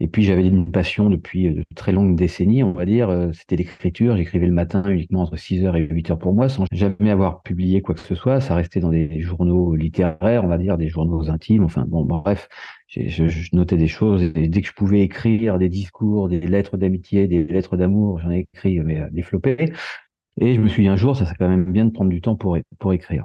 Et 0.02 0.08
puis 0.08 0.22
j'avais 0.22 0.46
une 0.46 0.70
passion 0.70 1.10
depuis 1.10 1.48
euh, 1.48 1.54
de 1.56 1.64
très 1.76 1.92
longues 1.92 2.16
décennies, 2.16 2.62
on 2.64 2.72
va 2.72 2.86
dire, 2.86 3.10
euh, 3.10 3.30
c'était 3.32 3.56
l'écriture. 3.56 4.16
J'écrivais 4.16 4.46
le 4.46 4.52
matin 4.52 4.82
uniquement 4.88 5.22
entre 5.22 5.36
6h 5.36 5.76
et 5.76 5.86
8h 5.86 6.18
pour 6.18 6.32
moi, 6.32 6.48
sans 6.48 6.64
jamais 6.72 7.10
avoir 7.10 7.42
publié 7.42 7.82
quoi 7.82 7.94
que 7.94 8.00
ce 8.00 8.14
soit. 8.14 8.40
Ça 8.40 8.54
restait 8.54 8.80
dans 8.80 8.88
des 8.88 9.20
journaux 9.20 9.76
littéraires, 9.76 10.42
on 10.44 10.48
va 10.48 10.56
dire, 10.56 10.78
des 10.78 10.88
journaux 10.88 11.28
intimes. 11.28 11.64
Enfin 11.64 11.84
bon, 11.86 12.04
bref, 12.04 12.48
je, 12.88 13.54
notais 13.54 13.76
des 13.76 13.88
choses. 13.88 14.22
Et 14.22 14.48
dès 14.48 14.62
que 14.62 14.68
je 14.68 14.72
pouvais 14.72 15.00
écrire 15.00 15.58
des 15.58 15.68
discours, 15.68 16.28
des 16.28 16.40
lettres 16.40 16.78
d'amitié, 16.78 17.28
des 17.28 17.44
lettres 17.44 17.76
d'amour, 17.76 18.20
j'en 18.20 18.30
ai 18.30 18.48
écrit 18.54 18.80
mais 18.80 19.02
des 19.12 19.22
flopés. 19.22 19.72
Et 20.40 20.54
je 20.54 20.60
me 20.60 20.68
suis 20.68 20.84
dit 20.84 20.88
un 20.88 20.96
jour, 20.96 21.14
ça 21.14 21.26
serait 21.26 21.36
quand 21.38 21.48
même 21.48 21.70
bien 21.70 21.84
de 21.84 21.90
prendre 21.90 22.10
du 22.10 22.22
temps 22.22 22.36
pour, 22.36 22.56
pour 22.78 22.92
écrire. 22.94 23.24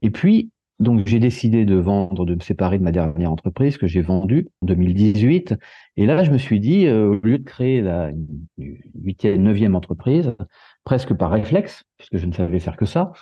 Et 0.00 0.10
puis, 0.10 0.50
donc 0.80 1.06
j'ai 1.06 1.20
décidé 1.20 1.64
de 1.64 1.76
vendre, 1.76 2.24
de 2.24 2.34
me 2.34 2.40
séparer 2.40 2.78
de 2.78 2.82
ma 2.82 2.92
dernière 2.92 3.30
entreprise 3.30 3.78
que 3.78 3.86
j'ai 3.86 4.02
vendue 4.02 4.48
en 4.62 4.66
2018. 4.66 5.54
Et 5.96 6.06
là, 6.06 6.24
je 6.24 6.30
me 6.30 6.38
suis 6.38 6.60
dit, 6.60 6.86
euh, 6.86 7.06
au 7.06 7.26
lieu 7.26 7.38
de 7.38 7.44
créer 7.44 7.80
la 7.80 8.10
huitième, 8.58 9.42
neuvième 9.42 9.76
entreprise, 9.76 10.34
presque 10.84 11.14
par 11.14 11.30
réflexe, 11.30 11.84
puisque 11.98 12.16
je 12.18 12.26
ne 12.26 12.32
savais 12.32 12.58
faire 12.58 12.76
que 12.76 12.86
ça, 12.86 13.12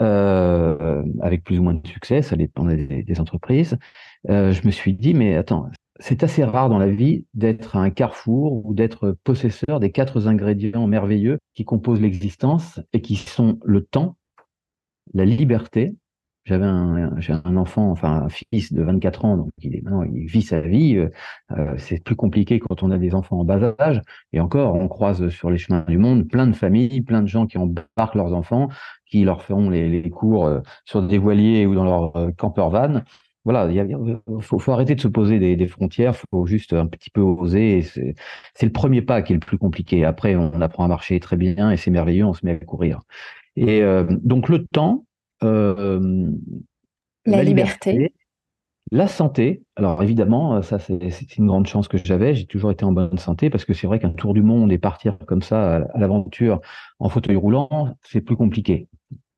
euh, 0.00 1.02
avec 1.20 1.44
plus 1.44 1.58
ou 1.58 1.62
moins 1.62 1.74
de 1.74 1.86
succès, 1.86 2.22
ça 2.22 2.36
dépendait 2.36 3.02
des, 3.02 3.20
entreprises, 3.20 3.78
euh, 4.28 4.52
je 4.52 4.66
me 4.66 4.70
suis 4.70 4.94
dit, 4.94 5.14
mais 5.14 5.36
attends, 5.36 5.68
c'est 6.00 6.22
assez 6.22 6.44
rare 6.44 6.68
dans 6.68 6.78
la 6.78 6.90
vie 6.90 7.24
d'être 7.34 7.76
un 7.76 7.90
carrefour 7.90 8.64
ou 8.66 8.74
d'être 8.74 9.16
possesseur 9.24 9.80
des 9.80 9.92
quatre 9.92 10.28
ingrédients 10.28 10.86
merveilleux 10.86 11.38
qui 11.54 11.64
composent 11.64 12.00
l'existence 12.00 12.80
et 12.92 13.00
qui 13.00 13.16
sont 13.16 13.58
le 13.64 13.82
temps, 13.82 14.16
la 15.14 15.24
liberté 15.24 15.94
j'avais 16.46 16.64
un, 16.64 17.10
j'ai 17.18 17.32
un 17.32 17.56
enfant, 17.56 17.90
enfin 17.90 18.22
un 18.22 18.28
fils 18.28 18.72
de 18.72 18.80
24 18.82 19.24
ans, 19.24 19.36
donc 19.36 19.50
il 19.62 19.74
est 19.74 19.82
maintenant 19.82 20.04
il 20.04 20.26
vit 20.26 20.42
sa 20.42 20.60
vie. 20.60 20.96
Euh, 20.96 21.08
euh, 21.58 21.74
c'est 21.76 22.02
plus 22.02 22.14
compliqué 22.14 22.60
quand 22.60 22.84
on 22.84 22.92
a 22.92 22.98
des 22.98 23.14
enfants 23.14 23.40
en 23.40 23.44
bas 23.44 23.74
âge. 23.80 24.00
Et 24.32 24.38
encore, 24.38 24.76
on 24.76 24.86
croise 24.86 25.28
sur 25.28 25.50
les 25.50 25.58
chemins 25.58 25.84
du 25.88 25.98
monde 25.98 26.28
plein 26.28 26.46
de 26.46 26.54
familles, 26.54 27.02
plein 27.02 27.22
de 27.22 27.26
gens 27.26 27.46
qui 27.46 27.58
embarquent 27.58 28.14
leurs 28.14 28.32
enfants, 28.32 28.68
qui 29.06 29.24
leur 29.24 29.42
feront 29.42 29.70
les, 29.70 29.88
les 29.88 30.10
cours 30.10 30.46
euh, 30.46 30.60
sur 30.84 31.02
des 31.02 31.18
voiliers 31.18 31.66
ou 31.66 31.74
dans 31.74 31.84
leur 31.84 32.36
camper 32.36 32.68
van. 32.70 33.02
Voilà, 33.44 33.68
il 33.70 34.20
faut, 34.40 34.58
faut, 34.58 34.72
arrêter 34.72 34.94
de 34.96 35.00
se 35.00 35.08
poser 35.08 35.38
des, 35.38 35.56
des 35.56 35.68
frontières, 35.68 36.16
faut 36.16 36.46
juste 36.46 36.72
un 36.72 36.86
petit 36.86 37.10
peu 37.10 37.20
oser. 37.20 37.82
C'est 37.82 38.66
le 38.66 38.72
premier 38.72 39.02
pas 39.02 39.22
qui 39.22 39.32
est 39.32 39.36
le 39.36 39.40
plus 39.40 39.58
compliqué. 39.58 40.04
Après, 40.04 40.34
on 40.34 40.60
apprend 40.60 40.84
à 40.84 40.88
marcher 40.88 41.18
très 41.20 41.36
bien 41.36 41.70
et 41.70 41.76
c'est 41.76 41.92
merveilleux, 41.92 42.24
on 42.24 42.34
se 42.34 42.44
met 42.44 42.52
à 42.52 42.64
courir. 42.64 43.02
Et 43.54 43.82
donc 44.24 44.48
le 44.48 44.66
temps, 44.66 45.05
euh, 45.42 46.30
la, 47.24 47.42
liberté. 47.42 48.12
La 48.92 49.08
santé, 49.08 49.62
alors 49.74 50.02
évidemment, 50.02 50.62
ça 50.62 50.78
c'est 50.78 51.36
une 51.36 51.46
grande 51.46 51.66
chance 51.66 51.88
que 51.88 51.98
j'avais, 51.98 52.34
j'ai 52.34 52.46
toujours 52.46 52.70
été 52.70 52.84
en 52.84 52.92
bonne 52.92 53.18
santé 53.18 53.50
parce 53.50 53.64
que 53.64 53.74
c'est 53.74 53.86
vrai 53.86 53.98
qu'un 53.98 54.10
tour 54.10 54.32
du 54.32 54.42
monde 54.42 54.70
et 54.70 54.78
partir 54.78 55.18
comme 55.26 55.42
ça 55.42 55.76
à 55.76 55.98
l'aventure 55.98 56.60
en 57.00 57.08
fauteuil 57.08 57.36
roulant, 57.36 57.96
c'est 58.02 58.20
plus 58.20 58.36
compliqué. 58.36 58.88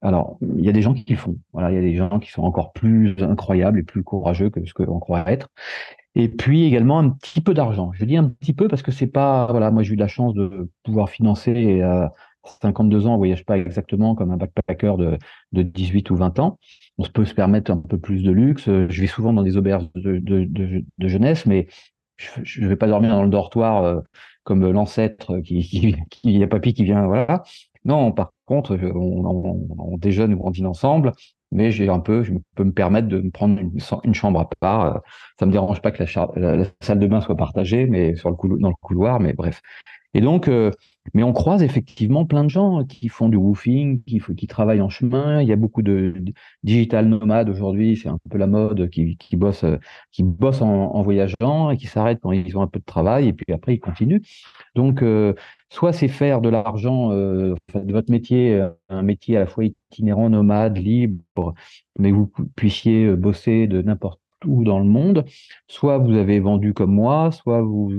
Alors, 0.01 0.39
il 0.43 0.65
y 0.65 0.69
a 0.69 0.73
des 0.73 0.83
gens 0.83 0.95
qui 0.95 1.05
le 1.11 1.19
font, 1.19 1.39
voilà, 1.53 1.73
il 1.73 1.75
y 1.75 1.79
a 1.79 1.81
des 1.81 1.97
gens 1.97 2.21
qui 2.21 2.31
sont 2.31 2.43
encore 2.43 2.73
plus 2.73 3.17
incroyables 3.21 3.81
et 3.81 3.83
plus 3.83 4.05
courageux 4.05 4.49
que 4.49 4.65
ce 4.65 4.73
qu'on 4.73 5.01
croit 5.01 5.29
être. 5.31 5.49
Et 6.15 6.29
puis 6.29 6.65
également 6.65 6.99
un 6.99 7.11
petit 7.11 7.41
peu 7.41 7.55
d'argent. 7.55 7.93
Je 7.93 8.05
dis 8.05 8.17
un 8.17 8.29
petit 8.29 8.53
peu 8.53 8.69
parce 8.69 8.83
que 8.83 8.93
c'est 8.93 9.07
pas, 9.07 9.47
voilà, 9.51 9.71
moi 9.71 9.83
j'ai 9.83 9.93
eu 9.95 9.97
de 9.97 10.01
la 10.01 10.09
chance 10.09 10.35
de 10.35 10.71
pouvoir 10.85 11.11
financer 11.11 11.81
euh, 11.83 12.07
52 12.63 13.07
ans, 13.07 13.15
on 13.15 13.19
voyage 13.19 13.45
pas 13.45 13.59
exactement 13.59 14.15
comme 14.15 14.31
un 14.31 14.37
backpacker 14.37 14.97
de, 14.97 15.19
de 15.53 15.63
18 15.63 16.11
ou 16.11 16.17
20 16.17 16.39
ans. 16.39 16.59
On 16.99 17.05
peut 17.05 17.25
se 17.25 17.35
permettre 17.35 17.71
un 17.71 17.79
peu 17.79 17.99
plus 17.99 18.23
de 18.23 18.31
luxe. 18.31 18.65
Je 18.65 19.01
vais 19.01 19.07
souvent 19.07 19.33
dans 19.33 19.43
des 19.43 19.57
auberges 19.57 19.89
de, 19.95 20.19
de, 20.19 21.09
jeunesse, 21.09 21.47
mais 21.47 21.69
je 22.17 22.63
ne 22.63 22.69
vais 22.69 22.77
pas 22.77 22.89
dormir 22.89 23.11
dans 23.11 23.23
le 23.23 23.31
dortoir 23.31 23.85
euh, 23.85 24.01
comme 24.45 24.69
l'ancêtre 24.71 25.41
qui, 25.41 25.61
qui, 25.61 25.97
qui, 26.11 26.43
a 26.43 26.47
papy 26.47 26.75
qui 26.75 26.85
vient, 26.85 27.07
voilà. 27.07 27.43
Non, 27.85 28.13
par 28.13 28.33
contre, 28.47 28.77
on, 28.77 29.97
déjeune 29.99 30.35
ou 30.35 30.41
on 30.43 30.51
dîne 30.51 30.67
ensemble, 30.67 31.13
mais 31.53 31.71
j'ai 31.71 31.89
un 31.89 32.01
peu, 32.01 32.23
je 32.23 32.33
peux 32.55 32.65
me 32.65 32.73
permettre 32.73 33.09
de 33.09 33.21
me 33.21 33.31
prendre 33.31 33.59
une, 33.59 34.15
chambre 34.15 34.41
à 34.41 34.49
part. 34.61 35.01
Ça 35.39 35.47
me 35.47 35.53
dérange 35.53 35.81
pas 35.81 35.91
que 35.91 36.03
la, 36.03 36.65
salle 36.81 36.99
de 36.99 37.07
bain 37.07 37.21
soit 37.21 37.37
partagée, 37.37 37.87
mais 37.87 38.15
sur 38.17 38.31
le 38.31 38.37
couloir, 38.37 38.59
dans 38.61 38.69
le 38.69 38.75
couloir, 38.81 39.21
mais 39.21 39.33
bref. 39.33 39.63
Et 40.15 40.21
donc, 40.21 40.49
euh, 40.49 40.71
mais 41.15 41.23
on 41.23 41.33
croise 41.33 41.63
effectivement 41.63 42.25
plein 42.25 42.45
de 42.45 42.51
gens 42.51 42.85
qui 42.85 43.09
font 43.09 43.29
du 43.29 43.37
woofing, 43.37 44.03
qui, 44.05 44.47
travaillent 44.47 44.81
en 44.81 44.89
chemin. 44.89 45.43
Il 45.43 45.49
y 45.49 45.53
a 45.53 45.57
beaucoup 45.57 45.83
de, 45.83 46.15
digital 46.63 47.09
nomades 47.09 47.49
aujourd'hui, 47.49 47.97
c'est 47.97 48.09
un 48.09 48.19
peu 48.31 48.39
la 48.39 48.47
mode, 48.47 48.89
qui, 48.91 49.17
bossent, 49.37 49.65
qui 50.13 50.23
bossent 50.23 50.63
en, 50.63 51.03
voyageant 51.03 51.71
et 51.71 51.77
qui 51.77 51.87
s'arrêtent 51.87 52.21
quand 52.23 52.33
ils 52.33 52.57
ont 52.57 52.63
un 52.63 52.67
peu 52.67 52.79
de 52.81 52.85
travail 52.85 53.29
et 53.29 53.33
puis 53.33 53.53
après 53.53 53.75
ils 53.75 53.81
continuent. 53.81 54.23
Donc, 54.75 55.03
euh, 55.03 55.35
soit 55.71 55.93
c'est 55.93 56.09
faire 56.09 56.41
de 56.41 56.49
l'argent 56.49 57.13
euh, 57.13 57.55
de 57.75 57.93
votre 57.93 58.11
métier, 58.11 58.67
un 58.89 59.03
métier 59.03 59.37
à 59.37 59.41
la 59.41 59.47
fois 59.47 59.65
itinérant, 59.91 60.31
nomade, 60.31 60.79
libre, 60.79 61.55
mais 61.99 62.13
vous 62.13 62.31
puissiez 62.57 63.15
bosser 63.17 63.67
de 63.67 63.83
n'importe 63.83 64.21
où 64.47 64.65
dans 64.65 64.79
le 64.79 64.85
monde. 64.85 65.25
Soit 65.69 65.99
vous 65.99 66.15
avez 66.15 66.41
vendu 66.41 66.75
comme 66.75 66.93
moi, 66.93 67.31
soit 67.33 67.63
vous. 67.63 67.91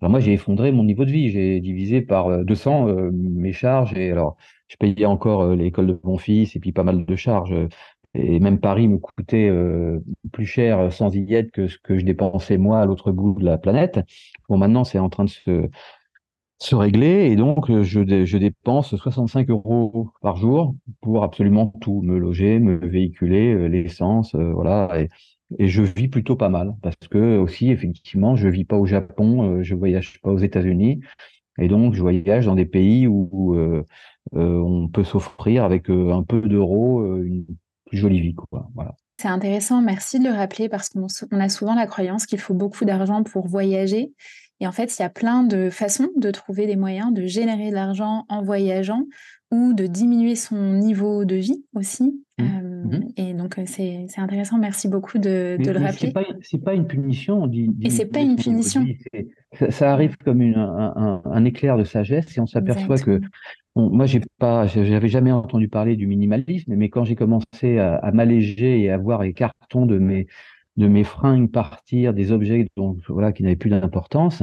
Alors 0.00 0.10
moi, 0.10 0.20
j'ai 0.20 0.32
effondré 0.32 0.72
mon 0.72 0.84
niveau 0.84 1.04
de 1.04 1.10
vie. 1.10 1.30
J'ai 1.30 1.60
divisé 1.60 2.02
par 2.02 2.44
200 2.44 2.88
euh, 2.88 2.92
euh, 2.92 3.10
mes 3.12 3.52
charges. 3.52 3.92
Et 3.94 4.10
alors, 4.10 4.36
je 4.68 4.76
payais 4.76 5.06
encore 5.06 5.42
euh, 5.42 5.56
l'école 5.56 5.86
de 5.88 6.00
mon 6.04 6.18
fils 6.18 6.56
et 6.56 6.60
puis 6.60 6.72
pas 6.72 6.84
mal 6.84 7.04
de 7.04 7.16
charges. 7.16 7.54
Et 8.14 8.38
même 8.38 8.60
Paris 8.60 8.86
me 8.86 8.98
coûtait 8.98 9.50
plus 10.32 10.46
cher 10.46 10.92
sans 10.92 11.12
y 11.16 11.34
être 11.34 11.50
que 11.50 11.66
ce 11.66 11.78
que 11.78 11.98
je 11.98 12.04
dépensais 12.04 12.58
moi 12.58 12.80
à 12.80 12.86
l'autre 12.86 13.10
bout 13.10 13.34
de 13.40 13.44
la 13.44 13.58
planète. 13.58 13.98
Bon, 14.48 14.56
maintenant, 14.56 14.84
c'est 14.84 15.00
en 15.00 15.08
train 15.08 15.24
de 15.24 15.30
se, 15.30 16.74
régler 16.76 17.26
et 17.26 17.36
donc 17.36 17.66
je, 17.82 18.36
dépense 18.38 18.94
65 18.94 19.50
euros 19.50 20.10
par 20.22 20.36
jour 20.36 20.76
pour 21.00 21.24
absolument 21.24 21.74
tout, 21.80 22.02
me 22.02 22.16
loger, 22.16 22.60
me 22.60 22.76
véhiculer, 22.76 23.68
l'essence, 23.68 24.36
voilà. 24.36 25.06
Et 25.58 25.68
je 25.68 25.82
vis 25.82 26.08
plutôt 26.08 26.36
pas 26.36 26.48
mal 26.48 26.74
parce 26.82 26.96
que 27.10 27.38
aussi 27.38 27.70
effectivement 27.70 28.36
je 28.36 28.48
vis 28.48 28.64
pas 28.64 28.76
au 28.76 28.86
Japon, 28.86 29.58
euh, 29.58 29.62
je 29.62 29.74
voyage 29.74 30.20
pas 30.20 30.30
aux 30.30 30.38
États-Unis 30.38 31.00
et 31.58 31.68
donc 31.68 31.94
je 31.94 32.00
voyage 32.00 32.46
dans 32.46 32.54
des 32.54 32.66
pays 32.66 33.06
où 33.06 33.54
euh, 33.54 33.84
euh, 34.34 34.58
on 34.58 34.88
peut 34.88 35.04
s'offrir 35.04 35.64
avec 35.64 35.88
un 35.90 36.22
peu 36.22 36.40
d'euros 36.40 37.04
une 37.22 37.44
plus 37.86 37.98
jolie 37.98 38.20
vie 38.20 38.34
quoi. 38.34 38.68
Voilà. 38.74 38.94
C'est 39.20 39.28
intéressant, 39.28 39.80
merci 39.80 40.18
de 40.18 40.24
le 40.24 40.34
rappeler 40.34 40.68
parce 40.68 40.88
qu'on 40.88 41.06
a 41.40 41.48
souvent 41.48 41.74
la 41.74 41.86
croyance 41.86 42.26
qu'il 42.26 42.40
faut 42.40 42.54
beaucoup 42.54 42.84
d'argent 42.84 43.22
pour 43.22 43.46
voyager. 43.46 44.12
Et 44.60 44.66
en 44.66 44.72
fait, 44.72 44.96
il 44.96 45.02
y 45.02 45.04
a 45.04 45.10
plein 45.10 45.42
de 45.42 45.68
façons 45.70 46.08
de 46.16 46.30
trouver 46.30 46.66
des 46.66 46.76
moyens 46.76 47.12
de 47.12 47.26
générer 47.26 47.70
de 47.70 47.74
l'argent 47.74 48.24
en 48.28 48.42
voyageant 48.42 49.04
ou 49.54 49.72
de 49.72 49.86
diminuer 49.86 50.34
son 50.34 50.72
niveau 50.72 51.24
de 51.24 51.36
vie 51.36 51.64
aussi. 51.74 52.20
Mmh. 52.38 52.44
Mmh. 52.44 53.00
Et 53.16 53.34
donc, 53.34 53.60
c'est 53.66 54.06
intéressant. 54.16 54.58
Merci 54.58 54.88
beaucoup 54.88 55.18
de, 55.18 55.56
de 55.60 55.70
le 55.70 55.78
rappeler. 55.78 56.12
C'est 56.42 56.58
pas, 56.58 56.72
pas 56.72 56.74
une 56.74 56.88
punition. 56.88 57.44
On 57.44 57.46
dit, 57.46 57.70
et 57.80 57.90
c'est 57.90 58.06
pas 58.06 58.20
une 58.20 58.34
punition. 58.34 58.84
Ça, 59.70 59.92
arrive 59.92 60.16
comme 60.16 60.42
une, 60.42 60.56
un, 60.56 61.22
un, 61.24 61.44
éclair 61.44 61.78
de 61.78 61.84
sagesse 61.84 62.36
et 62.36 62.40
on 62.40 62.46
s'aperçoit 62.46 62.98
que 62.98 63.20
moi, 63.76 64.06
j'ai 64.06 64.20
pas, 64.38 64.66
j'avais 64.66 65.08
jamais 65.08 65.30
entendu 65.30 65.68
parler 65.68 65.94
du 65.94 66.08
minimalisme, 66.08 66.74
mais 66.74 66.88
quand 66.88 67.04
j'ai 67.04 67.14
commencé 67.14 67.78
à, 67.78 67.94
à 67.94 68.10
m'alléger 68.10 68.80
et 68.80 68.90
à 68.90 68.98
voir 68.98 69.22
les 69.22 69.32
cartons 69.32 69.86
de 69.86 69.98
mes 69.98 70.26
de 70.76 70.88
mes 70.88 71.04
fringues 71.04 71.52
partir, 71.52 72.12
des 72.14 72.32
objets 72.32 72.66
donc 72.76 72.98
voilà 73.08 73.30
qui 73.32 73.44
n'avaient 73.44 73.54
plus 73.54 73.70
d'importance, 73.70 74.42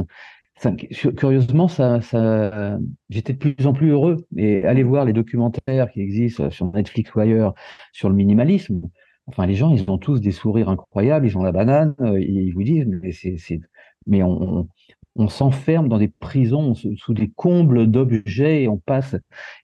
curieusement, 1.15 1.67
ça, 1.67 2.01
ça, 2.01 2.77
j'étais 3.09 3.33
de 3.33 3.37
plus 3.37 3.67
en 3.67 3.73
plus 3.73 3.89
heureux. 3.89 4.17
Et 4.37 4.63
aller 4.65 4.83
voir 4.83 5.05
les 5.05 5.13
documentaires 5.13 5.91
qui 5.91 6.01
existent 6.01 6.49
sur 6.49 6.71
Netflix 6.71 7.13
ou 7.15 7.19
ailleurs 7.19 7.53
sur 7.93 8.09
le 8.09 8.15
minimalisme. 8.15 8.81
Enfin, 9.27 9.45
les 9.45 9.55
gens, 9.55 9.73
ils 9.73 9.89
ont 9.89 9.97
tous 9.97 10.19
des 10.19 10.31
sourires 10.31 10.69
incroyables, 10.69 11.25
ils 11.27 11.37
ont 11.37 11.43
la 11.43 11.51
banane, 11.51 11.95
et 11.99 12.03
euh, 12.03 12.19
ils 12.21 12.53
vous 12.53 12.63
disent, 12.63 12.85
mais 12.87 13.11
c'est, 13.11 13.61
mais 14.07 14.23
on, 14.23 14.67
on 15.15 15.27
s'enferme 15.27 15.87
dans 15.87 15.97
des 15.97 16.07
prisons 16.07 16.73
sous 16.73 17.13
des 17.13 17.29
combles 17.29 17.87
d'objets 17.89 18.63
et 18.63 18.67
on 18.67 18.77
passe. 18.77 19.15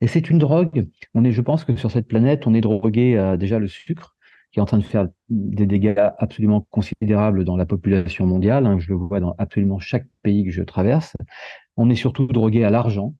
Et 0.01 0.07
c'est 0.07 0.29
une 0.29 0.37
drogue. 0.37 0.87
On 1.13 1.23
est, 1.23 1.31
je 1.31 1.41
pense 1.41 1.63
que 1.63 1.75
sur 1.75 1.91
cette 1.91 2.07
planète, 2.07 2.47
on 2.47 2.53
est 2.53 2.61
drogué 2.61 3.17
à 3.17 3.37
déjà 3.37 3.59
le 3.59 3.67
sucre, 3.67 4.16
qui 4.57 4.59
est 4.59 4.63
en 4.63 4.65
train 4.65 4.79
de 4.79 4.83
faire 4.83 5.07
des 5.29 5.67
dégâts 5.67 5.93
absolument 6.17 6.65
considérables 6.71 7.45
dans 7.45 7.57
la 7.57 7.67
population 7.67 8.25
mondiale. 8.25 8.65
Hein, 8.65 8.79
je 8.79 8.89
le 8.89 8.95
vois 8.95 9.19
dans 9.19 9.35
absolument 9.37 9.77
chaque 9.77 10.07
pays 10.23 10.43
que 10.45 10.49
je 10.49 10.63
traverse. 10.63 11.15
On 11.75 11.91
est 11.91 11.95
surtout 11.95 12.25
drogué 12.25 12.63
à 12.63 12.71
l'argent, 12.71 13.13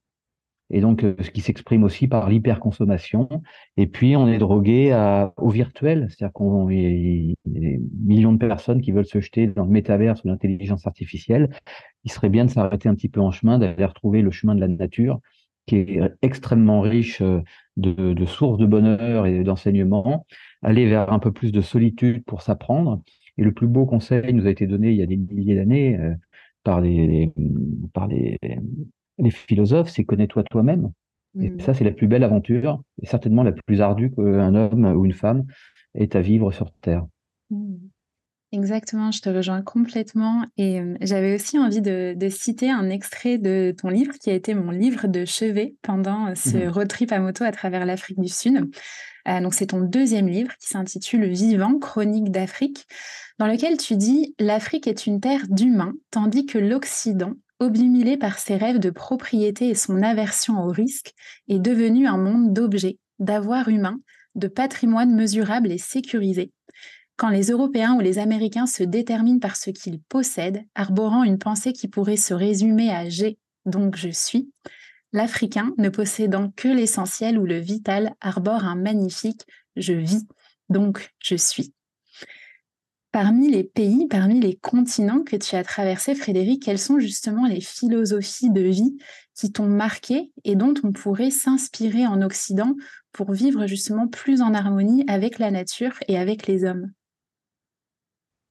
et 0.70 0.80
donc 0.80 1.04
euh, 1.04 1.14
ce 1.20 1.30
qui 1.30 1.40
s'exprime 1.40 1.84
aussi 1.84 2.08
par 2.08 2.28
l'hyperconsommation. 2.28 3.28
Et 3.76 3.86
puis 3.86 4.16
on 4.16 4.26
est 4.26 4.38
drogué 4.38 4.92
au 5.36 5.50
virtuel, 5.50 6.08
c'est-à-dire 6.08 6.32
qu'on 6.32 6.68
y 6.70 7.36
a 7.46 7.50
des 7.60 7.80
millions 8.04 8.32
de 8.32 8.38
personnes 8.38 8.82
qui 8.82 8.90
veulent 8.90 9.06
se 9.06 9.20
jeter 9.20 9.46
dans 9.46 9.64
le 9.64 9.70
métaverse 9.70 10.24
ou 10.24 10.26
l'intelligence 10.26 10.88
artificielle. 10.88 11.50
Il 12.02 12.10
serait 12.10 12.30
bien 12.30 12.46
de 12.46 12.50
s'arrêter 12.50 12.88
un 12.88 12.96
petit 12.96 13.08
peu 13.08 13.20
en 13.20 13.30
chemin, 13.30 13.60
d'aller 13.60 13.84
retrouver 13.84 14.22
le 14.22 14.32
chemin 14.32 14.56
de 14.56 14.60
la 14.60 14.66
nature 14.66 15.20
qui 15.68 15.76
est 15.76 16.00
extrêmement 16.22 16.80
riche 16.80 17.20
de, 17.20 17.44
de 17.76 18.26
sources 18.26 18.58
de 18.58 18.66
bonheur 18.66 19.26
et 19.26 19.44
d'enseignement, 19.44 20.26
aller 20.62 20.86
vers 20.86 21.12
un 21.12 21.18
peu 21.18 21.32
plus 21.32 21.52
de 21.52 21.60
solitude 21.60 22.24
pour 22.24 22.42
s'apprendre. 22.42 23.02
Et 23.36 23.42
le 23.42 23.52
plus 23.52 23.68
beau 23.68 23.86
conseil 23.86 24.32
nous 24.32 24.46
a 24.46 24.50
été 24.50 24.66
donné 24.66 24.90
il 24.90 24.96
y 24.96 25.02
a 25.02 25.06
des 25.06 25.16
milliers 25.16 25.56
d'années 25.56 25.98
par 26.64 26.80
les, 26.80 27.32
par 27.92 28.08
les, 28.08 28.38
les 29.18 29.30
philosophes, 29.30 29.88
c'est 29.88 30.04
connais-toi 30.04 30.44
toi-même. 30.44 30.90
Et 31.40 31.50
mmh. 31.50 31.60
ça, 31.60 31.74
c'est 31.74 31.84
la 31.84 31.92
plus 31.92 32.08
belle 32.08 32.24
aventure, 32.24 32.82
et 33.02 33.06
certainement 33.06 33.42
la 33.42 33.52
plus 33.52 33.80
ardue 33.80 34.10
qu'un 34.10 34.54
homme 34.54 34.84
ou 34.84 35.04
une 35.04 35.12
femme 35.12 35.44
ait 35.94 36.16
à 36.16 36.20
vivre 36.20 36.52
sur 36.52 36.72
Terre. 36.80 37.06
Mmh. 37.50 37.76
Exactement, 38.50 39.10
je 39.10 39.20
te 39.20 39.28
rejoins 39.28 39.60
complètement. 39.60 40.46
Et 40.56 40.80
j'avais 41.02 41.34
aussi 41.34 41.58
envie 41.58 41.82
de, 41.82 42.16
citer 42.30 42.70
un 42.70 42.88
extrait 42.88 43.36
de 43.36 43.74
ton 43.76 43.88
livre 43.88 44.14
qui 44.18 44.30
a 44.30 44.34
été 44.34 44.54
mon 44.54 44.70
livre 44.70 45.06
de 45.06 45.26
chevet 45.26 45.74
pendant 45.82 46.34
ce 46.34 46.56
mmh 46.56 46.68
road 46.70 46.88
trip 46.88 47.12
à 47.12 47.18
moto 47.18 47.44
à 47.44 47.52
travers 47.52 47.84
l'Afrique 47.84 48.18
du 48.18 48.28
Sud. 48.28 48.70
Euh, 49.28 49.40
donc 49.40 49.52
c'est 49.52 49.66
ton 49.66 49.80
deuxième 49.80 50.28
livre 50.28 50.52
qui 50.58 50.68
s'intitule 50.68 51.26
Vivant, 51.26 51.78
chronique 51.78 52.30
d'Afrique, 52.30 52.86
dans 53.38 53.46
lequel 53.46 53.76
tu 53.76 53.96
dis 53.96 54.34
L'Afrique 54.38 54.86
est 54.86 55.06
une 55.06 55.20
terre 55.20 55.46
d'humains, 55.48 55.94
tandis 56.10 56.46
que 56.46 56.58
l'Occident, 56.58 57.34
obnubilé 57.60 58.16
par 58.16 58.38
ses 58.38 58.56
rêves 58.56 58.78
de 58.78 58.90
propriété 58.90 59.68
et 59.68 59.74
son 59.74 60.02
aversion 60.02 60.62
au 60.62 60.68
risque, 60.68 61.12
est 61.48 61.58
devenu 61.58 62.06
un 62.06 62.16
monde 62.16 62.54
d'objets, 62.54 62.98
d'avoirs 63.18 63.68
humains, 63.68 64.00
de 64.36 64.48
patrimoine 64.48 65.14
mesurable 65.14 65.70
et 65.70 65.78
sécurisé. 65.78 66.52
Quand 67.18 67.30
les 67.30 67.50
Européens 67.50 67.94
ou 67.96 68.00
les 68.00 68.20
Américains 68.20 68.68
se 68.68 68.84
déterminent 68.84 69.40
par 69.40 69.56
ce 69.56 69.70
qu'ils 69.70 70.00
possèdent, 70.00 70.62
arborant 70.76 71.24
une 71.24 71.40
pensée 71.40 71.72
qui 71.72 71.88
pourrait 71.88 72.16
se 72.16 72.32
résumer 72.32 72.90
à 72.92 73.08
j'ai, 73.08 73.38
donc 73.66 73.96
je 73.96 74.08
suis, 74.08 74.52
l'Africain, 75.12 75.74
ne 75.78 75.88
possédant 75.88 76.52
que 76.54 76.68
l'essentiel 76.68 77.36
ou 77.36 77.44
le 77.44 77.58
vital, 77.58 78.14
arbore 78.20 78.64
un 78.64 78.76
magnifique 78.76 79.42
je 79.74 79.94
vis, 79.94 80.28
donc 80.68 81.12
je 81.18 81.34
suis. 81.34 81.74
Parmi 83.10 83.50
les 83.50 83.64
pays, 83.64 84.06
parmi 84.06 84.38
les 84.38 84.54
continents 84.54 85.24
que 85.24 85.34
tu 85.34 85.56
as 85.56 85.64
traversés, 85.64 86.14
Frédéric, 86.14 86.62
quelles 86.62 86.78
sont 86.78 87.00
justement 87.00 87.48
les 87.48 87.60
philosophies 87.60 88.50
de 88.50 88.60
vie 88.60 88.96
qui 89.34 89.50
t'ont 89.50 89.66
marqué 89.66 90.30
et 90.44 90.54
dont 90.54 90.74
on 90.84 90.92
pourrait 90.92 91.32
s'inspirer 91.32 92.06
en 92.06 92.22
Occident 92.22 92.76
pour 93.10 93.32
vivre 93.32 93.66
justement 93.66 94.06
plus 94.06 94.40
en 94.40 94.54
harmonie 94.54 95.04
avec 95.08 95.40
la 95.40 95.50
nature 95.50 95.98
et 96.06 96.16
avec 96.16 96.46
les 96.46 96.64
hommes? 96.64 96.92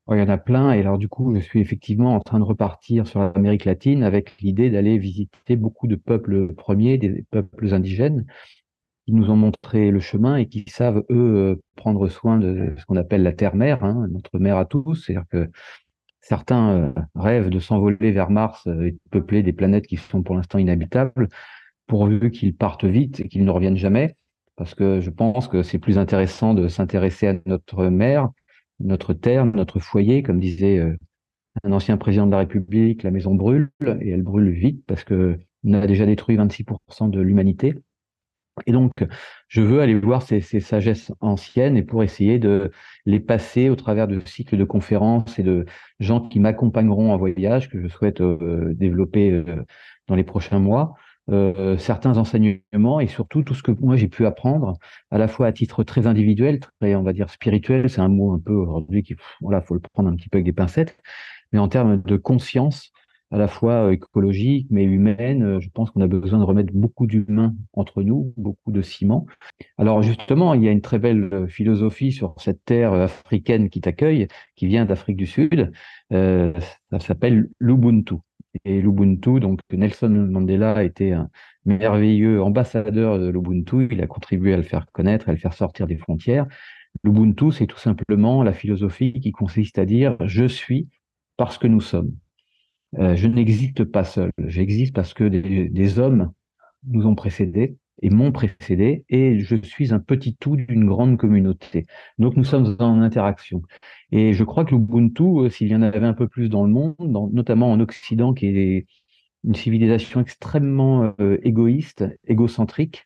Oh, 0.08 0.16
Il 0.16 0.20
y 0.20 0.22
en 0.22 0.30
a 0.30 0.38
plein, 0.38 0.72
et 0.74 0.80
alors 0.80 0.98
du 0.98 1.08
coup, 1.08 1.36
je 1.36 1.40
suis 1.40 1.60
effectivement 1.60 2.16
en 2.16 2.20
train 2.20 2.40
de 2.40 2.44
repartir 2.44 3.08
sur 3.08 3.20
l'Amérique 3.20 3.66
latine 3.66 4.04
avec 4.04 4.38
l'idée 4.42 4.70
d'aller 4.70 4.98
visiter 4.98 5.56
beaucoup 5.56 5.88
de 5.88 5.96
peuples 5.96 6.54
premiers, 6.54 6.98
des 6.98 7.26
peuples 7.32 7.74
indigènes, 7.74 8.26
qui 9.06 9.14
nous 9.14 9.30
ont 9.30 9.38
montré 9.38 9.90
le 9.90 10.02
chemin 10.02 10.36
et 10.36 10.48
qui 10.48 10.66
savent, 10.68 11.04
eux, 11.10 11.62
prendre 11.76 12.10
soin 12.10 12.38
de 12.38 12.74
ce 12.78 12.86
qu'on 12.86 12.98
appelle 12.98 13.24
la 13.24 13.32
terre-mère, 13.32 13.84
hein, 13.84 14.06
notre 14.12 14.38
mère 14.38 14.58
à 14.58 14.66
tous. 14.66 14.96
C'est-à-dire 14.96 15.28
que 15.30 15.50
certains 16.20 16.70
euh, 16.72 16.92
rêvent 17.16 17.50
de 17.50 17.60
s'envoler 17.60 18.12
vers 18.12 18.30
Mars 18.30 18.68
euh, 18.68 18.88
et 18.88 18.92
de 18.92 19.00
peupler 19.10 19.44
des 19.44 19.54
planètes 19.54 19.88
qui 19.88 19.96
sont 19.96 20.24
pour 20.24 20.36
l'instant 20.36 20.58
inhabitables, 20.58 21.30
pourvu 21.88 22.32
qu'ils 22.32 22.54
partent 22.54 22.84
vite 22.84 23.22
et 23.22 23.30
qu'ils 23.30 23.46
ne 23.46 23.52
reviennent 23.52 23.78
jamais. 23.78 24.18
Parce 24.58 24.76
que 24.76 25.00
je 25.00 25.10
pense 25.10 25.48
que 25.48 25.64
c'est 25.64 25.80
plus 25.80 25.98
intéressant 25.98 26.54
de 26.54 26.68
s'intéresser 26.68 27.28
à 27.28 27.36
notre 27.46 27.86
mère, 27.86 28.30
notre 28.80 29.14
terre, 29.14 29.46
notre 29.46 29.80
foyer, 29.80 30.24
comme 30.24 30.40
disait 30.40 30.98
un 31.64 31.72
ancien 31.72 31.98
président 31.98 32.26
de 32.26 32.32
la 32.32 32.40
République, 32.40 33.04
la 33.04 33.12
maison 33.12 33.36
brûle, 33.36 33.70
et 34.02 34.10
elle 34.10 34.24
brûle 34.24 34.50
vite 34.50 34.84
parce 34.86 35.04
que 35.04 35.40
on 35.64 35.74
a 35.74 35.88
déjà 35.88 36.06
détruit 36.06 36.38
26% 36.38 37.10
de 37.10 37.20
l'humanité. 37.20 37.76
Et 38.66 38.72
donc, 38.72 38.92
je 39.48 39.62
veux 39.62 39.82
aller 39.82 39.94
voir 40.00 40.24
ces, 40.24 40.42
sagesses 40.42 41.12
anciennes 41.20 41.78
et 41.78 41.84
pour 41.84 42.04
essayer 42.04 42.40
de 42.40 42.72
les 43.06 43.20
passer 43.20 43.70
au 43.70 43.76
travers 43.76 44.08
de 44.08 44.20
cycles 44.26 44.58
de 44.58 44.64
conférences 44.64 45.38
et 45.38 45.44
de 45.44 45.66
gens 46.00 46.28
qui 46.28 46.40
m'accompagneront 46.40 47.12
en 47.14 47.18
voyage, 47.18 47.70
que 47.70 47.80
je 47.80 47.88
souhaite 47.88 48.22
euh, 48.22 48.74
développer 48.74 49.32
euh, 49.32 49.64
dans 50.08 50.16
les 50.16 50.24
prochains 50.24 50.60
mois, 50.60 50.96
euh, 51.30 51.78
certains 51.78 52.18
enseignements 52.18 53.00
et 53.00 53.08
surtout 53.08 53.44
tout 53.44 53.54
ce 53.54 53.64
que 53.64 53.72
moi 53.72 53.96
j'ai 53.96 54.08
pu 54.08 54.26
apprendre, 54.26 54.78
à 55.12 55.18
la 55.18 55.28
fois 55.28 55.48
à 55.48 55.52
titre 55.52 55.84
très 55.84 56.08
individuel, 56.08 56.60
très, 56.80 56.96
on 56.96 57.04
va 57.04 57.14
dire, 57.14 57.30
spirituel, 57.30 57.90
c'est 57.90 58.02
un 58.02 58.10
mot 58.10 58.34
un 58.34 58.40
peu 58.40 58.54
aujourd'hui 58.54 59.04
qui, 59.04 59.16
voilà, 59.42 59.62
faut 59.62 59.74
le 59.74 59.82
prendre 59.82 60.10
un 60.10 60.16
petit 60.16 60.30
peu 60.30 60.38
avec 60.38 60.46
des 60.46 60.54
pincettes, 60.54 60.98
mais 61.52 61.60
en 61.60 61.68
termes 61.68 62.02
de 62.02 62.18
conscience, 62.18 62.92
à 63.32 63.38
la 63.38 63.48
fois 63.48 63.88
euh, 63.88 63.92
écologique 63.92 64.68
mais 64.70 64.84
humaine. 64.84 65.44
Euh, 65.44 65.60
je 65.60 65.70
pense 65.70 65.92
qu'on 65.92 66.02
a 66.02 66.08
besoin 66.08 66.40
de 66.40 66.44
remettre 66.44 66.74
beaucoup 66.74 67.08
d'humains 67.08 67.56
entre 67.74 68.04
nous, 68.04 68.34
beaucoup 68.38 68.72
de 68.72 68.82
ciment. 68.82 69.26
Alors 69.78 70.02
justement, 70.04 70.54
il 70.54 70.64
y 70.64 70.68
a 70.68 70.72
une 70.72 70.82
très 70.82 71.00
belle 71.00 71.30
euh, 71.34 71.48
philosophie 71.48 72.12
sur 72.12 72.36
cette 72.38 72.64
terre 72.66 72.94
africaine 72.94 73.70
qui 73.70 73.82
t'accueille, 73.82 74.28
qui 74.56 74.68
vient 74.68 74.86
d'Afrique 74.86 75.18
du 75.18 75.28
Sud. 75.28 75.72
ça 76.12 77.00
s'appelle 77.00 77.50
l'Ubuntu. 77.60 78.16
Et 78.66 78.82
l'Ubuntu, 78.82 79.40
donc 79.40 79.60
Nelson 79.72 80.10
Mandela 80.10 80.74
a 80.74 80.84
été 80.84 81.14
un 81.14 81.30
merveilleux 81.66 82.42
ambassadeur 82.42 83.20
de 83.20 83.28
l'Ubuntu. 83.28 83.88
Il 83.92 84.02
a 84.02 84.08
contribué 84.08 84.54
à 84.54 84.58
le 84.58 84.64
faire 84.64 84.86
connaître, 84.92 85.30
à 85.30 85.32
le 85.32 85.38
faire 85.38 85.54
sortir 85.54 85.88
des 85.88 85.98
frontières. 85.98 86.48
L'Ubuntu, 87.04 87.52
c'est 87.52 87.68
tout 87.68 87.78
simplement 87.78 88.44
la 88.44 88.54
philosophie 88.54 89.14
qui 89.14 89.32
consiste 89.32 89.78
à 89.78 89.86
dire 89.86 90.18
je 90.26 90.46
suis 90.46 90.88
parce 91.38 91.58
que 91.58 91.68
nous 91.68 91.82
sommes. 91.82 92.14
Euh, 92.98 93.16
je 93.16 93.28
n'existe 93.28 93.84
pas 93.84 94.04
seul. 94.04 94.32
J'existe 94.46 94.96
parce 94.96 95.14
que 95.14 95.26
des, 95.26 96.00
hommes 96.00 96.32
nous 96.88 97.06
ont 97.06 97.16
précédés 97.16 97.78
et 98.02 98.10
m'ont 98.10 98.32
précédé, 98.32 99.06
et 99.10 99.40
je 99.40 99.56
suis 99.56 99.94
un 99.94 100.00
petit 100.00 100.36
tout 100.36 100.56
d'une 100.56 100.86
grande 100.86 101.18
communauté. 101.18 101.88
Donc 102.20 102.36
nous 102.36 102.44
sommes 102.44 102.76
en 102.80 103.02
interaction. 103.02 103.62
Et 104.12 104.34
je 104.34 104.44
crois 104.44 104.66
que 104.66 104.76
l'Ubuntu, 104.76 105.24
euh, 105.24 105.50
s'il 105.50 105.68
y 105.68 105.76
en 105.76 105.82
avait 105.82 106.06
un 106.06 106.14
peu 106.14 106.28
plus 106.28 106.50
dans 106.50 106.64
le 106.64 106.72
monde, 106.72 106.96
notamment 107.34 107.72
en 107.72 107.80
Occident, 107.80 108.34
qui 108.34 108.48
est 108.48 108.86
une 109.44 109.56
civilisation 109.56 110.22
extrêmement 110.22 111.14
euh, 111.20 111.38
égoïste, 111.44 112.06
égocentrique, 112.28 113.06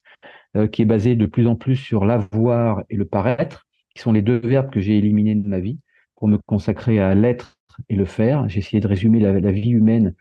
qui 0.74 0.82
est 0.82 0.86
basée 0.86 1.16
de 1.16 1.26
plus 1.28 1.48
en 1.48 1.56
plus 1.56 1.78
sur 1.78 2.04
l'avoir 2.04 2.84
et 2.90 2.98
le 2.98 3.06
paraître, 3.06 3.68
qui 3.96 4.02
sont 4.02 4.12
les 4.12 4.22
deux 4.22 4.40
verbes 4.40 4.70
que 4.70 4.82
j'ai 4.82 4.98
éliminés 4.98 5.36
de 5.36 5.48
ma 5.48 5.60
vie 5.60 5.80
pour 6.16 6.28
me 6.28 6.38
consacrer 6.38 7.00
à 7.00 7.16
l'être 7.16 7.58
et 7.90 7.96
le 7.96 8.06
faire. 8.06 8.48
J'ai 8.50 8.60
essayé 8.60 8.80
de 8.80 8.88
résumer 8.88 9.20
la, 9.20 9.52
vie 9.52 9.72
humaine 9.72 10.14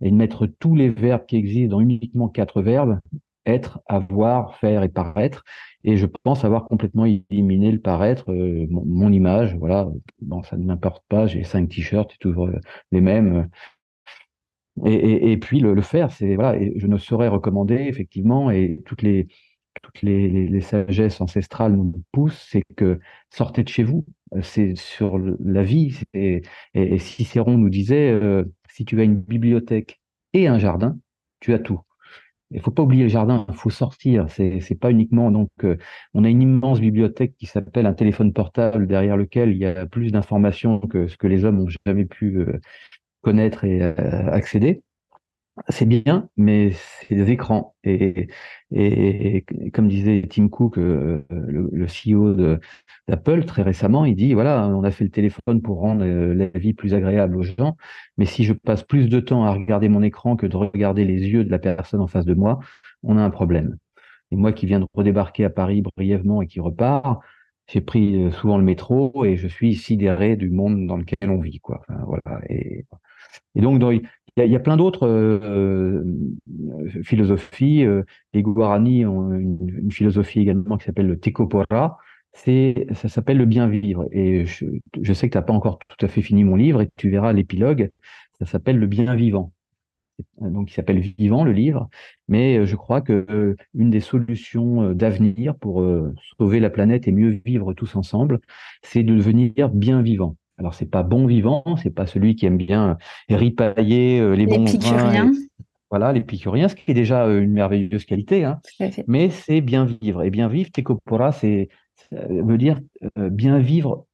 et 0.00 0.10
de 0.10 0.14
mettre 0.14 0.46
tous 0.46 0.74
les 0.74 0.88
verbes 0.88 1.26
qui 1.26 1.36
existent 1.36 1.76
dans 1.76 1.80
uniquement 1.80 2.28
quatre 2.28 2.62
verbes 2.62 2.98
être, 3.46 3.80
avoir, 3.86 4.56
faire 4.58 4.82
et 4.82 4.88
paraître. 4.88 5.44
Et 5.84 5.96
je 5.96 6.06
pense 6.06 6.44
avoir 6.44 6.64
complètement 6.66 7.04
éliminé 7.04 7.70
le 7.70 7.80
paraître, 7.80 8.32
euh, 8.32 8.66
mon, 8.70 9.12
image. 9.12 9.54
Voilà, 9.56 9.88
bon, 10.22 10.42
ça 10.42 10.56
ne 10.56 10.64
m'importe 10.64 11.04
pas. 11.08 11.26
J'ai 11.26 11.44
cinq 11.44 11.68
t-shirts, 11.68 12.16
toujours 12.20 12.48
les 12.92 13.00
mêmes. 13.00 13.48
Et, 14.84 15.32
et, 15.32 15.36
puis 15.36 15.60
le, 15.60 15.80
faire, 15.82 16.10
c'est 16.10 16.34
voilà. 16.34 16.56
Et 16.60 16.72
je 16.76 16.86
ne 16.86 16.96
saurais 16.98 17.28
recommander 17.28 17.76
effectivement. 17.76 18.50
Et 18.50 18.80
toutes 18.86 19.02
les 19.02 19.28
toutes 19.82 20.02
les, 20.02 20.60
sagesses 20.60 21.20
ancestrales 21.20 21.74
nous 21.74 21.92
poussent, 22.12 22.46
c'est 22.50 22.62
que 22.76 23.00
sortez 23.30 23.64
de 23.64 23.68
chez 23.68 23.82
vous, 23.82 24.04
c'est 24.42 24.76
sur 24.76 25.18
la 25.18 25.62
vie. 25.62 26.00
Et, 26.14 26.42
et, 26.74 26.98
Cicéron 26.98 27.58
nous 27.58 27.68
disait, 27.68 28.10
euh, 28.10 28.44
si 28.70 28.84
tu 28.84 29.00
as 29.00 29.04
une 29.04 29.20
bibliothèque 29.20 30.00
et 30.32 30.48
un 30.48 30.58
jardin, 30.58 30.98
tu 31.40 31.54
as 31.54 31.58
tout. 31.58 31.80
Il 32.50 32.60
faut 32.60 32.70
pas 32.70 32.82
oublier 32.82 33.04
le 33.04 33.08
jardin, 33.08 33.46
il 33.48 33.54
faut 33.54 33.70
sortir. 33.70 34.26
C'est, 34.30 34.60
c'est 34.60 34.74
pas 34.74 34.90
uniquement 34.90 35.30
donc 35.30 35.50
euh, 35.64 35.76
on 36.14 36.24
a 36.24 36.28
une 36.28 36.42
immense 36.42 36.80
bibliothèque 36.80 37.34
qui 37.36 37.46
s'appelle 37.46 37.86
un 37.86 37.94
téléphone 37.94 38.32
portable 38.32 38.86
derrière 38.86 39.16
lequel 39.16 39.50
il 39.52 39.58
y 39.58 39.66
a 39.66 39.86
plus 39.86 40.12
d'informations 40.12 40.80
que 40.80 41.08
ce 41.08 41.16
que 41.16 41.26
les 41.26 41.44
hommes 41.44 41.60
ont 41.60 41.68
jamais 41.86 42.04
pu 42.04 42.38
euh, 42.38 42.60
connaître 43.22 43.64
et 43.64 43.82
accéder 43.82 44.82
c'est 45.68 45.86
bien, 45.86 46.28
mais 46.36 46.72
c'est 46.72 47.14
des 47.14 47.30
écrans. 47.30 47.74
Et, 47.84 48.28
comme 49.72 49.88
disait 49.88 50.26
Tim 50.28 50.48
Cook, 50.48 50.78
euh, 50.78 51.24
le, 51.30 51.86
CEO 51.86 52.34
d'Apple, 53.08 53.44
très 53.44 53.62
récemment, 53.62 54.04
il 54.04 54.16
dit, 54.16 54.32
voilà, 54.32 54.66
on 54.68 54.82
a 54.82 54.90
fait 54.90 55.04
le 55.04 55.10
téléphone 55.10 55.60
pour 55.60 55.80
rendre 55.80 56.04
euh, 56.04 56.34
la 56.34 56.46
vie 56.58 56.72
plus 56.72 56.94
agréable 56.94 57.36
aux 57.36 57.42
gens, 57.42 57.76
mais 58.16 58.24
si 58.24 58.44
je 58.44 58.54
passe 58.54 58.82
plus 58.82 59.08
de 59.08 59.20
temps 59.20 59.44
à 59.44 59.52
regarder 59.52 59.88
mon 59.88 60.02
écran 60.02 60.36
que 60.36 60.46
de 60.46 60.56
regarder 60.56 61.04
les 61.04 61.28
yeux 61.28 61.44
de 61.44 61.50
la 61.50 61.58
personne 61.58 62.00
en 62.00 62.06
face 62.06 62.24
de 62.24 62.34
moi, 62.34 62.60
on 63.02 63.18
a 63.18 63.22
un 63.22 63.30
problème. 63.30 63.76
Et 64.30 64.36
moi 64.36 64.52
qui 64.52 64.66
viens 64.66 64.80
de 64.80 64.86
redébarquer 64.94 65.44
à 65.44 65.50
Paris 65.50 65.82
brièvement 65.82 66.40
et 66.40 66.46
qui 66.46 66.60
repart, 66.60 67.20
j'ai 67.66 67.82
pris 67.82 68.16
euh, 68.24 68.30
souvent 68.30 68.56
le 68.56 68.64
métro 68.64 69.24
et 69.24 69.36
je 69.36 69.48
suis 69.48 69.74
sidéré 69.74 70.36
du 70.36 70.50
monde 70.50 70.86
dans 70.86 70.96
lequel 70.96 71.30
on 71.30 71.40
vit. 71.40 71.60
Quoi. 71.60 71.82
voilà. 72.06 72.40
Et, 72.48 72.86
donc, 73.56 73.82
il 74.36 74.50
y, 74.50 74.56
a 74.56 74.60
plein 74.60 74.76
d'autres 74.76 75.06
euh, 75.06 76.02
philosophies. 77.02 77.84
Les 78.32 78.42
Guarani 78.42 79.06
ont 79.06 79.32
une, 79.32 79.90
philosophie 79.90 80.40
également 80.40 80.76
qui 80.76 80.86
s'appelle 80.86 81.06
le 81.06 81.18
Tekopora. 81.18 81.98
C'est, 82.34 82.86
ça 82.94 83.08
s'appelle 83.08 83.38
le 83.38 83.46
bien 83.46 83.68
vivre. 83.68 84.06
Et 84.12 84.44
je, 84.44 85.12
sais 85.12 85.28
que 85.28 85.32
tu 85.32 85.38
n'as 85.38 85.42
pas 85.42 85.52
encore 85.52 85.78
tout 85.88 86.04
à 86.04 86.08
fait 86.08 86.22
fini 86.22 86.44
mon 86.44 86.56
livre 86.56 86.82
et 86.82 86.88
tu 86.96 87.08
verras 87.08 87.32
l'épilogue. 87.32 87.90
Ça 88.38 88.46
s'appelle 88.46 88.78
le 88.78 88.86
bien 88.86 89.14
vivant. 89.14 89.52
donc 90.40 90.68
qui 90.68 90.74
s'appelle 90.74 90.98
Vivant, 90.98 91.44
le 91.44 91.52
livre. 91.52 91.88
Mais 92.28 92.66
je 92.66 92.76
crois 92.76 93.00
que 93.00 93.56
une 93.74 93.90
des 93.90 94.00
solutions 94.00 94.92
d'avenir 94.92 95.54
pour 95.54 95.86
sauver 96.36 96.60
la 96.60 96.70
planète 96.70 97.06
et 97.06 97.12
mieux 97.12 97.40
vivre 97.44 97.72
tous 97.72 97.94
ensemble, 97.96 98.40
c'est 98.82 99.04
de 99.04 99.14
devenir 99.14 99.68
bien 99.68 100.02
vivant. 100.02 100.36
Alors 100.58 100.74
c'est 100.74 100.90
pas 100.90 101.02
bon 101.02 101.26
vivant, 101.26 101.64
c'est 101.82 101.94
pas 101.94 102.06
celui 102.06 102.34
qui 102.34 102.46
aime 102.46 102.58
bien 102.58 102.98
ripailler 103.28 104.20
les, 104.20 104.36
les 104.36 104.46
bons 104.46 104.64
vins. 104.64 105.32
Voilà, 105.90 106.12
l'épicurien, 106.12 106.68
ce 106.68 106.74
qui 106.74 106.90
est 106.90 106.94
déjà 106.94 107.26
une 107.26 107.52
merveilleuse 107.52 108.04
qualité, 108.04 108.44
hein. 108.44 108.58
mais 109.06 109.30
c'est 109.30 109.60
bien 109.60 109.84
vivre. 109.84 110.24
Et 110.24 110.30
bien 110.30 110.48
vivre, 110.48 110.68
Tekopora, 110.72 111.30
c'est 111.30 111.68
veut 112.12 112.58
dire 112.58 112.80
bien 113.16 113.58
vivre 113.58 114.06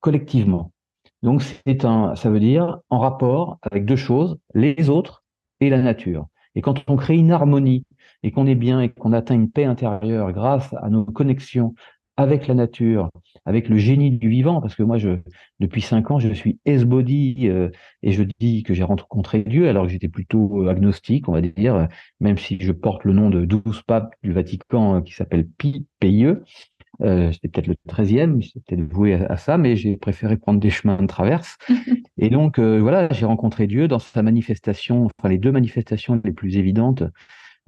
collectivement. 0.00 0.72
Donc, 1.22 1.42
c'est 1.42 1.84
un, 1.84 2.14
ça 2.14 2.30
veut 2.30 2.40
dire 2.40 2.78
en 2.90 2.98
rapport 2.98 3.58
avec 3.62 3.84
deux 3.84 3.96
choses, 3.96 4.38
les 4.54 4.90
autres 4.90 5.24
et 5.60 5.70
la 5.70 5.82
nature. 5.82 6.26
Et 6.54 6.60
quand 6.60 6.82
on 6.88 6.96
crée 6.96 7.16
une 7.16 7.32
harmonie 7.32 7.84
et 8.22 8.30
qu'on 8.30 8.46
est 8.46 8.54
bien 8.54 8.80
et 8.80 8.88
qu'on 8.88 9.12
atteint 9.12 9.34
une 9.34 9.50
paix 9.50 9.64
intérieure 9.64 10.32
grâce 10.32 10.72
à 10.74 10.88
nos 10.88 11.04
connexions 11.04 11.74
avec 12.16 12.46
la 12.46 12.54
nature, 12.54 13.10
avec 13.44 13.68
le 13.68 13.76
génie 13.76 14.10
du 14.10 14.30
vivant, 14.30 14.62
parce 14.62 14.74
que 14.74 14.82
moi, 14.82 14.96
depuis 15.60 15.82
cinq 15.82 16.10
ans, 16.10 16.18
je 16.18 16.32
suis 16.32 16.58
esbody 16.64 17.48
euh, 17.48 17.68
et 18.02 18.12
je 18.12 18.22
dis 18.40 18.62
que 18.62 18.72
j'ai 18.72 18.84
rencontré 18.84 19.42
Dieu, 19.42 19.68
alors 19.68 19.84
que 19.84 19.90
j'étais 19.90 20.08
plutôt 20.08 20.62
euh, 20.62 20.70
agnostique, 20.70 21.28
on 21.28 21.32
va 21.32 21.42
dire, 21.42 21.88
même 22.20 22.38
si 22.38 22.58
je 22.58 22.72
porte 22.72 23.04
le 23.04 23.12
nom 23.12 23.28
de 23.28 23.44
douze 23.44 23.82
papes 23.86 24.14
du 24.22 24.32
Vatican 24.32 24.96
euh, 24.96 25.00
qui 25.02 25.12
s'appelle 25.12 25.46
Pi, 25.46 25.86
PIE. 26.00 26.26
Euh, 27.02 27.32
C'était 27.32 27.48
peut-être 27.48 27.66
le 27.66 27.76
13e, 27.88 28.40
j'étais 28.40 28.60
peut-être 28.60 28.92
voué 28.92 29.14
à, 29.14 29.36
ça, 29.36 29.58
mais 29.58 29.76
j'ai 29.76 29.96
préféré 29.96 30.36
prendre 30.36 30.60
des 30.60 30.70
chemins 30.70 31.00
de 31.00 31.06
traverse. 31.06 31.56
et 32.18 32.30
donc, 32.30 32.58
euh, 32.58 32.80
voilà, 32.80 33.08
j'ai 33.12 33.26
rencontré 33.26 33.66
Dieu 33.66 33.88
dans 33.88 33.98
sa 33.98 34.22
manifestation, 34.22 35.08
enfin, 35.18 35.28
les 35.28 35.38
deux 35.38 35.52
manifestations 35.52 36.20
les 36.24 36.32
plus 36.32 36.56
évidentes, 36.56 37.02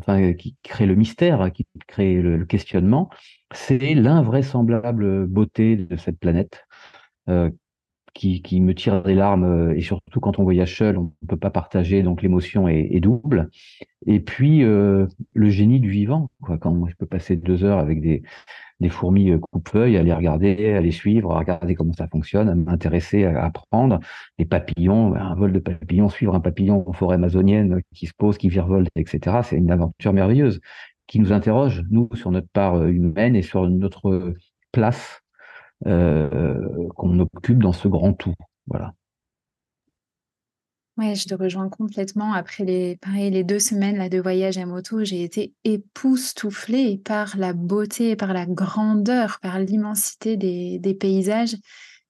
enfin, 0.01 0.33
qui 0.33 0.57
créent 0.62 0.87
le 0.87 0.95
mystère, 0.95 1.53
qui 1.53 1.67
créent 1.87 2.23
le, 2.23 2.45
questionnement, 2.45 3.11
c'est 3.53 3.95
l'invraisemblable 3.95 5.27
beauté 5.27 5.77
de 5.77 5.97
cette 5.97 6.19
planète. 6.19 6.64
Euh, 7.29 7.51
qui, 8.14 8.61
me 8.61 8.75
tire 8.75 9.03
des 9.03 9.14
larmes, 9.14 9.44
euh, 9.44 9.77
et 9.77 9.81
surtout 9.81 10.21
quand 10.21 10.38
on 10.38 10.44
voyage 10.44 10.77
seul, 10.77 10.99
on 10.99 11.12
ne 11.23 11.27
peut 11.29 11.37
pas 11.37 11.51
partager, 11.51 12.03
donc 12.03 12.23
l'émotion 12.23 12.68
est, 12.68 13.01
double. 13.01 13.49
Et 14.07 14.21
puis, 14.21 14.64
euh, 14.64 15.07
le 15.35 15.51
génie 15.51 15.81
du 15.81 15.90
vivant, 15.90 16.31
quand 16.61 16.87
je 16.88 16.94
peux 16.97 17.07
passer 17.07 17.37
deux 17.37 17.64
heures 17.64 17.79
avec 17.79 18.01
des, 18.01 18.23
fourmis 18.90 19.31
euh, 19.31 19.38
coupe-feuilles, 19.38 19.97
à 19.97 20.03
les 20.03 20.12
regarder, 20.12 20.73
à 20.75 20.81
les 20.81 20.90
suivre, 20.90 21.33
à 21.35 21.38
regarder 21.38 21.75
comment 21.75 21.92
ça 21.92 22.09
fonctionne, 22.09 22.49
à 22.49 22.55
m'intéresser, 22.55 23.25
à 23.25 23.44
apprendre. 23.44 24.01
Les 24.38 24.44
papillons, 24.44 25.14
un 25.14 25.35
vol 25.35 25.53
de 25.53 25.59
papillons, 25.59 26.09
suivre 26.09 26.35
un 26.35 26.40
papillon 26.40 26.88
en 26.88 26.92
forêt 26.92 27.16
amazonienne 27.16 27.83
qui 27.94 28.07
se 28.07 28.14
pose, 28.16 28.38
qui 28.38 28.49
virevolte, 28.49 28.88
etc. 28.97 29.38
C'est 29.42 29.57
une 29.57 29.71
aventure 29.71 30.12
merveilleuse 30.12 30.61
qui 31.07 31.21
nous 31.21 31.33
interroge, 31.33 31.85
nous, 31.90 32.09
sur 32.14 32.31
notre 32.31 32.49
part 32.49 32.87
humaine 32.87 33.35
et 33.35 33.42
sur 33.42 33.68
notre 33.68 34.35
place 34.73 35.23
qu'on 35.85 37.21
occupe 37.21 37.62
dans 37.62 37.73
ce 37.73 37.88
grand 37.88 38.12
tout. 38.12 38.35
Voilà. 38.67 38.95
Ouais, 40.99 41.14
je 41.14 41.29
te 41.29 41.35
rejoins 41.35 41.69
complètement. 41.69 42.33
Après 42.33 42.64
les, 42.64 42.97
pareil, 42.97 43.31
les 43.31 43.45
deux 43.45 43.61
semaines 43.61 43.99
là, 43.99 44.09
de 44.09 44.19
voyage 44.19 44.59
à 44.59 44.67
moto, 44.67 45.05
j'ai 45.05 45.23
été 45.23 45.55
époustouflée 45.62 46.99
par 46.99 47.37
la 47.37 47.53
beauté, 47.53 48.17
par 48.17 48.33
la 48.33 48.47
grandeur, 48.47 49.38
par 49.41 49.61
l'immensité 49.61 50.37
des, 50.37 50.81
des 50.81 50.95
paysages. 50.95 51.55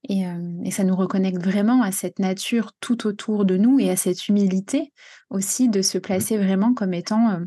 Et, 0.09 0.27
euh, 0.27 0.63
et, 0.65 0.71
ça 0.71 0.85
nous 0.85 0.97
reconnecte 0.97 1.43
vraiment 1.43 1.83
à 1.83 1.93
cette 1.93 2.19
nature 2.19 2.73
tout 2.81 3.07
autour 3.07 3.45
de 3.45 3.59
nous 3.59 3.79
et 3.79 3.91
à 3.91 3.97
cette 3.97 4.29
humilité 4.29 4.93
aussi 5.29 5.69
de 5.69 5.83
se 5.83 5.99
placer 5.99 6.39
vraiment 6.39 6.73
comme 6.73 6.95
étant 6.95 7.31
euh, 7.31 7.45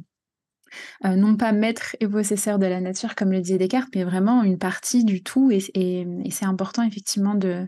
euh, 1.05 1.15
non 1.15 1.35
pas 1.35 1.51
maître 1.51 1.95
et 1.99 2.07
possesseur 2.07 2.59
de 2.59 2.65
la 2.65 2.81
nature 2.81 3.15
comme 3.15 3.31
le 3.31 3.41
disait 3.41 3.57
Descartes, 3.57 3.89
mais 3.95 4.03
vraiment 4.03 4.43
une 4.43 4.57
partie 4.57 5.03
du 5.03 5.23
tout. 5.23 5.51
Et, 5.51 5.63
et, 5.73 6.07
et 6.25 6.31
c'est 6.31 6.45
important 6.45 6.83
effectivement 6.83 7.35
de, 7.35 7.67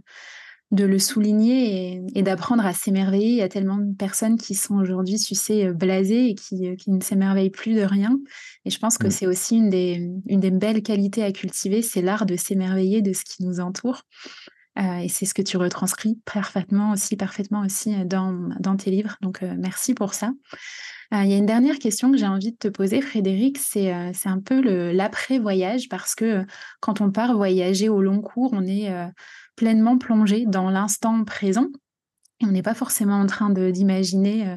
de 0.74 0.86
le 0.86 0.98
souligner 0.98 2.02
et, 2.16 2.24
d'apprendre 2.24 2.66
à 2.66 2.74
s'émerveiller. 2.74 3.30
Il 3.30 3.36
y 3.36 3.44
a 3.44 3.48
tellement 3.50 3.78
de 3.78 3.94
personnes 3.96 4.38
qui 4.38 4.56
sont 4.56 4.76
aujourd'hui 4.76 5.20
sucées 5.20 5.68
euh, 5.68 5.74
blasées 5.74 6.30
et 6.30 6.36
qui, 6.36 6.68
euh, 6.68 6.76
qui, 6.76 6.90
ne 6.90 7.02
s'émerveillent 7.02 7.52
plus 7.52 7.76
de 7.76 7.84
rien. 7.84 8.20
Et 8.66 8.72
je 8.72 8.80
pense 8.80 8.98
que 8.98 9.08
mm. 9.08 9.12
c'est 9.12 9.28
aussi 9.28 9.56
une 9.58 9.70
des, 9.70 10.10
une 10.26 10.40
des 10.40 10.50
belles 10.50 10.82
qualités 10.82 11.24
à 11.24 11.32
cultiver, 11.32 11.84
c'est 11.84 12.02
l'art 12.02 12.26
de 12.26 12.36
s'émerveiller 12.36 13.04
de 13.04 13.14
ce 13.14 13.24
qui 13.24 13.44
nous 13.44 13.60
entoure. 13.60 14.02
Euh, 14.80 14.98
et 14.98 15.10
c'est 15.10 15.28
ce 15.28 15.36
que 15.36 15.44
tu 15.44 15.58
retranscris 15.58 16.18
parfaitement 16.26 16.94
aussi, 16.94 17.16
parfaitement 17.16 17.62
aussi 17.62 17.94
dans, 18.06 18.50
dans 18.60 18.76
tes 18.76 18.90
livres. 18.90 19.18
Donc 19.22 19.44
merci 19.44 19.94
pour 19.94 20.16
ça. 20.16 20.34
Il 21.14 21.30
y 21.30 21.34
a 21.34 21.38
une 21.38 21.46
dernière 21.46 21.78
question 21.78 22.12
que 22.12 22.18
j'ai 22.18 22.28
envie 22.28 22.52
de 22.52 22.58
te 22.58 22.68
poser, 22.68 23.02
Frédéric, 23.02 23.60
c'est 23.60 23.94
c'est 24.14 24.30
un 24.30 24.40
peu 24.40 24.62
l'après-voyage, 24.92 25.88
parce 25.88 26.16
que 26.16 26.46
quand 26.80 27.02
on 27.02 27.12
part 27.12 27.36
voyager 27.36 27.88
au 27.88 28.02
long 28.02 28.20
cours, 28.20 28.52
on 28.54 28.66
est 28.66 28.90
pleinement 29.56 29.98
plongé 29.98 30.46
dans 30.46 30.70
l'instant 30.70 31.24
présent. 31.24 31.68
on 32.42 32.48
n'est 32.48 32.64
pas 32.64 32.74
forcément 32.74 33.20
en 33.20 33.26
train 33.26 33.50
d'imaginer 33.50 34.48
euh, 34.48 34.56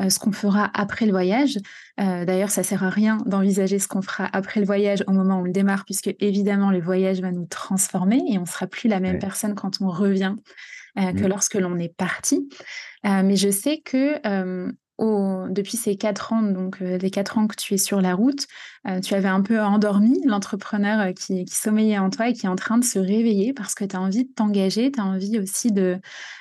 euh, 0.00 0.10
ce 0.10 0.18
qu'on 0.18 0.32
fera 0.32 0.70
après 0.74 1.06
le 1.06 1.12
voyage. 1.12 1.58
Euh, 2.00 2.24
d'ailleurs, 2.24 2.50
ça 2.50 2.62
sert 2.62 2.84
à 2.84 2.90
rien 2.90 3.18
d'envisager 3.24 3.78
ce 3.78 3.88
qu'on 3.88 4.02
fera 4.02 4.28
après 4.32 4.60
le 4.60 4.66
voyage 4.66 5.02
au 5.06 5.12
moment 5.12 5.36
où 5.36 5.40
on 5.40 5.44
le 5.44 5.52
démarre, 5.52 5.84
puisque 5.84 6.14
évidemment, 6.20 6.70
le 6.70 6.80
voyage 6.80 7.20
va 7.20 7.30
nous 7.30 7.46
transformer 7.46 8.22
et 8.28 8.38
on 8.38 8.42
ne 8.42 8.46
sera 8.46 8.66
plus 8.66 8.88
la 8.88 9.00
même 9.00 9.18
personne 9.18 9.54
quand 9.54 9.80
on 9.80 9.88
revient 9.88 10.34
que 10.94 11.24
mmh. 11.24 11.26
lorsque 11.26 11.54
l'on 11.54 11.78
est 11.78 11.96
parti. 11.96 12.50
mais 13.02 13.36
je 13.36 13.48
sais 13.50 13.80
que 13.80 14.20
depuis 15.02 15.76
ces 15.76 15.96
quatre 15.96 16.32
ans, 16.32 16.42
donc 16.42 16.80
euh, 16.80 16.98
les 16.98 17.10
quatre 17.10 17.38
ans 17.38 17.46
que 17.46 17.56
tu 17.56 17.74
es 17.74 17.78
sur 17.78 18.00
la 18.00 18.14
route, 18.14 18.46
euh, 18.86 19.00
tu 19.00 19.14
avais 19.14 19.28
un 19.28 19.40
peu 19.40 19.60
endormi 19.60 20.20
l'entrepreneur 20.24 21.00
euh, 21.00 21.12
qui, 21.12 21.44
sommeillait 21.48 21.98
en 21.98 22.10
toi 22.10 22.28
et 22.28 22.32
qui 22.32 22.46
est 22.46 22.48
en 22.48 22.56
train 22.56 22.78
de 22.78 22.84
se 22.84 22.98
réveiller 22.98 23.52
parce 23.52 23.74
que 23.74 23.84
tu 23.84 23.96
as 23.96 24.00
envie 24.00 24.24
de 24.24 24.32
t'engager, 24.32 24.92
tu 24.92 25.00
as 25.00 25.04
envie 25.04 25.38
aussi 25.38 25.72
de, 25.72 25.98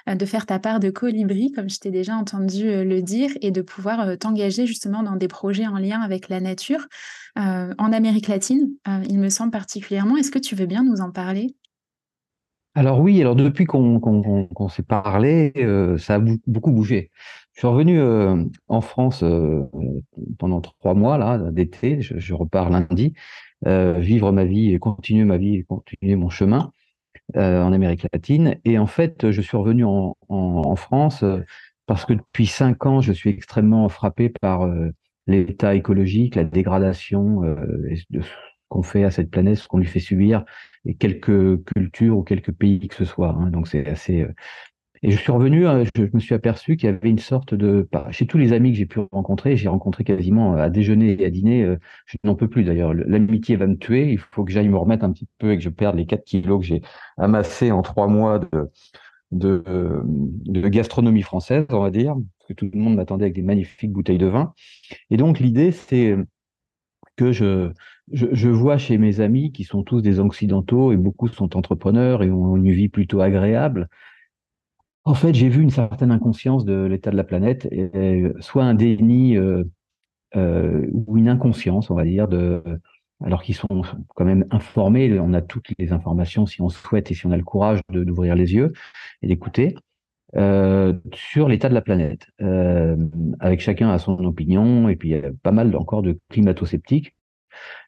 de 0.08 0.26
faire 0.26 0.46
ta 0.46 0.60
part 0.60 0.80
de 0.80 0.90
colibri, 0.90 1.52
comme 1.52 1.70
je 1.70 1.80
t'ai 1.80 1.92
déjà 1.92 2.16
entendu 2.16 2.64
le 2.64 3.02
dire, 3.02 3.32
et 3.42 3.52
de 3.52 3.62
pouvoir 3.62 4.18
t'engager 4.18 4.66
justement 4.66 5.04
dans 5.04 5.16
des 5.16 5.28
projets 5.28 5.68
en 5.68 5.78
lien 5.78 6.02
avec 6.02 6.30
la 6.30 6.40
nature 6.40 6.88
en 7.38 7.94
Amérique 7.94 8.28
latine, 8.28 8.72
il 9.08 9.20
me 9.20 9.30
semble 9.30 9.52
particulièrement. 9.52 10.18
Est-ce 10.18 10.32
que 10.32 10.40
tu 10.40 10.56
veux 10.56 10.66
bien 10.66 10.84
nous 10.84 11.02
en 11.02 11.12
parler? 11.12 11.56
Alors 12.74 13.00
oui, 13.02 13.20
alors 13.20 13.36
depuis 13.36 13.66
qu'on 13.66 14.70
s'est 14.70 14.84
parlé, 14.84 15.54
ça 15.98 16.16
a 16.16 16.20
beaucoup 16.48 16.72
bougé. 16.72 17.12
Je 17.54 17.60
suis 17.60 17.68
revenu 17.68 18.00
euh, 18.00 18.44
en 18.70 18.82
France 18.82 19.24
euh, 19.24 19.64
pendant 20.40 20.62
trois 20.62 20.94
mois 20.94 21.18
là 21.18 21.38
d'été. 21.52 22.02
Je, 22.02 22.34
repars 22.34 22.70
lundi, 22.70 23.14
euh, 23.68 24.00
vivre 24.00 24.32
ma 24.32 24.46
vie 24.46 24.74
et 24.74 24.80
continuer 24.80 25.26
ma 25.26 25.38
vie 25.38 25.56
et 25.58 25.64
continuer 25.64 26.16
mon 26.16 26.30
chemin 26.30 26.72
en 27.36 27.72
Amérique 27.72 28.08
latine. 28.12 28.60
Et 28.66 28.78
en 28.78 28.88
fait, 28.88 29.32
je 29.32 29.42
suis 29.42 29.56
revenu 29.58 29.86
en, 29.86 30.76
France 30.76 31.24
parce 31.86 32.06
que 32.06 32.14
depuis 32.14 32.48
cinq 32.48 32.86
ans, 32.86 33.00
je 33.02 33.14
suis 33.14 33.30
extrêmement 33.30 33.88
frappé 33.90 34.30
par 34.30 34.70
l'état 35.28 35.76
écologique, 35.76 36.36
la 36.36 36.44
dégradation 36.44 37.42
de 37.42 38.22
qu'on 38.72 38.84
fait 38.84 39.04
à 39.04 39.12
cette 39.12 39.30
planète, 39.30 39.58
ce 39.58 39.68
qu'on 39.68 39.78
lui 39.78 39.86
fait 39.86 40.00
subir, 40.00 40.46
et 40.86 40.96
quelques 40.96 41.64
cultures 41.66 42.18
ou 42.18 42.24
quelques 42.24 42.52
pays 42.52 42.88
que 42.88 42.96
ce 42.96 43.06
soit. 43.06 43.30
Hein. 43.30 43.48
Donc 43.52 43.68
c'est 43.68 43.86
assez 43.88 44.26
et 45.04 45.10
je 45.10 45.18
suis 45.18 45.32
revenu, 45.32 45.68
euh, 45.68 45.84
je, 45.96 46.04
me 46.14 46.20
suis 46.20 46.36
aperçu 46.36 46.78
qu'il 46.78 46.88
y 46.88 46.94
avait 46.94 47.10
une 47.10 47.20
sorte 47.20 47.56
de... 47.56 47.88
Bah, 47.92 48.08
chez 48.12 48.28
tous 48.28 48.38
les 48.38 48.54
amis 48.54 48.72
que 48.72 48.78
j'ai 48.78 48.86
pu 48.86 49.00
rencontrer, 49.12 49.58
j'ai 49.58 49.68
rencontré 49.68 50.04
quasiment 50.04 50.56
euh, 50.56 50.58
à 50.58 50.70
déjeuner 50.70 51.20
et 51.20 51.26
à 51.26 51.32
dîner, 51.32 51.64
euh, 51.64 51.78
je 52.06 52.18
n'en 52.24 52.36
peux 52.36 52.48
plus 52.48 52.64
d'ailleurs. 52.64 52.94
L'amitié 52.94 53.56
va 53.56 53.66
me 53.66 53.78
tuer, 53.78 54.12
il 54.12 54.20
faut 54.20 54.44
que 54.44 54.52
j'aille 54.52 54.70
me 54.70 54.78
remettre 54.78 55.04
un 55.04 55.12
petit 55.12 55.28
peu 55.40 55.54
et 55.54 55.58
que 55.58 55.64
je 55.64 55.70
perde 55.70 55.96
les 55.96 56.06
4 56.06 56.24
kilos 56.24 56.60
que 56.60 56.68
j'ai 56.68 56.82
amassés 57.18 57.72
en 57.72 57.82
trois 57.82 58.08
mois 58.08 58.40
de, 58.40 58.70
de, 59.32 60.68
gastronomie 60.68 61.24
française, 61.24 61.66
on 61.70 61.80
va 61.80 61.90
dire, 61.90 62.14
parce 62.14 62.48
que 62.50 62.54
tout 62.54 62.70
le 62.72 62.80
monde 62.80 62.96
m'attendait 62.96 63.26
avec 63.26 63.34
des 63.34 63.42
magnifiques 63.42 63.92
bouteilles 63.92 64.20
de 64.20 64.28
vin. 64.28 64.54
Et 65.10 65.18
donc 65.18 65.40
l'idée, 65.40 65.72
c'est 65.72 66.16
que 67.16 67.32
je, 67.32 67.72
je, 68.12 68.50
vois 68.50 68.78
chez 68.78 68.98
mes 68.98 69.20
amis 69.20 69.52
qui 69.52 69.64
sont 69.64 69.84
tous 69.84 70.02
des 70.02 70.20
occidentaux 70.20 70.92
et 70.92 70.98
beaucoup 70.98 71.28
sont 71.28 71.56
entrepreneurs 71.56 72.24
et 72.24 72.32
ont 72.32 72.58
une 72.58 72.72
vie 72.72 72.90
plutôt 72.90 73.22
agréable, 73.22 73.88
en 75.04 75.16
fait, 75.16 75.34
j'ai 75.34 75.50
vu 75.50 75.64
une 75.64 75.72
certaine 75.72 76.12
inconscience 76.12 76.64
de 76.64 76.84
l'état 76.84 77.10
de 77.10 77.18
la 77.18 77.24
planète, 77.24 77.68
et, 77.72 78.24
soit 78.40 78.64
un 78.64 78.76
déni 78.76 79.36
euh, 79.36 79.64
euh, 80.36 80.88
ou 80.94 81.18
une 81.18 81.28
inconscience, 81.28 81.90
on 81.90 81.96
va 81.96 82.04
dire, 82.04 82.28
de, 82.28 82.62
alors 83.24 83.42
qu'ils 83.42 83.56
sont 83.56 83.84
quand 84.16 84.26
même 84.26 84.46
informés. 84.52 85.20
On 85.20 85.34
a 85.34 85.42
toutes 85.42 85.72
les 85.80 85.92
informations 85.92 86.46
si 86.46 86.62
on 86.62 86.70
souhaite 86.70 87.12
et 87.12 87.16
si 87.16 87.26
on 87.26 87.32
a 87.32 87.38
le 87.38 87.44
courage 87.44 87.80
d'ouvrir 87.90 88.36
les 88.36 88.54
yeux 88.54 88.74
et 89.22 89.28
d'écouter. 89.28 89.76
Euh, 90.38 90.94
sur 91.14 91.50
l'état 91.50 91.68
de 91.68 91.74
la 91.74 91.82
planète, 91.82 92.28
euh, 92.42 92.96
avec 93.42 93.60
chacun 93.60 93.90
à 93.90 93.98
son 94.00 94.14
opinion, 94.24 94.88
et 94.88 94.96
puis 94.96 95.10
il 95.10 95.12
y 95.12 95.16
a 95.16 95.30
pas 95.44 95.52
mal 95.52 95.76
encore 95.76 96.02
de 96.02 96.18
climato-sceptiques. 96.30 97.14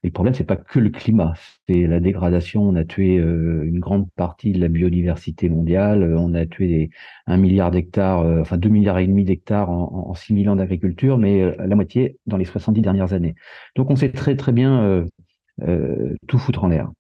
Et 0.04 0.08
le 0.08 0.12
problème, 0.12 0.34
c'est 0.34 0.44
pas 0.44 0.56
que 0.56 0.80
le 0.80 0.90
climat, 0.90 1.34
c'est 1.68 1.88
la 1.88 2.00
dégradation. 2.00 2.64
On 2.64 2.76
a 2.76 2.84
tué 2.84 3.18
euh, 3.18 3.64
une 3.66 3.80
grande 3.80 4.10
partie 4.16 4.52
de 4.52 4.60
la 4.60 4.68
biodiversité 4.68 5.50
mondiale. 5.50 6.16
On 6.18 6.34
a 6.34 6.46
tué 6.46 6.90
un 7.28 7.38
milliard 7.38 7.72
d'hectares, 7.72 8.22
euh, 8.22 8.42
enfin 8.42 8.58
deux 8.58 8.70
milliards 8.70 9.00
et 9.00 9.08
demi 9.08 9.24
d'hectares 9.24 9.70
en, 9.70 10.10
en 10.10 10.14
6 10.14 10.36
000 10.44 10.54
ans 10.54 10.56
d'agriculture, 10.56 11.18
mais 11.18 11.42
euh, 11.42 11.56
la 11.58 11.76
moitié 11.76 12.18
dans 12.26 12.38
les 12.38 12.46
70 12.46 12.82
dernières 12.82 13.14
années. 13.14 13.36
Donc 13.76 13.90
on 13.90 13.96
sait 13.96 14.12
très 14.12 14.36
très 14.36 14.52
bien 14.52 15.06
tout 16.28 16.40
foutre 16.40 16.64
en 16.64 16.68
l'air. 16.68 16.92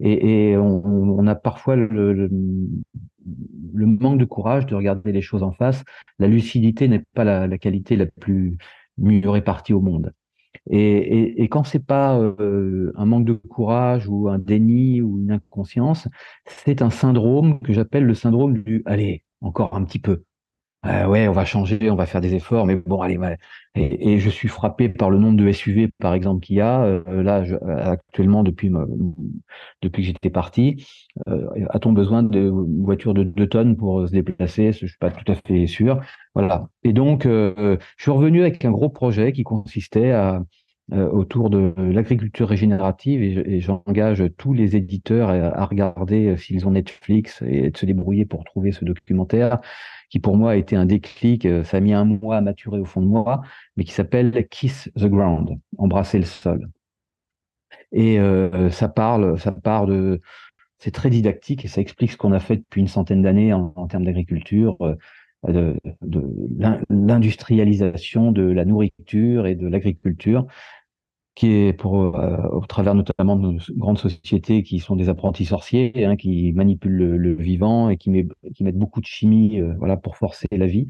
Et, 0.00 0.56
on, 0.56 1.26
a 1.26 1.34
parfois 1.34 1.76
le, 1.76 2.28
manque 3.74 4.18
de 4.18 4.24
courage 4.24 4.66
de 4.66 4.74
regarder 4.74 5.12
les 5.12 5.22
choses 5.22 5.42
en 5.42 5.52
face. 5.52 5.84
La 6.18 6.28
lucidité 6.28 6.88
n'est 6.88 7.04
pas 7.14 7.24
la, 7.24 7.46
la, 7.46 7.58
qualité 7.58 7.96
la 7.96 8.06
plus 8.06 8.58
mieux 8.98 9.28
répartie 9.28 9.72
au 9.72 9.80
monde. 9.80 10.12
Et, 10.70 10.78
et, 10.78 11.42
et 11.42 11.48
quand 11.48 11.64
c'est 11.64 11.84
pas 11.84 12.18
euh, 12.18 12.92
un 12.96 13.04
manque 13.04 13.26
de 13.26 13.34
courage 13.34 14.08
ou 14.08 14.28
un 14.28 14.38
déni 14.38 15.02
ou 15.02 15.18
une 15.18 15.32
inconscience, 15.32 16.08
c'est 16.46 16.82
un 16.82 16.90
syndrome 16.90 17.60
que 17.60 17.72
j'appelle 17.72 18.04
le 18.04 18.14
syndrome 18.14 18.62
du 18.62 18.82
allez 18.86 19.24
encore 19.40 19.74
un 19.74 19.84
petit 19.84 19.98
peu, 19.98 20.24
euh, 20.86 21.06
ouais, 21.06 21.28
on 21.28 21.32
va 21.32 21.44
changer, 21.44 21.90
on 21.90 21.94
va 21.94 22.06
faire 22.06 22.20
des 22.20 22.34
efforts, 22.34 22.66
mais 22.66 22.76
bon, 22.76 23.00
allez, 23.00 23.18
et, 23.74 24.12
et, 24.12 24.18
je 24.18 24.28
suis 24.30 24.48
frappé 24.48 24.88
par 24.88 25.10
le 25.10 25.18
nombre 25.18 25.38
de 25.38 25.50
SUV, 25.50 25.88
par 25.98 26.14
exemple, 26.14 26.44
qu'il 26.44 26.56
y 26.56 26.60
a. 26.60 26.82
Euh, 26.82 27.22
là, 27.22 27.42
je, 27.44 27.56
actuellement, 27.56 28.42
depuis, 28.42 28.70
depuis 29.82 30.02
que 30.02 30.06
j'étais 30.06 30.30
parti, 30.30 30.86
euh, 31.28 31.48
a-t-on 31.70 31.92
besoin 31.92 32.22
de 32.22 32.52
voitures 32.82 33.14
de 33.14 33.24
2 33.24 33.46
tonnes 33.48 33.76
pour 33.76 34.06
se 34.06 34.12
déplacer? 34.12 34.72
Je 34.72 34.86
suis 34.86 34.98
pas 34.98 35.10
tout 35.10 35.30
à 35.30 35.34
fait 35.34 35.66
sûr. 35.66 36.00
Voilà. 36.34 36.68
Et 36.82 36.92
donc, 36.92 37.26
euh, 37.26 37.76
je 37.96 38.02
suis 38.02 38.12
revenu 38.12 38.42
avec 38.42 38.64
un 38.64 38.70
gros 38.70 38.90
projet 38.90 39.32
qui 39.32 39.42
consistait 39.42 40.12
à, 40.12 40.42
euh, 40.92 41.08
autour 41.08 41.48
de 41.48 41.72
l'agriculture 41.78 42.46
régénérative 42.46 43.22
et, 43.22 43.60
j'engage 43.60 44.22
tous 44.36 44.52
les 44.52 44.76
éditeurs 44.76 45.30
à, 45.30 45.64
regarder 45.64 46.36
s'ils 46.36 46.66
ont 46.68 46.72
Netflix 46.72 47.42
et 47.46 47.70
de 47.70 47.76
se 47.76 47.86
débrouiller 47.86 48.26
pour 48.26 48.44
trouver 48.44 48.70
ce 48.70 48.84
documentaire 48.84 49.60
qui 50.14 50.20
pour 50.20 50.36
moi 50.36 50.52
a 50.52 50.54
été 50.54 50.76
un 50.76 50.86
déclic, 50.86 51.44
euh, 51.44 51.64
ça 51.64 51.78
a 51.78 51.80
mis 51.80 51.92
un 51.92 52.04
mois 52.04 52.36
à 52.36 52.40
maturer 52.40 52.78
au 52.78 52.84
fond 52.84 53.02
de 53.02 53.08
moi, 53.08 53.42
mais 53.76 53.82
qui 53.82 53.90
s'appelle 53.90 54.46
Kiss 54.48 54.88
the 54.94 55.06
Ground, 55.06 55.58
embrasser 55.76 56.20
le 56.20 56.24
sol. 56.24 56.70
Et 57.90 58.20
euh, 58.20 58.70
ça 58.70 58.88
parle, 58.88 59.36
part 59.64 59.86
de, 59.86 60.20
c'est 60.78 60.92
très 60.92 61.10
didactique 61.10 61.64
et 61.64 61.68
ça 61.68 61.80
explique 61.80 62.12
ce 62.12 62.16
qu'on 62.16 62.30
a 62.30 62.38
fait 62.38 62.58
depuis 62.58 62.80
une 62.80 62.86
centaine 62.86 63.22
d'années 63.22 63.52
en, 63.52 63.88
termes 63.88 64.04
d'agriculture, 64.04 64.76
euh, 65.48 65.74
de 66.02 66.24
l'industrialisation 66.90 68.30
de 68.30 68.44
la 68.44 68.64
nourriture 68.64 69.48
et 69.48 69.56
de 69.56 69.66
l'agriculture, 69.66 70.46
qui 71.34 71.48
est 71.48 71.72
pour, 71.72 72.16
euh, 72.18 72.36
au 72.52 72.64
travers 72.66 72.94
notamment 72.94 73.36
de 73.36 73.58
grandes 73.72 73.98
sociétés 73.98 74.62
qui 74.62 74.78
sont 74.78 74.96
des 74.96 75.08
apprentis 75.08 75.46
sorciers, 75.46 76.04
hein, 76.04 76.16
qui 76.16 76.52
manipulent 76.52 77.16
le, 77.16 77.34
vivant 77.34 77.88
et 77.88 77.96
qui, 77.96 78.10
met, 78.10 78.26
qui 78.54 78.62
mettent 78.62 78.78
beaucoup 78.78 79.00
de 79.00 79.06
chimie 79.06 79.60
euh, 79.60 79.74
voilà, 79.78 79.96
pour 79.96 80.16
forcer 80.16 80.46
la 80.52 80.66
vie 80.66 80.86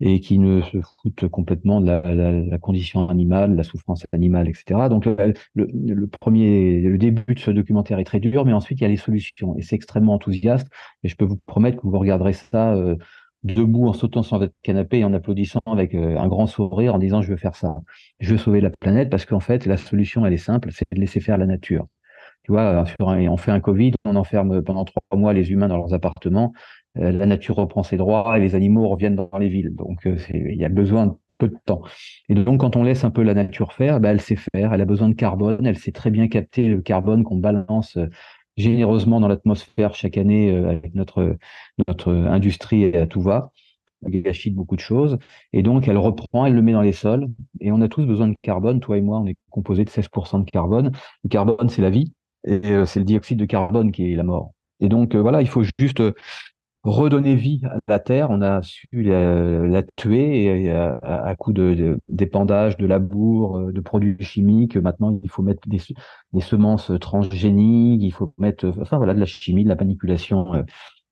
et 0.00 0.20
qui 0.20 0.38
ne 0.38 0.62
se 0.62 0.78
foutent 0.80 1.28
complètement 1.28 1.80
de 1.80 1.86
la, 1.86 2.58
condition 2.58 3.08
animale, 3.08 3.54
la 3.54 3.62
souffrance 3.62 4.06
animale, 4.12 4.48
etc. 4.48 4.88
Donc 4.88 5.04
le, 5.04 5.34
le, 5.54 6.06
premier, 6.06 6.80
le 6.80 6.96
début 6.96 7.34
de 7.34 7.38
ce 7.38 7.50
documentaire 7.50 7.98
est 7.98 8.04
très 8.04 8.18
dur, 8.20 8.46
mais 8.46 8.54
ensuite 8.54 8.80
il 8.80 8.82
y 8.82 8.86
a 8.86 8.88
les 8.88 8.96
solutions 8.96 9.56
et 9.58 9.62
c'est 9.62 9.76
extrêmement 9.76 10.14
enthousiaste. 10.14 10.68
Et 11.04 11.08
je 11.08 11.16
peux 11.16 11.26
vous 11.26 11.38
promettre 11.46 11.82
que 11.82 11.86
vous 11.86 11.98
regarderez 11.98 12.32
ça 12.32 12.74
euh, 12.74 12.96
debout 13.42 13.88
en 13.88 13.92
sautant 13.92 14.22
sur 14.22 14.38
votre 14.38 14.52
canapé 14.62 14.98
et 14.98 15.04
en 15.04 15.12
applaudissant 15.14 15.60
avec 15.66 15.94
euh, 15.94 16.18
un 16.18 16.28
grand 16.28 16.46
sourire 16.46 16.94
en 16.94 16.98
disant 16.98 17.22
je 17.22 17.30
veux 17.30 17.36
faire 17.36 17.56
ça, 17.56 17.76
je 18.20 18.32
veux 18.32 18.38
sauver 18.38 18.60
la 18.60 18.70
planète 18.70 19.10
parce 19.10 19.24
qu'en 19.24 19.40
fait 19.40 19.66
la 19.66 19.76
solution 19.76 20.26
elle 20.26 20.32
est 20.34 20.38
simple, 20.38 20.70
c'est 20.72 20.84
de 20.92 21.00
laisser 21.00 21.20
faire 21.20 21.38
la 21.38 21.46
nature. 21.46 21.86
Tu 22.44 22.52
vois, 22.52 22.84
on 23.00 23.36
fait 23.36 23.50
un 23.50 23.60
Covid, 23.60 23.92
on 24.06 24.16
enferme 24.16 24.62
pendant 24.62 24.84
trois 24.84 25.02
mois 25.18 25.32
les 25.34 25.52
humains 25.52 25.68
dans 25.68 25.76
leurs 25.76 25.92
appartements, 25.94 26.52
euh, 26.98 27.12
la 27.12 27.26
nature 27.26 27.56
reprend 27.56 27.82
ses 27.82 27.96
droits 27.96 28.36
et 28.36 28.40
les 28.40 28.54
animaux 28.54 28.88
reviennent 28.88 29.16
dans 29.16 29.30
les 29.38 29.48
villes. 29.48 29.74
Donc 29.74 30.06
euh, 30.06 30.16
il 30.32 30.56
y 30.56 30.64
a 30.64 30.68
besoin 30.68 31.06
de 31.06 31.12
peu 31.38 31.48
de 31.48 31.56
temps. 31.64 31.82
Et 32.28 32.34
donc 32.34 32.60
quand 32.60 32.76
on 32.76 32.82
laisse 32.82 33.04
un 33.04 33.10
peu 33.10 33.22
la 33.22 33.34
nature 33.34 33.72
faire, 33.72 33.98
bah, 34.00 34.10
elle 34.10 34.20
sait 34.20 34.36
faire, 34.36 34.74
elle 34.74 34.80
a 34.80 34.84
besoin 34.84 35.08
de 35.08 35.14
carbone, 35.14 35.64
elle 35.66 35.78
sait 35.78 35.92
très 35.92 36.10
bien 36.10 36.28
capter 36.28 36.68
le 36.68 36.82
carbone 36.82 37.24
qu'on 37.24 37.38
balance 37.38 37.98
généreusement 38.60 39.20
dans 39.20 39.28
l'atmosphère 39.28 39.94
chaque 39.94 40.16
année 40.16 40.50
euh, 40.50 40.70
avec 40.70 40.94
notre, 40.94 41.36
notre 41.88 42.12
industrie 42.12 42.94
à 42.96 43.06
tout 43.06 43.20
va. 43.20 43.52
Elle 44.06 44.22
gâchis 44.22 44.50
beaucoup 44.50 44.76
de 44.76 44.80
choses. 44.80 45.18
Et 45.52 45.62
donc, 45.62 45.86
elle 45.86 45.98
reprend, 45.98 46.46
elle 46.46 46.54
le 46.54 46.62
met 46.62 46.72
dans 46.72 46.80
les 46.80 46.92
sols. 46.92 47.28
Et 47.60 47.70
on 47.70 47.82
a 47.82 47.88
tous 47.88 48.06
besoin 48.06 48.28
de 48.28 48.36
carbone. 48.42 48.80
Toi 48.80 48.96
et 48.96 49.02
moi, 49.02 49.18
on 49.18 49.26
est 49.26 49.36
composé 49.50 49.84
de 49.84 49.90
16% 49.90 50.44
de 50.44 50.50
carbone. 50.50 50.92
Le 51.24 51.28
carbone, 51.28 51.68
c'est 51.68 51.82
la 51.82 51.90
vie. 51.90 52.12
Et 52.46 52.70
euh, 52.70 52.86
c'est 52.86 53.00
le 53.00 53.04
dioxyde 53.04 53.38
de 53.38 53.44
carbone 53.44 53.92
qui 53.92 54.12
est 54.12 54.16
la 54.16 54.22
mort. 54.22 54.52
Et 54.80 54.88
donc, 54.88 55.14
euh, 55.14 55.20
voilà, 55.20 55.42
il 55.42 55.48
faut 55.48 55.62
juste 55.78 56.02
redonner 56.82 57.34
vie 57.36 57.60
à 57.64 57.78
la 57.88 57.98
terre. 57.98 58.30
On 58.30 58.42
a 58.42 58.62
su 58.62 58.86
la, 58.92 59.82
tuer 59.96 60.70
à, 60.70 60.98
à, 61.02 61.36
coup 61.36 61.52
de, 61.52 61.98
d'épandage, 62.08 62.76
de, 62.76 62.86
labour, 62.86 63.58
euh, 63.58 63.72
de 63.72 63.80
produits 63.80 64.16
chimiques. 64.20 64.76
Maintenant, 64.76 65.18
il 65.22 65.30
faut 65.30 65.42
mettre 65.42 65.68
des, 65.68 65.80
semences 66.40 66.92
transgéniques. 67.00 68.02
Il 68.02 68.12
faut 68.12 68.34
mettre, 68.38 68.72
enfin 68.80 68.96
voilà, 68.96 69.14
de 69.14 69.20
la 69.20 69.26
chimie, 69.26 69.64
de 69.64 69.68
la 69.68 69.76
manipulation 69.76 70.54
euh, 70.54 70.62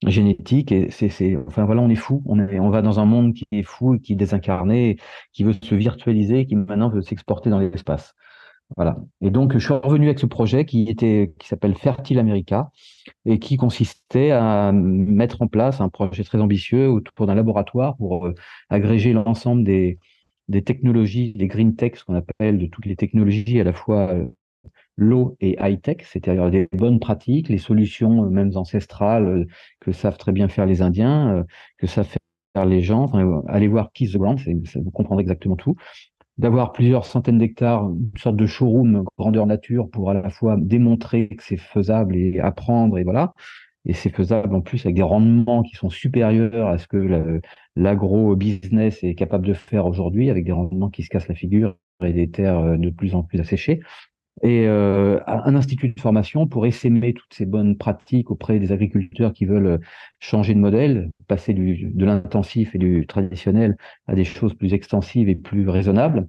génétique. 0.06 0.72
Et 0.72 0.90
c'est, 0.90 1.36
enfin 1.46 1.64
voilà, 1.64 1.82
on 1.82 1.90
est 1.90 1.96
fou. 1.96 2.22
On, 2.26 2.38
on 2.38 2.70
va 2.70 2.82
dans 2.82 3.00
un 3.00 3.04
monde 3.04 3.34
qui 3.34 3.46
est 3.52 3.62
fou, 3.62 3.98
qui 3.98 4.14
est 4.14 4.16
désincarné, 4.16 4.96
qui 5.32 5.44
veut 5.44 5.54
se 5.54 5.74
virtualiser, 5.74 6.46
qui 6.46 6.56
maintenant 6.56 6.88
veut 6.88 7.02
s'exporter 7.02 7.50
dans 7.50 7.58
l'espace. 7.58 8.14
Voilà. 8.76 8.98
Et 9.22 9.30
donc, 9.30 9.54
je 9.54 9.58
suis 9.58 9.72
revenu 9.72 10.06
avec 10.06 10.18
ce 10.18 10.26
projet 10.26 10.64
qui 10.64 10.84
était, 10.88 11.32
qui 11.38 11.48
s'appelle 11.48 11.74
Fertile 11.74 12.18
America 12.18 12.70
et 13.24 13.38
qui 13.38 13.56
consistait 13.56 14.30
à 14.30 14.72
mettre 14.72 15.40
en 15.42 15.46
place 15.46 15.80
un 15.80 15.88
projet 15.88 16.22
très 16.22 16.38
ambitieux 16.38 16.88
autour 16.88 17.26
d'un 17.26 17.34
laboratoire 17.34 17.96
pour 17.96 18.26
euh, 18.26 18.34
agréger 18.68 19.12
l'ensemble 19.14 19.64
des, 19.64 19.98
des 20.48 20.62
technologies, 20.62 21.32
des 21.32 21.46
green 21.46 21.76
tech, 21.76 21.96
ce 21.96 22.04
qu'on 22.04 22.14
appelle 22.14 22.58
de 22.58 22.66
toutes 22.66 22.86
les 22.86 22.96
technologies 22.96 23.58
à 23.58 23.64
la 23.64 23.72
fois 23.72 24.10
euh, 24.10 24.26
low 24.96 25.36
et 25.40 25.56
high 25.60 25.80
tech, 25.80 25.98
c'est-à-dire 26.04 26.50
des 26.50 26.68
bonnes 26.72 27.00
pratiques, 27.00 27.48
les 27.48 27.58
solutions 27.58 28.24
euh, 28.24 28.28
même 28.28 28.54
ancestrales 28.54 29.46
que 29.80 29.92
savent 29.92 30.18
très 30.18 30.32
bien 30.32 30.48
faire 30.48 30.66
les 30.66 30.82
Indiens, 30.82 31.44
que 31.78 31.86
savent 31.86 32.08
faire 32.54 32.66
les 32.66 32.82
gens. 32.82 33.10
Allez 33.46 33.68
voir 33.68 33.92
Kiss 33.92 34.12
the 34.12 34.18
Ground, 34.18 34.40
vous 34.74 34.90
comprendrez 34.90 35.22
exactement 35.22 35.56
tout 35.56 35.76
d'avoir 36.38 36.72
plusieurs 36.72 37.04
centaines 37.04 37.38
d'hectares, 37.38 37.88
une 37.88 38.10
sorte 38.16 38.36
de 38.36 38.46
showroom 38.46 39.04
grandeur 39.18 39.46
nature 39.46 39.90
pour 39.90 40.10
à 40.10 40.14
la 40.14 40.30
fois 40.30 40.56
démontrer 40.58 41.28
que 41.28 41.42
c'est 41.42 41.56
faisable 41.56 42.16
et 42.16 42.40
apprendre 42.40 42.98
et 42.98 43.04
voilà. 43.04 43.34
Et 43.84 43.94
c'est 43.94 44.10
faisable 44.10 44.54
en 44.54 44.60
plus 44.60 44.84
avec 44.84 44.96
des 44.96 45.02
rendements 45.02 45.62
qui 45.62 45.74
sont 45.74 45.88
supérieurs 45.90 46.68
à 46.68 46.78
ce 46.78 46.86
que 46.86 47.40
l'agro-business 47.76 49.02
est 49.02 49.14
capable 49.14 49.46
de 49.46 49.54
faire 49.54 49.86
aujourd'hui, 49.86 50.30
avec 50.30 50.44
des 50.44 50.52
rendements 50.52 50.90
qui 50.90 51.02
se 51.02 51.08
cassent 51.08 51.28
la 51.28 51.34
figure 51.34 51.76
et 52.04 52.12
des 52.12 52.30
terres 52.30 52.58
euh, 52.58 52.76
de 52.76 52.90
plus 52.90 53.14
en 53.14 53.22
plus 53.22 53.40
asséchées 53.40 53.80
et 54.42 54.66
euh, 54.66 55.20
un 55.26 55.54
institut 55.54 55.88
de 55.88 56.00
formation 56.00 56.46
pour 56.46 56.66
essaimer 56.66 57.12
toutes 57.14 57.34
ces 57.34 57.46
bonnes 57.46 57.76
pratiques 57.76 58.30
auprès 58.30 58.58
des 58.58 58.72
agriculteurs 58.72 59.32
qui 59.32 59.44
veulent 59.44 59.80
changer 60.20 60.54
de 60.54 60.60
modèle, 60.60 61.10
passer 61.26 61.54
de 61.54 62.04
l'intensif 62.04 62.74
et 62.74 62.78
du 62.78 63.06
traditionnel 63.06 63.76
à 64.06 64.14
des 64.14 64.24
choses 64.24 64.54
plus 64.54 64.74
extensives 64.74 65.28
et 65.28 65.34
plus 65.34 65.68
raisonnables. 65.68 66.28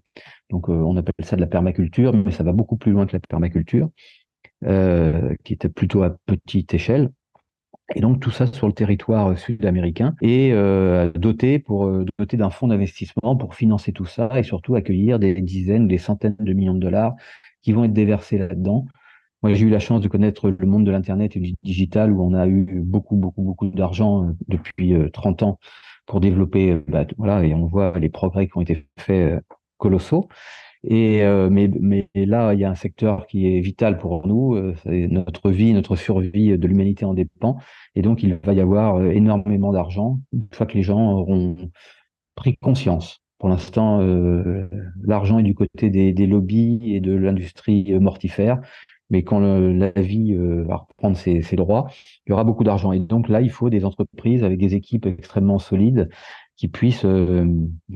Donc 0.50 0.70
euh, 0.70 0.74
on 0.74 0.98
appelle 0.98 1.26
ça 1.26 1.36
de 1.36 1.42
la 1.42 1.48
permaculture, 1.48 2.14
mais 2.14 2.32
ça 2.32 2.44
va 2.44 2.54
beaucoup 2.54 2.78
plus 2.78 2.92
loin 2.92 3.06
que 3.06 3.14
la 3.14 3.20
permaculture, 3.20 3.90
euh, 4.66 5.36
qui 5.44 5.54
était 5.54 5.70
plutôt 5.70 6.04
à 6.04 6.18
petite 6.26 6.74
échelle. 6.74 7.10
Et 7.96 8.02
donc 8.02 8.20
tout 8.20 8.30
ça 8.30 8.46
sur 8.46 8.68
le 8.68 8.74
territoire 8.74 9.38
sud-américain 9.38 10.16
et 10.22 10.52
euh, 10.54 11.12
doté 11.12 11.58
pour 11.58 11.88
euh, 11.88 12.06
doté 12.20 12.38
d'un 12.38 12.52
fonds 12.52 12.68
d'investissement 12.68 13.36
pour 13.36 13.56
financer 13.56 13.92
tout 13.94 14.06
ça 14.06 14.30
et 14.36 14.44
surtout 14.44 14.76
accueillir 14.76 15.18
des 15.18 15.34
dizaines, 15.42 15.88
des 15.88 15.98
centaines 15.98 16.36
de 16.40 16.54
millions 16.54 16.76
de 16.76 16.80
dollars 16.80 17.16
qui 17.70 17.74
vont 17.74 17.84
être 17.84 17.94
déversés 17.94 18.40
là-dedans. 18.40 18.88
Moi, 19.44 19.54
j'ai 19.54 19.68
eu 19.68 19.70
la 19.70 19.78
chance 19.78 20.02
de 20.02 20.08
connaître 20.08 20.50
le 20.50 20.66
monde 20.66 20.86
de 20.88 20.92
l'Internet 20.92 21.36
et 21.36 21.40
du 21.40 21.54
digital 21.62 22.12
où 22.12 22.24
on 22.24 22.34
a 22.34 22.48
eu 22.48 22.82
beaucoup, 22.84 23.16
beaucoup, 23.16 23.44
beaucoup 23.44 23.68
d'argent 23.68 24.24
euh, 24.26 24.32
depuis 24.48 24.96
30 25.14 25.44
euh, 25.44 25.46
ans 25.46 25.60
pour 26.08 26.20
développer, 26.20 26.72
euh, 26.72 26.84
bah, 26.88 27.06
voilà, 27.20 27.46
et 27.46 27.54
on 27.54 27.68
voit 27.68 28.00
les 28.00 28.10
progrès 28.10 28.48
qui 28.48 28.58
ont 28.58 28.62
été 28.62 28.88
faits 28.98 29.40
colossaux. 29.78 30.30
Et 30.84 31.22
mais, 31.52 31.70
mais 31.80 32.10
là, 32.16 32.54
il 32.54 32.60
y 32.60 32.64
a 32.64 32.72
un 32.72 32.76
secteur 32.76 33.28
qui 33.28 33.46
est 33.46 33.60
vital 33.60 34.00
pour 34.00 34.26
nous. 34.26 34.58
notre 34.86 35.52
vie, 35.52 35.74
notre 35.74 35.98
survie 35.98 36.58
de 36.58 36.68
l'humanité 36.68 37.04
en 37.04 37.14
dépend. 37.14 37.58
Et 37.96 38.02
donc, 38.02 38.24
il 38.24 38.34
va 38.36 38.54
y 38.54 38.62
avoir 38.62 39.04
énormément 39.04 39.74
d'argent 39.74 40.22
une 40.32 40.48
fois 40.54 40.66
que 40.66 40.76
les 40.76 40.84
gens 40.84 41.12
auront 41.12 41.58
pris 42.36 42.56
conscience 42.58 43.22
pour 43.40 43.50
l'instant, 43.50 44.02
euh, 44.02 44.68
l'argent 45.02 45.40
est 45.40 45.44
du 45.44 45.56
côté 45.56 45.90
des, 45.90 46.12
des, 46.12 46.28
lobbies 46.28 46.82
et 46.84 47.00
de 47.00 47.14
l'industrie 47.14 47.94
euh, 47.94 48.00
mortifère. 48.00 48.60
Mais 49.10 49.24
quand 49.24 49.40
la 49.40 49.90
vie 49.92 50.34
euh, 50.36 50.64
va 50.68 50.76
reprendre 50.76 51.18
ses, 51.18 51.42
ses, 51.42 51.56
droits, 51.56 51.88
il 52.28 52.30
y 52.30 52.34
aura 52.34 52.44
beaucoup 52.44 52.64
d'argent. 52.64 52.92
Et 52.92 53.00
donc 53.00 53.30
là, 53.30 53.42
il 53.42 53.50
faut 53.50 53.70
des 53.70 53.86
entreprises 53.86 54.44
avec 54.44 54.60
des 54.60 54.76
équipes 54.76 55.08
extrêmement 55.08 55.58
solides 55.58 56.10
qui 56.58 56.68
puissent 56.68 57.06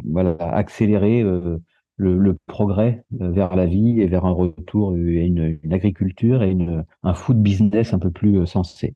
voilà, 0.06 0.38
accélérer 0.40 1.22
le 1.22 1.62
le, 1.98 2.38
progrès 2.48 3.04
vers 3.12 3.56
la 3.56 3.66
vie 3.66 4.02
et 4.02 4.08
vers 4.08 4.26
un 4.26 4.32
retour 4.32 4.96
et 4.96 5.26
une, 5.26 5.60
agriculture 5.72 6.42
et 6.42 6.50
une, 6.50 6.84
un 7.04 7.14
food 7.14 7.42
business 7.42 7.94
un 7.94 8.00
peu 8.00 8.10
plus 8.10 8.48
sensé. 8.48 8.96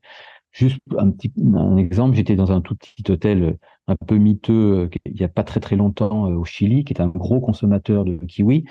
Juste 0.50 0.80
un 0.98 1.10
petit 1.10 1.32
un 1.54 1.76
exemple, 1.76 2.16
j'étais 2.16 2.34
dans 2.34 2.50
un 2.50 2.60
tout 2.60 2.74
petit 2.74 3.08
hôtel 3.12 3.58
un 3.88 3.96
peu 4.06 4.16
miteux 4.16 4.90
il 5.06 5.14
n'y 5.14 5.24
a 5.24 5.28
pas 5.28 5.44
très 5.44 5.60
très 5.60 5.76
longtemps 5.76 6.28
au 6.28 6.44
Chili, 6.44 6.84
qui 6.84 6.92
est 6.92 7.00
un 7.00 7.08
gros 7.08 7.40
consommateur 7.40 8.04
de 8.04 8.16
kiwi 8.16 8.64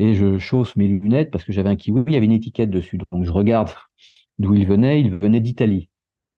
et 0.00 0.14
je 0.14 0.38
chausse 0.38 0.76
mes 0.76 0.88
lunettes 0.88 1.30
parce 1.30 1.44
que 1.44 1.52
j'avais 1.52 1.68
un 1.68 1.76
kiwi, 1.76 2.02
il 2.06 2.14
y 2.14 2.16
avait 2.16 2.24
une 2.24 2.32
étiquette 2.32 2.70
dessus. 2.70 2.98
Donc 3.12 3.24
je 3.24 3.30
regarde 3.30 3.68
d'où 4.38 4.54
il 4.54 4.66
venait, 4.66 5.00
il 5.00 5.14
venait 5.14 5.40
d'Italie. 5.40 5.90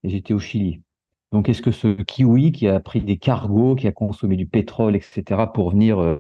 Et 0.03 0.09
j'étais 0.09 0.35
au 0.35 0.41
Chili. 0.41 0.83
Donc 1.31 1.49
est-ce 1.49 1.63
que 1.63 1.71
ce 1.71 2.03
kiwi 2.03 2.51
qui 2.51 2.67
a 2.67 2.81
pris 2.81 3.01
des 3.01 3.19
cargos, 3.19 3.77
qui 3.77 3.87
a 3.87 3.93
consommé 3.93 4.37
du 4.37 4.47
pétrole, 4.47 4.97
etc., 4.97 5.47
pour 5.55 5.71
venir 5.71 6.01
euh, 6.01 6.19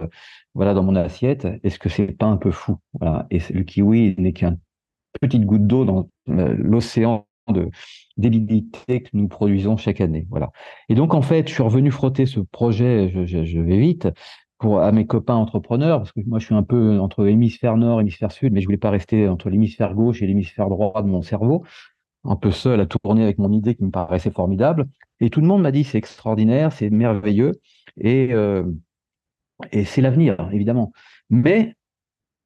voilà, 0.54 0.72
dans 0.72 0.84
mon 0.84 0.94
assiette, 0.94 1.48
est-ce 1.64 1.80
que 1.80 1.88
c'est 1.88 2.16
pas 2.16 2.26
un 2.26 2.36
peu 2.36 2.52
fou? 2.52 2.78
Et 3.30 3.40
le 3.52 3.64
kiwi 3.64 4.14
n'est 4.18 4.32
qu'une 4.32 4.60
petite 5.20 5.44
goutte 5.44 5.66
d'eau 5.66 5.84
dans 5.84 6.08
euh, 6.28 6.54
l'océan 6.56 7.26
de 7.48 7.70
débilité 8.16 9.02
que 9.02 9.10
nous 9.14 9.28
produisons 9.28 9.76
chaque 9.76 10.00
année. 10.00 10.26
Voilà. 10.30 10.50
Et 10.88 10.94
donc, 10.94 11.14
en 11.14 11.22
fait, 11.22 11.48
je 11.48 11.54
suis 11.54 11.62
revenu 11.62 11.90
frotter 11.90 12.26
ce 12.26 12.40
projet, 12.40 13.10
je, 13.26 13.60
vais 13.60 13.78
vite, 13.78 14.08
à 14.80 14.92
mes 14.92 15.06
copains 15.06 15.34
entrepreneurs, 15.34 15.98
parce 15.98 16.12
que 16.12 16.20
moi 16.24 16.38
je 16.38 16.46
suis 16.46 16.54
un 16.54 16.62
peu 16.62 16.98
entre 17.00 17.24
l'hémisphère 17.24 17.76
nord, 17.76 18.00
hémisphère 18.00 18.32
sud, 18.32 18.52
mais 18.52 18.60
je 18.60 18.66
voulais 18.66 18.78
pas 18.78 18.90
rester 18.90 19.28
entre 19.28 19.50
l'hémisphère 19.50 19.94
gauche 19.94 20.22
et 20.22 20.26
l'hémisphère 20.26 20.68
droit 20.68 21.02
de 21.02 21.08
mon 21.08 21.22
cerveau, 21.22 21.64
un 22.24 22.36
peu 22.36 22.52
seul 22.52 22.80
à 22.80 22.86
tourner 22.86 23.24
avec 23.24 23.38
mon 23.38 23.52
idée 23.52 23.74
qui 23.74 23.84
me 23.84 23.90
paraissait 23.90 24.30
formidable. 24.30 24.88
Et 25.20 25.30
tout 25.30 25.40
le 25.40 25.46
monde 25.46 25.62
m'a 25.62 25.72
dit 25.72 25.84
c'est 25.84 25.98
extraordinaire, 25.98 26.72
c'est 26.72 26.90
merveilleux, 26.90 27.52
et, 28.00 28.32
euh, 28.32 28.64
et 29.72 29.84
c'est 29.84 30.00
l'avenir, 30.00 30.36
évidemment. 30.52 30.92
Mais 31.30 31.74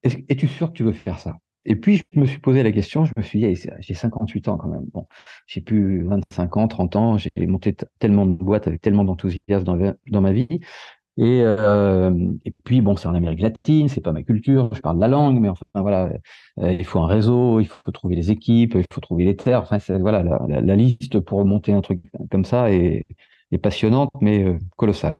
es-tu 0.03 0.49
sûr 0.49 0.69
que 0.69 0.77
tu 0.77 0.85
veux 0.85 0.93
faire 0.93 1.19
ça? 1.19 1.37
Et 1.67 1.77
puis 1.77 2.03
je 2.15 2.21
me 2.21 2.27
suis 2.27 2.39
posé 2.39 2.63
la 2.63 2.73
question, 2.73 3.05
je 3.05 3.13
me 3.17 3.23
suis 3.23 3.41
dit, 3.41 3.69
j'ai 3.81 3.95
58 3.95 4.49
ans 4.49 4.57
quand 4.57 4.69
même, 4.69 4.87
bon, 4.95 5.07
j'ai 5.47 5.61
plus 5.61 6.05
25 6.05 6.57
ans, 6.57 6.69
30 6.69 6.97
ans, 6.97 7.19
j'ai 7.19 7.31
monté 7.47 7.75
tellement 7.99 8.25
de 8.25 8.33
boîtes 8.33 8.69
avec 8.69 8.81
tellement 8.81 9.05
d'enthousiasme 9.05 9.65
dans, 9.65 10.21
ma 10.21 10.33
vie, 10.33 10.47
et, 11.19 11.41
euh, 11.43 12.13
et 12.45 12.53
puis, 12.65 12.83
bon, 12.83 12.95
c'est 12.97 13.09
en 13.09 13.15
Amérique 13.15 13.41
latine, 13.41 13.89
c'est 13.89 14.03
pas 14.03 14.13
ma 14.13 14.23
culture, 14.23 14.69
je 14.75 14.81
parle 14.81 14.99
la 14.99 15.09
langue, 15.09 15.41
mais 15.41 15.49
enfin, 15.49 15.65
voilà, 15.75 16.11
euh, 16.61 16.73
il 16.73 16.85
faut 16.85 17.01
un 17.01 17.07
réseau, 17.07 17.61
il 17.61 17.67
faut 17.67 17.91
trouver 17.91 18.17
les 18.17 18.31
équipes, 18.31 18.75
il 18.77 18.85
faut 18.93 19.01
trouver 19.01 19.25
les 19.25 19.35
terres. 19.37 19.63
Enfin, 19.63 19.79
voilà, 19.99 20.23
la, 20.23 20.77
liste 20.77 21.21
pour 21.21 21.45
monter 21.47 21.73
un 21.73 21.81
truc 21.81 22.03
comme 22.31 22.45
ça 22.45 22.71
est, 22.71 23.07
passionnante, 23.63 24.11
mais 24.21 24.45
euh, 24.45 24.59
colossale. 24.77 25.17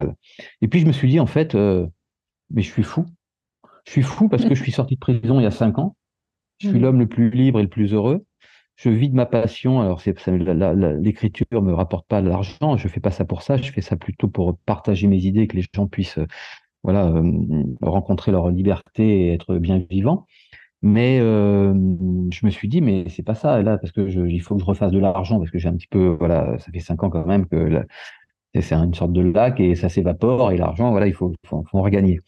Et 0.61 0.69
puis, 0.69 0.81
je 0.81 0.87
me 0.87 0.93
suis 0.93 1.09
dit, 1.09 1.19
en 1.19 1.27
fait, 1.27 1.55
mais 1.55 2.63
je 2.63 2.71
suis 2.71 2.83
fou. 2.83 3.07
Je 3.87 3.93
suis 3.93 4.03
fou 4.03 4.29
parce 4.29 4.45
que 4.45 4.55
je 4.55 4.63
suis 4.63 4.73
sorti 4.73 4.97
de 4.97 5.01
prison 5.01 5.41
il 5.41 5.45
y 5.45 5.47
a 5.47 5.51
cinq 5.51 5.79
ans. 5.79 5.97
Je 6.59 6.69
suis 6.69 6.79
mmh. 6.79 6.83
l'homme 6.83 6.99
le 6.99 7.09
plus 7.09 7.31
libre 7.31 7.59
et 7.59 7.63
le 7.63 7.69
plus 7.69 7.93
heureux 7.93 8.25
je 8.77 8.91
vis 8.91 9.09
de 9.09 9.15
ma 9.15 9.27
passion. 9.27 9.81
Alors, 9.81 10.03
l'écriture 10.07 11.63
me 11.63 11.73
rapporte 11.73 12.07
pas 12.07 12.21
l'argent. 12.21 12.77
Je 12.77 12.89
fais 12.89 13.01
pas 13.01 13.11
ça 13.11 13.25
pour 13.25 13.43
ça. 13.43 13.57
Je 13.57 13.73
fais 13.73 13.81
ça 13.81 13.97
plutôt 13.97 14.29
pour 14.29 14.59
partager 14.67 15.07
mes 15.09 15.19
idées, 15.19 15.47
que 15.47 15.57
les 15.57 15.65
gens 15.75 15.87
puissent, 15.89 16.19
euh, 16.19 16.27
voilà, 16.83 17.07
euh, 17.07 17.65
rencontrer 17.83 18.33
leur 18.33 18.51
liberté 18.51 19.29
et 19.29 19.33
être 19.33 19.57
bien 19.59 19.79
vivants. 19.91 20.27
Mais 20.83 21.19
euh, 21.21 21.75
je 22.31 22.47
me 22.47 22.51
suis 22.51 22.69
dit, 22.69 22.81
mais 22.83 23.09
c'est 23.09 23.23
pas 23.23 23.35
ça 23.35 23.63
là, 23.63 23.79
parce 23.79 23.93
que 23.93 24.09
je, 24.09 24.21
il 24.27 24.41
faut 24.41 24.55
que 24.57 24.61
je 24.61 24.67
refasse 24.67 24.93
de 24.93 24.99
l'argent, 24.99 25.39
parce 25.39 25.51
que 25.51 25.59
j'ai 25.59 25.69
un 25.69 25.77
petit 25.77 25.89
peu, 25.89 26.17
voilà, 26.19 26.59
ça 26.59 26.71
fait 26.73 26.81
cinq 26.81 27.03
ans 27.03 27.11
quand 27.11 27.27
même 27.27 27.47
que 27.47 27.83
c'est 28.63 28.75
une 28.75 28.95
sorte 28.95 29.13
de 29.13 29.21
lac 29.21 29.61
et 29.61 29.75
ça 29.75 29.89
s'évapore 29.89 30.53
et 30.53 30.57
l'argent, 30.57 30.91
voilà, 30.91 31.07
il 31.07 31.15
faut, 31.15 31.33
faut, 31.47 31.65
faut 31.71 31.79
en 31.79 31.83
regagner. 31.83 32.21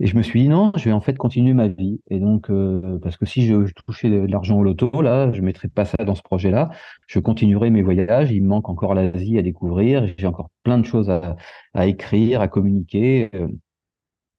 Et 0.00 0.06
je 0.06 0.16
me 0.16 0.22
suis 0.22 0.42
dit 0.42 0.48
non, 0.48 0.72
je 0.76 0.84
vais 0.84 0.92
en 0.92 1.00
fait 1.00 1.16
continuer 1.16 1.54
ma 1.54 1.68
vie. 1.68 2.00
Et 2.10 2.18
donc, 2.18 2.50
euh, 2.50 2.98
parce 3.02 3.16
que 3.16 3.24
si 3.24 3.46
je, 3.46 3.72
touchais 3.86 4.10
de 4.10 4.26
l'argent 4.26 4.58
au 4.58 4.64
loto, 4.64 4.90
là, 5.00 5.32
je 5.32 5.40
ne 5.40 5.46
mettrais 5.46 5.68
pas 5.68 5.84
ça 5.84 6.04
dans 6.04 6.14
ce 6.14 6.22
projet-là. 6.22 6.70
Je 7.06 7.18
continuerai 7.18 7.70
mes 7.70 7.82
voyages. 7.82 8.32
Il 8.32 8.42
me 8.42 8.48
manque 8.48 8.68
encore 8.68 8.94
l'Asie 8.94 9.38
à 9.38 9.42
découvrir. 9.42 10.06
J'ai 10.18 10.26
encore 10.26 10.50
plein 10.64 10.78
de 10.78 10.84
choses 10.84 11.08
à, 11.08 11.36
à 11.74 11.86
écrire, 11.86 12.40
à 12.40 12.48
communiquer, 12.48 13.30
euh, 13.34 13.48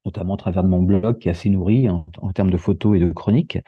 notamment 0.06 0.36
à 0.36 0.38
travers 0.38 0.64
de 0.64 0.70
mon 0.70 0.82
blog 0.82 1.18
qui 1.20 1.30
est 1.30 1.32
assez 1.32 1.50
nourri 1.50 1.90
en, 1.90 2.06
termes 2.34 2.52
de 2.52 2.58
photos 2.58 2.98
et 2.98 3.00
de 3.00 3.12
chroniques. 3.12 3.60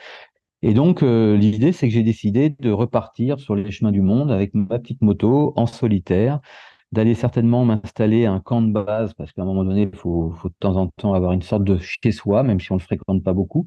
Et 0.62 0.74
donc, 0.74 1.04
euh, 1.04 1.38
l'idée, 1.38 1.72
c'est 1.72 1.88
que 1.88 1.94
j'ai 1.94 2.04
décidé 2.04 2.50
de 2.60 2.72
repartir 2.72 3.40
sur 3.40 3.56
les 3.56 3.72
chemins 3.72 3.94
du 3.94 4.02
monde 4.02 4.32
avec 4.32 4.54
ma 4.54 4.80
petite 4.80 5.02
moto 5.02 5.54
en 5.56 5.66
solitaire 5.66 6.42
d'aller 6.92 7.14
certainement 7.14 7.66
m'installer 7.66 8.26
un 8.26 8.40
camp 8.40 8.62
de 8.62 8.72
base, 8.72 9.14
parce 9.14 9.32
qu'à 9.32 9.44
un 9.44 9.46
moment 9.46 9.64
donné, 9.64 9.84
il 9.92 9.96
faut, 9.96 10.34
de 10.44 10.54
temps 10.60 10.76
en 10.76 10.88
temps 10.88 11.14
avoir 11.14 11.34
une 11.34 11.42
sorte 11.42 11.64
de 11.64 11.78
chez 11.78 12.12
soi, 12.12 12.44
même 12.44 12.60
si 12.60 12.72
on 12.72 12.76
ne 12.76 12.80
le 12.80 12.86
fréquente 12.86 13.24
pas 13.24 13.34
beaucoup, 13.34 13.66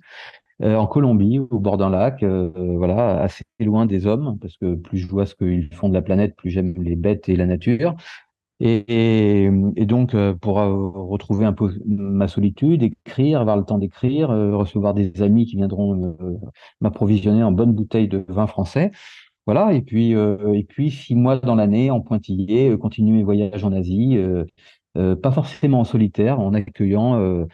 euh, 0.63 0.77
en 0.77 0.87
Colombie, 0.87 1.39
au 1.39 1.59
bord 1.59 1.77
d'un 1.77 1.91
lac, 1.91 2.23
euh, 2.23 2.51
voilà, 2.77 3.21
assez 3.21 3.45
loin 3.61 3.87
des 3.87 4.07
hommes, 4.07 4.39
parce 4.41 4.57
que 4.57 4.75
plus 4.75 4.99
je 4.99 5.09
vois 5.09 5.27
ce 5.27 5.35
qu'ils 5.35 5.75
font 5.75 5.89
de 5.89 5.95
la 5.95 6.03
planète, 6.03 6.37
plus 6.37 6.51
j'aime 6.51 6.75
les 6.79 6.97
bêtes 6.97 7.29
et 7.29 7.37
la 7.37 7.47
nature. 7.47 7.95
Et, 8.61 9.51
donc, 9.79 10.15
euh, 10.15 10.35
pour 10.35 10.57
retrouver 10.57 11.45
un 11.47 11.53
peu 11.53 11.75
ma 11.85 12.29
solitude, 12.29 12.83
écrire, 12.85 13.41
avoir 13.41 13.57
le 13.57 13.65
temps 13.65 13.79
d'écrire, 13.79 14.29
recevoir 14.29 14.95
des 14.95 15.21
amis 15.23 15.47
qui 15.47 15.57
viendront 15.57 16.17
m'approvisionner 16.81 17.43
en 17.43 17.51
bonnes 17.51 17.73
bouteilles 17.73 18.09
de 18.09 18.25
vin 18.29 18.47
français, 18.47 18.93
voilà, 19.47 19.73
et 19.73 19.83
puis, 19.83 20.15
euh, 20.15 20.53
et 20.55 20.63
puis 20.65 20.91
six 20.91 21.15
mois 21.17 21.39
dans 21.39 21.57
l'année 21.57 21.91
en 21.91 22.01
pointillé, 22.01 22.71
euh, 22.71 22.77
continuer 22.77 23.19
mes 23.19 23.25
voyages 23.25 23.65
en 23.65 23.73
Asie, 23.73 24.17
euh, 24.17 25.17
pas 25.17 25.33
forcément 25.33 25.81
en 25.81 25.85
solitaire, 25.85 26.39
en 26.39 26.55
accueillant 26.55 27.47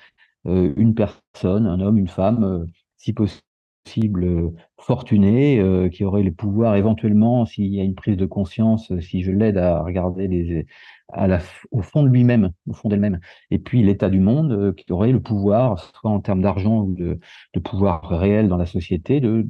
une 0.45 0.95
personne, 0.95 1.67
un 1.67 1.81
homme, 1.81 1.99
une 1.99 2.09
femme, 2.09 2.67
si 2.97 3.13
possible 3.13 4.53
fortuné, 4.81 5.89
qui 5.93 6.05
aurait 6.05 6.25
le 6.25 6.33
pouvoir 6.33 6.75
éventuellement, 6.75 7.47
s'il 7.47 7.73
y 7.73 7.81
a 7.81 7.85
une 7.85 7.95
prise 7.95 8.17
de 8.17 8.27
conscience, 8.27 8.93
si 9.01 9.23
je 9.23 9.31
l'aide 9.31 9.57
à 9.57 9.83
regarder 9.83 10.27
les, 10.27 10.67
à 11.13 11.29
la, 11.29 11.39
au 11.71 11.81
fond 11.83 12.03
de 12.03 12.09
lui-même, 12.09 12.51
au 12.69 12.73
fond 12.75 12.89
d'elle-même, 12.89 13.21
et 13.53 13.61
puis 13.61 13.83
l'état 13.85 14.11
du 14.11 14.19
monde, 14.19 14.75
qui 14.75 14.93
aurait 14.93 15.13
le 15.13 15.21
pouvoir, 15.23 15.79
soit 15.79 16.11
en 16.11 16.21
termes 16.21 16.43
d'argent 16.43 16.81
ou 16.81 16.95
de, 16.95 17.21
de 17.55 17.61
pouvoir 17.61 18.03
réel 18.09 18.49
dans 18.49 18.57
la 18.57 18.67
société, 18.67 19.21
de 19.21 19.47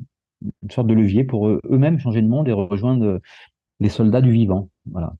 une 0.62 0.70
sorte 0.70 0.86
de 0.86 0.94
levier 0.94 1.24
pour 1.24 1.48
eux-mêmes 1.48 1.98
changer 1.98 2.22
de 2.22 2.28
monde 2.28 2.48
et 2.48 2.52
rejoindre 2.52 3.20
les 3.80 3.88
soldats 3.88 4.20
du 4.20 4.30
vivant. 4.30 4.70
Voilà. 4.86 5.14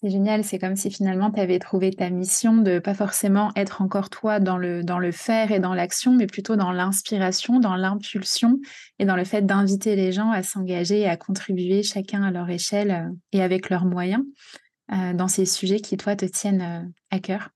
C'est 0.00 0.10
génial, 0.10 0.44
c'est 0.44 0.60
comme 0.60 0.76
si 0.76 0.92
finalement 0.92 1.32
tu 1.32 1.40
avais 1.40 1.58
trouvé 1.58 1.90
ta 1.90 2.08
mission 2.08 2.58
de 2.58 2.78
pas 2.78 2.94
forcément 2.94 3.50
être 3.56 3.82
encore 3.82 4.10
toi 4.10 4.38
dans 4.38 4.56
le, 4.56 5.10
faire 5.10 5.50
et 5.50 5.58
dans 5.58 5.74
l'action, 5.74 6.14
mais 6.14 6.28
plutôt 6.28 6.54
dans 6.54 6.70
l'inspiration, 6.70 7.58
dans 7.58 7.74
l'impulsion 7.74 8.60
et 9.00 9.04
dans 9.04 9.16
le 9.16 9.24
fait 9.24 9.42
d'inviter 9.42 9.96
les 9.96 10.12
gens 10.12 10.30
à 10.30 10.44
s'engager 10.44 11.00
et 11.00 11.08
à 11.08 11.16
contribuer 11.16 11.82
chacun 11.82 12.22
à 12.22 12.30
leur 12.30 12.48
échelle 12.48 12.90
euh, 12.92 13.12
et 13.32 13.42
avec 13.42 13.70
leurs 13.70 13.86
moyens 13.86 14.22
euh, 14.92 15.14
dans 15.14 15.26
ces 15.26 15.46
sujets 15.46 15.80
qui, 15.80 15.96
toi, 15.96 16.14
te 16.14 16.26
tiennent 16.26 16.62
euh, 16.62 16.88
à 17.10 17.18
cœur. 17.18 17.50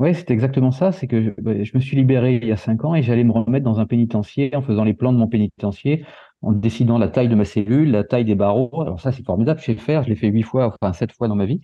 Oui, 0.00 0.14
c'est 0.14 0.30
exactement 0.30 0.72
ça. 0.72 0.90
C'est 0.92 1.06
que 1.06 1.34
bah, 1.40 1.62
je, 1.62 1.70
me 1.74 1.80
suis 1.80 1.96
libéré 1.96 2.36
il 2.36 2.48
y 2.48 2.52
a 2.52 2.56
cinq 2.56 2.84
ans 2.84 2.94
et 2.94 3.02
j'allais 3.02 3.24
me 3.24 3.32
remettre 3.32 3.64
dans 3.64 3.78
un 3.78 3.86
pénitencier 3.86 4.54
en 4.56 4.62
faisant 4.62 4.84
les 4.84 4.94
plans 4.94 5.12
de 5.12 5.18
mon 5.18 5.28
pénitencier, 5.28 6.04
en 6.42 6.52
décidant 6.52 6.98
la 6.98 7.08
taille 7.08 7.28
de 7.28 7.34
ma 7.36 7.44
cellule, 7.44 7.90
la 7.92 8.02
taille 8.02 8.24
des 8.24 8.34
barreaux. 8.34 8.82
Alors 8.82 9.00
ça, 9.00 9.12
c'est 9.12 9.24
formidable. 9.24 9.60
Je 9.60 9.66
sais 9.66 9.76
faire. 9.76 10.02
Je 10.02 10.08
l'ai 10.08 10.16
fait 10.16 10.28
huit 10.28 10.42
fois, 10.42 10.66
enfin 10.66 10.92
sept 10.92 11.12
fois 11.12 11.28
dans 11.28 11.36
ma 11.36 11.46
vie. 11.46 11.60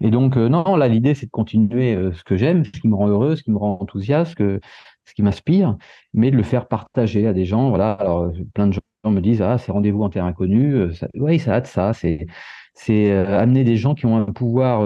Et 0.00 0.10
donc, 0.10 0.36
euh, 0.36 0.48
non, 0.48 0.76
là, 0.76 0.88
l'idée, 0.88 1.14
c'est 1.14 1.26
de 1.26 1.30
continuer 1.30 1.94
euh, 1.94 2.12
ce 2.12 2.22
que 2.24 2.36
j'aime, 2.36 2.64
ce 2.64 2.70
qui 2.70 2.88
me 2.88 2.94
rend 2.94 3.08
heureux, 3.08 3.36
ce 3.36 3.42
qui 3.42 3.50
me 3.50 3.58
rend 3.58 3.78
enthousiaste, 3.80 4.38
ce 4.38 5.14
qui 5.14 5.22
m'inspire, 5.22 5.76
mais 6.14 6.30
de 6.30 6.36
le 6.36 6.42
faire 6.42 6.68
partager 6.68 7.26
à 7.26 7.32
des 7.32 7.44
gens. 7.44 7.68
Voilà. 7.70 7.92
Alors, 7.92 8.22
euh, 8.24 8.32
plein 8.54 8.68
de 8.68 8.72
gens 8.72 8.80
me 9.04 9.20
disent, 9.20 9.42
ah, 9.42 9.58
c'est 9.58 9.72
rendez-vous 9.72 10.02
en 10.02 10.10
terre 10.10 10.24
inconnue. 10.24 10.90
oui, 11.14 11.38
ça 11.38 11.54
a 11.56 11.60
de 11.60 11.66
ça. 11.66 11.92
C'est, 11.94 12.26
c'est 12.74 13.10
amener 13.12 13.64
des 13.64 13.76
gens 13.76 13.94
qui 13.94 14.06
ont 14.06 14.16
un 14.16 14.32
pouvoir 14.32 14.82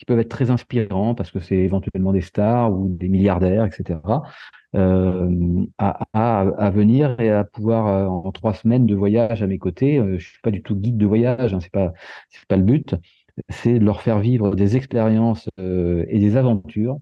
qui 0.00 0.06
peuvent 0.06 0.18
être 0.18 0.30
très 0.30 0.50
inspirants 0.50 1.14
parce 1.14 1.30
que 1.30 1.40
c'est 1.40 1.58
éventuellement 1.58 2.14
des 2.14 2.22
stars 2.22 2.72
ou 2.72 2.88
des 2.88 3.10
milliardaires, 3.10 3.66
etc. 3.66 4.00
Euh, 4.74 5.66
à, 5.76 6.06
à, 6.14 6.70
venir 6.70 7.20
et 7.20 7.28
à 7.28 7.44
pouvoir 7.44 7.86
euh, 7.86 8.06
en 8.06 8.32
trois 8.32 8.54
semaines 8.54 8.86
de 8.86 8.94
voyage 8.94 9.42
à 9.42 9.46
mes 9.46 9.58
côtés. 9.58 9.98
Euh, 9.98 10.18
je 10.18 10.26
suis 10.26 10.40
pas 10.42 10.50
du 10.50 10.62
tout 10.62 10.74
guide 10.74 10.96
de 10.96 11.04
voyage, 11.04 11.52
hein, 11.52 11.60
c'est 11.60 11.70
pas 11.70 11.92
c'est 12.30 12.46
pas 12.48 12.56
le 12.56 12.62
but. 12.62 12.94
C'est 13.50 13.78
de 13.78 13.84
leur 13.84 14.00
faire 14.00 14.20
vivre 14.20 14.56
des 14.56 14.74
expériences 14.74 15.50
euh, 15.58 16.06
et 16.08 16.18
des 16.18 16.36
aventures 16.36 16.96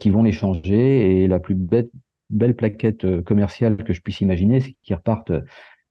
qui 0.00 0.08
vont 0.08 0.22
les 0.22 0.32
changer. 0.32 1.24
Et 1.24 1.28
la 1.28 1.40
plus 1.40 1.56
belle 1.56 2.56
plaquette 2.56 3.22
commerciale 3.24 3.76
que 3.84 3.92
je 3.92 4.00
puisse 4.00 4.20
imaginer, 4.22 4.60
c'est 4.60 4.76
qu'ils 4.82 4.96
repartent 4.96 5.32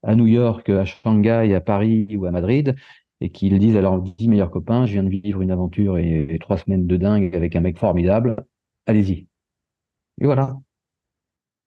à 0.02 0.16
New 0.16 0.26
York, 0.26 0.68
à 0.68 0.84
Shanghai, 0.84 1.54
à 1.54 1.60
Paris 1.60 2.08
ou 2.16 2.24
à 2.24 2.30
Madrid 2.32 2.74
et 3.22 3.30
qu'ils 3.30 3.56
disent 3.60 3.76
à 3.76 3.80
leurs 3.80 4.02
dix 4.02 4.26
meilleurs 4.26 4.50
copains, 4.50 4.84
je 4.84 4.94
viens 4.94 5.04
de 5.04 5.08
vivre 5.08 5.42
une 5.42 5.52
aventure 5.52 5.96
et, 5.96 6.36
trois 6.40 6.58
semaines 6.58 6.88
de 6.88 6.96
dingue 6.96 7.34
avec 7.36 7.54
un 7.54 7.60
mec 7.60 7.78
formidable, 7.78 8.34
allez-y. 8.86 9.28
Et 10.20 10.24
voilà. 10.24 10.56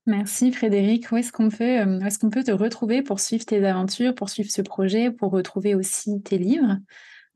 Merci 0.06 0.52
Frédéric. 0.52 1.10
Où 1.14 1.18
est-ce 1.18 1.32
qu'on 1.32 1.50
peut, 1.50 1.80
qu'on 2.20 2.30
peut 2.30 2.44
te 2.44 2.52
retrouver 2.52 3.02
pour 3.02 3.22
suivre 3.22 3.46
tes 3.46 3.66
aventures, 3.66 4.14
pour 4.14 4.30
suivre 4.30 4.52
ce 4.52 4.62
projet, 4.62 5.12
pour 5.12 5.32
retrouver 5.32 5.76
aussi 5.76 6.22
tes 6.24 6.38
livres? 6.38 6.78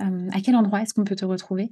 Euh, 0.01 0.27
À 0.33 0.41
quel 0.41 0.57
endroit 0.57 0.81
est-ce 0.81 0.93
qu'on 0.93 1.05
peut 1.05 1.15
te 1.15 1.25
retrouver? 1.25 1.71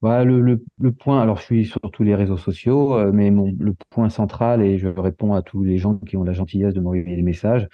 Voilà, 0.00 0.22
le, 0.22 0.40
le, 0.40 0.64
le 0.78 0.92
point, 0.92 1.20
alors 1.20 1.38
je 1.38 1.42
suis 1.42 1.66
sur 1.66 1.80
tous 1.92 2.04
les 2.04 2.14
réseaux 2.14 2.36
sociaux, 2.36 2.94
euh, 2.94 3.10
mais 3.12 3.32
mon, 3.32 3.52
le 3.58 3.74
point 3.90 4.08
central, 4.08 4.62
et 4.62 4.78
je 4.78 4.86
réponds 4.86 5.34
à 5.34 5.42
tous 5.42 5.64
les 5.64 5.78
gens 5.78 5.96
qui 5.96 6.16
ont 6.16 6.22
la 6.22 6.32
gentillesse 6.32 6.74
de 6.74 6.80
m'envoyer 6.80 7.16
des 7.16 7.22
messages, 7.22 7.68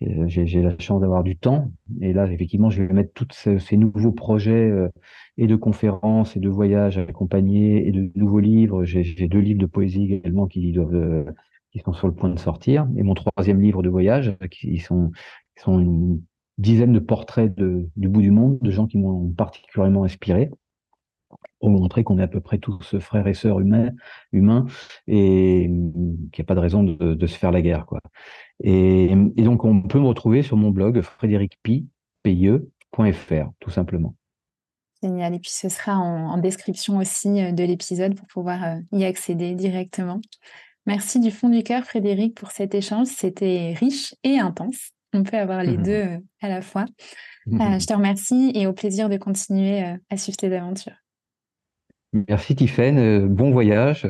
j'ai 0.00 0.46
j'ai 0.46 0.62
la 0.62 0.78
chance 0.78 1.00
d'avoir 1.00 1.22
du 1.22 1.36
temps. 1.36 1.72
Et 2.00 2.12
là, 2.12 2.30
effectivement, 2.30 2.70
je 2.70 2.82
vais 2.82 2.92
mettre 2.92 3.12
tous 3.12 3.28
ces, 3.58 3.76
nouveaux 3.76 4.12
projets 4.12 4.70
euh, 4.70 4.88
et 5.36 5.46
de 5.46 5.56
conférences 5.56 6.36
et 6.36 6.40
de 6.40 6.48
voyages 6.48 6.98
accompagnés 6.98 7.86
et 7.86 7.92
de 7.92 8.10
nouveaux 8.14 8.40
livres. 8.40 8.84
J'ai 8.84 9.02
j'ai 9.02 9.28
deux 9.28 9.40
livres 9.40 9.60
de 9.60 9.66
poésie 9.66 10.04
également 10.04 10.46
qui 10.46 10.72
doivent, 10.72 10.94
euh, 10.94 11.24
qui 11.72 11.80
sont 11.80 11.92
sur 11.92 12.08
le 12.08 12.14
point 12.14 12.30
de 12.30 12.38
sortir. 12.38 12.88
Et 12.96 13.02
mon 13.02 13.14
troisième 13.14 13.60
livre 13.60 13.82
de 13.82 13.90
voyage, 13.90 14.36
qui 14.50 14.78
sont, 14.78 15.10
qui 15.56 15.62
sont 15.62 15.78
une 15.78 16.22
dizaine 16.58 16.92
de 16.92 16.98
portraits 16.98 17.54
de, 17.54 17.88
du 17.96 18.08
bout 18.08 18.22
du 18.22 18.30
monde, 18.30 18.58
de 18.60 18.70
gens 18.70 18.86
qui 18.86 18.98
m'ont 18.98 19.28
particulièrement 19.30 20.04
inspiré 20.04 20.50
pour 21.60 21.70
montrer 21.70 22.04
qu'on 22.04 22.18
est 22.18 22.22
à 22.22 22.28
peu 22.28 22.40
près 22.40 22.58
tous 22.58 22.98
frères 22.98 23.26
et 23.26 23.34
sœurs 23.34 23.60
humains, 23.60 23.90
humains 24.32 24.66
et 25.06 25.70
qu'il 26.40 26.44
n'y 26.44 26.46
a 26.46 26.54
pas 26.54 26.54
de 26.54 26.60
raison 26.60 26.82
de, 26.82 27.14
de, 27.14 27.26
se 27.26 27.36
faire 27.36 27.50
la 27.50 27.62
guerre. 27.62 27.86
Quoi. 27.86 28.00
Et, 28.62 29.12
et, 29.36 29.42
donc, 29.42 29.64
on 29.64 29.82
peut 29.82 29.98
me 29.98 30.06
retrouver 30.06 30.42
sur 30.42 30.56
mon 30.56 30.70
blog 30.70 31.00
frédéricpi.fr, 31.02 31.84
tout 33.58 33.70
simplement. 33.70 34.14
Génial. 35.02 35.34
Et 35.34 35.38
puis, 35.38 35.50
ce 35.50 35.68
sera 35.68 35.96
en, 35.96 36.30
en 36.30 36.38
description 36.38 36.98
aussi 36.98 37.42
euh, 37.42 37.52
de 37.52 37.64
l'épisode 37.64 38.14
pour 38.14 38.26
pouvoir 38.26 38.64
euh, 38.64 38.76
y 38.92 39.04
accéder 39.04 39.54
directement. 39.54 40.20
Merci 40.86 41.20
du 41.20 41.30
fond 41.30 41.48
du 41.48 41.62
cœur, 41.62 41.84
Frédéric, 41.84 42.34
pour 42.34 42.50
cet 42.50 42.74
échange. 42.74 43.06
C'était 43.06 43.74
riche 43.78 44.14
et 44.24 44.38
intense. 44.38 44.90
On 45.12 45.22
peut 45.22 45.38
avoir 45.38 45.62
les 45.62 45.76
mmh. 45.76 45.82
deux 45.82 45.92
euh, 45.92 46.18
à 46.42 46.48
la 46.48 46.62
fois. 46.62 46.84
Mmh. 47.46 47.60
Euh, 47.60 47.78
je 47.78 47.86
te 47.86 47.94
remercie 47.94 48.52
et 48.54 48.66
au 48.66 48.72
plaisir 48.72 49.08
de 49.08 49.16
continuer 49.16 49.82
à 50.10 50.16
suivre 50.16 50.36
tes 50.36 50.54
aventures. 50.54 50.96
Merci 52.12 52.56
Tiffaine, 52.56 53.28
bon 53.28 53.52
voyage 53.52 54.06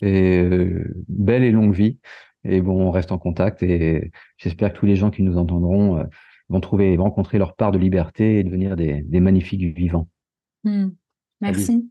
et 0.00 0.48
belle 1.08 1.44
et 1.44 1.50
longue 1.50 1.74
vie. 1.74 1.98
Et 2.44 2.60
bon, 2.60 2.88
on 2.88 2.90
reste 2.90 3.12
en 3.12 3.18
contact 3.18 3.62
et 3.62 4.10
j'espère 4.36 4.72
que 4.72 4.78
tous 4.78 4.86
les 4.86 4.96
gens 4.96 5.10
qui 5.10 5.22
nous 5.22 5.38
entendront 5.38 6.04
vont 6.48 6.60
trouver, 6.60 6.96
rencontrer 6.96 7.38
leur 7.38 7.54
part 7.54 7.70
de 7.72 7.78
liberté 7.78 8.38
et 8.38 8.44
devenir 8.44 8.76
des, 8.76 9.02
des 9.02 9.20
magnifiques 9.20 9.62
vivants. 9.76 10.08
Mmh. 10.64 10.88
Merci. 11.40 11.88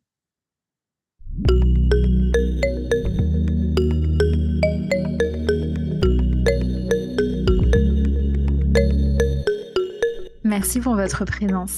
Merci 10.44 10.82
pour 10.82 10.96
votre 10.96 11.24
présence. 11.24 11.78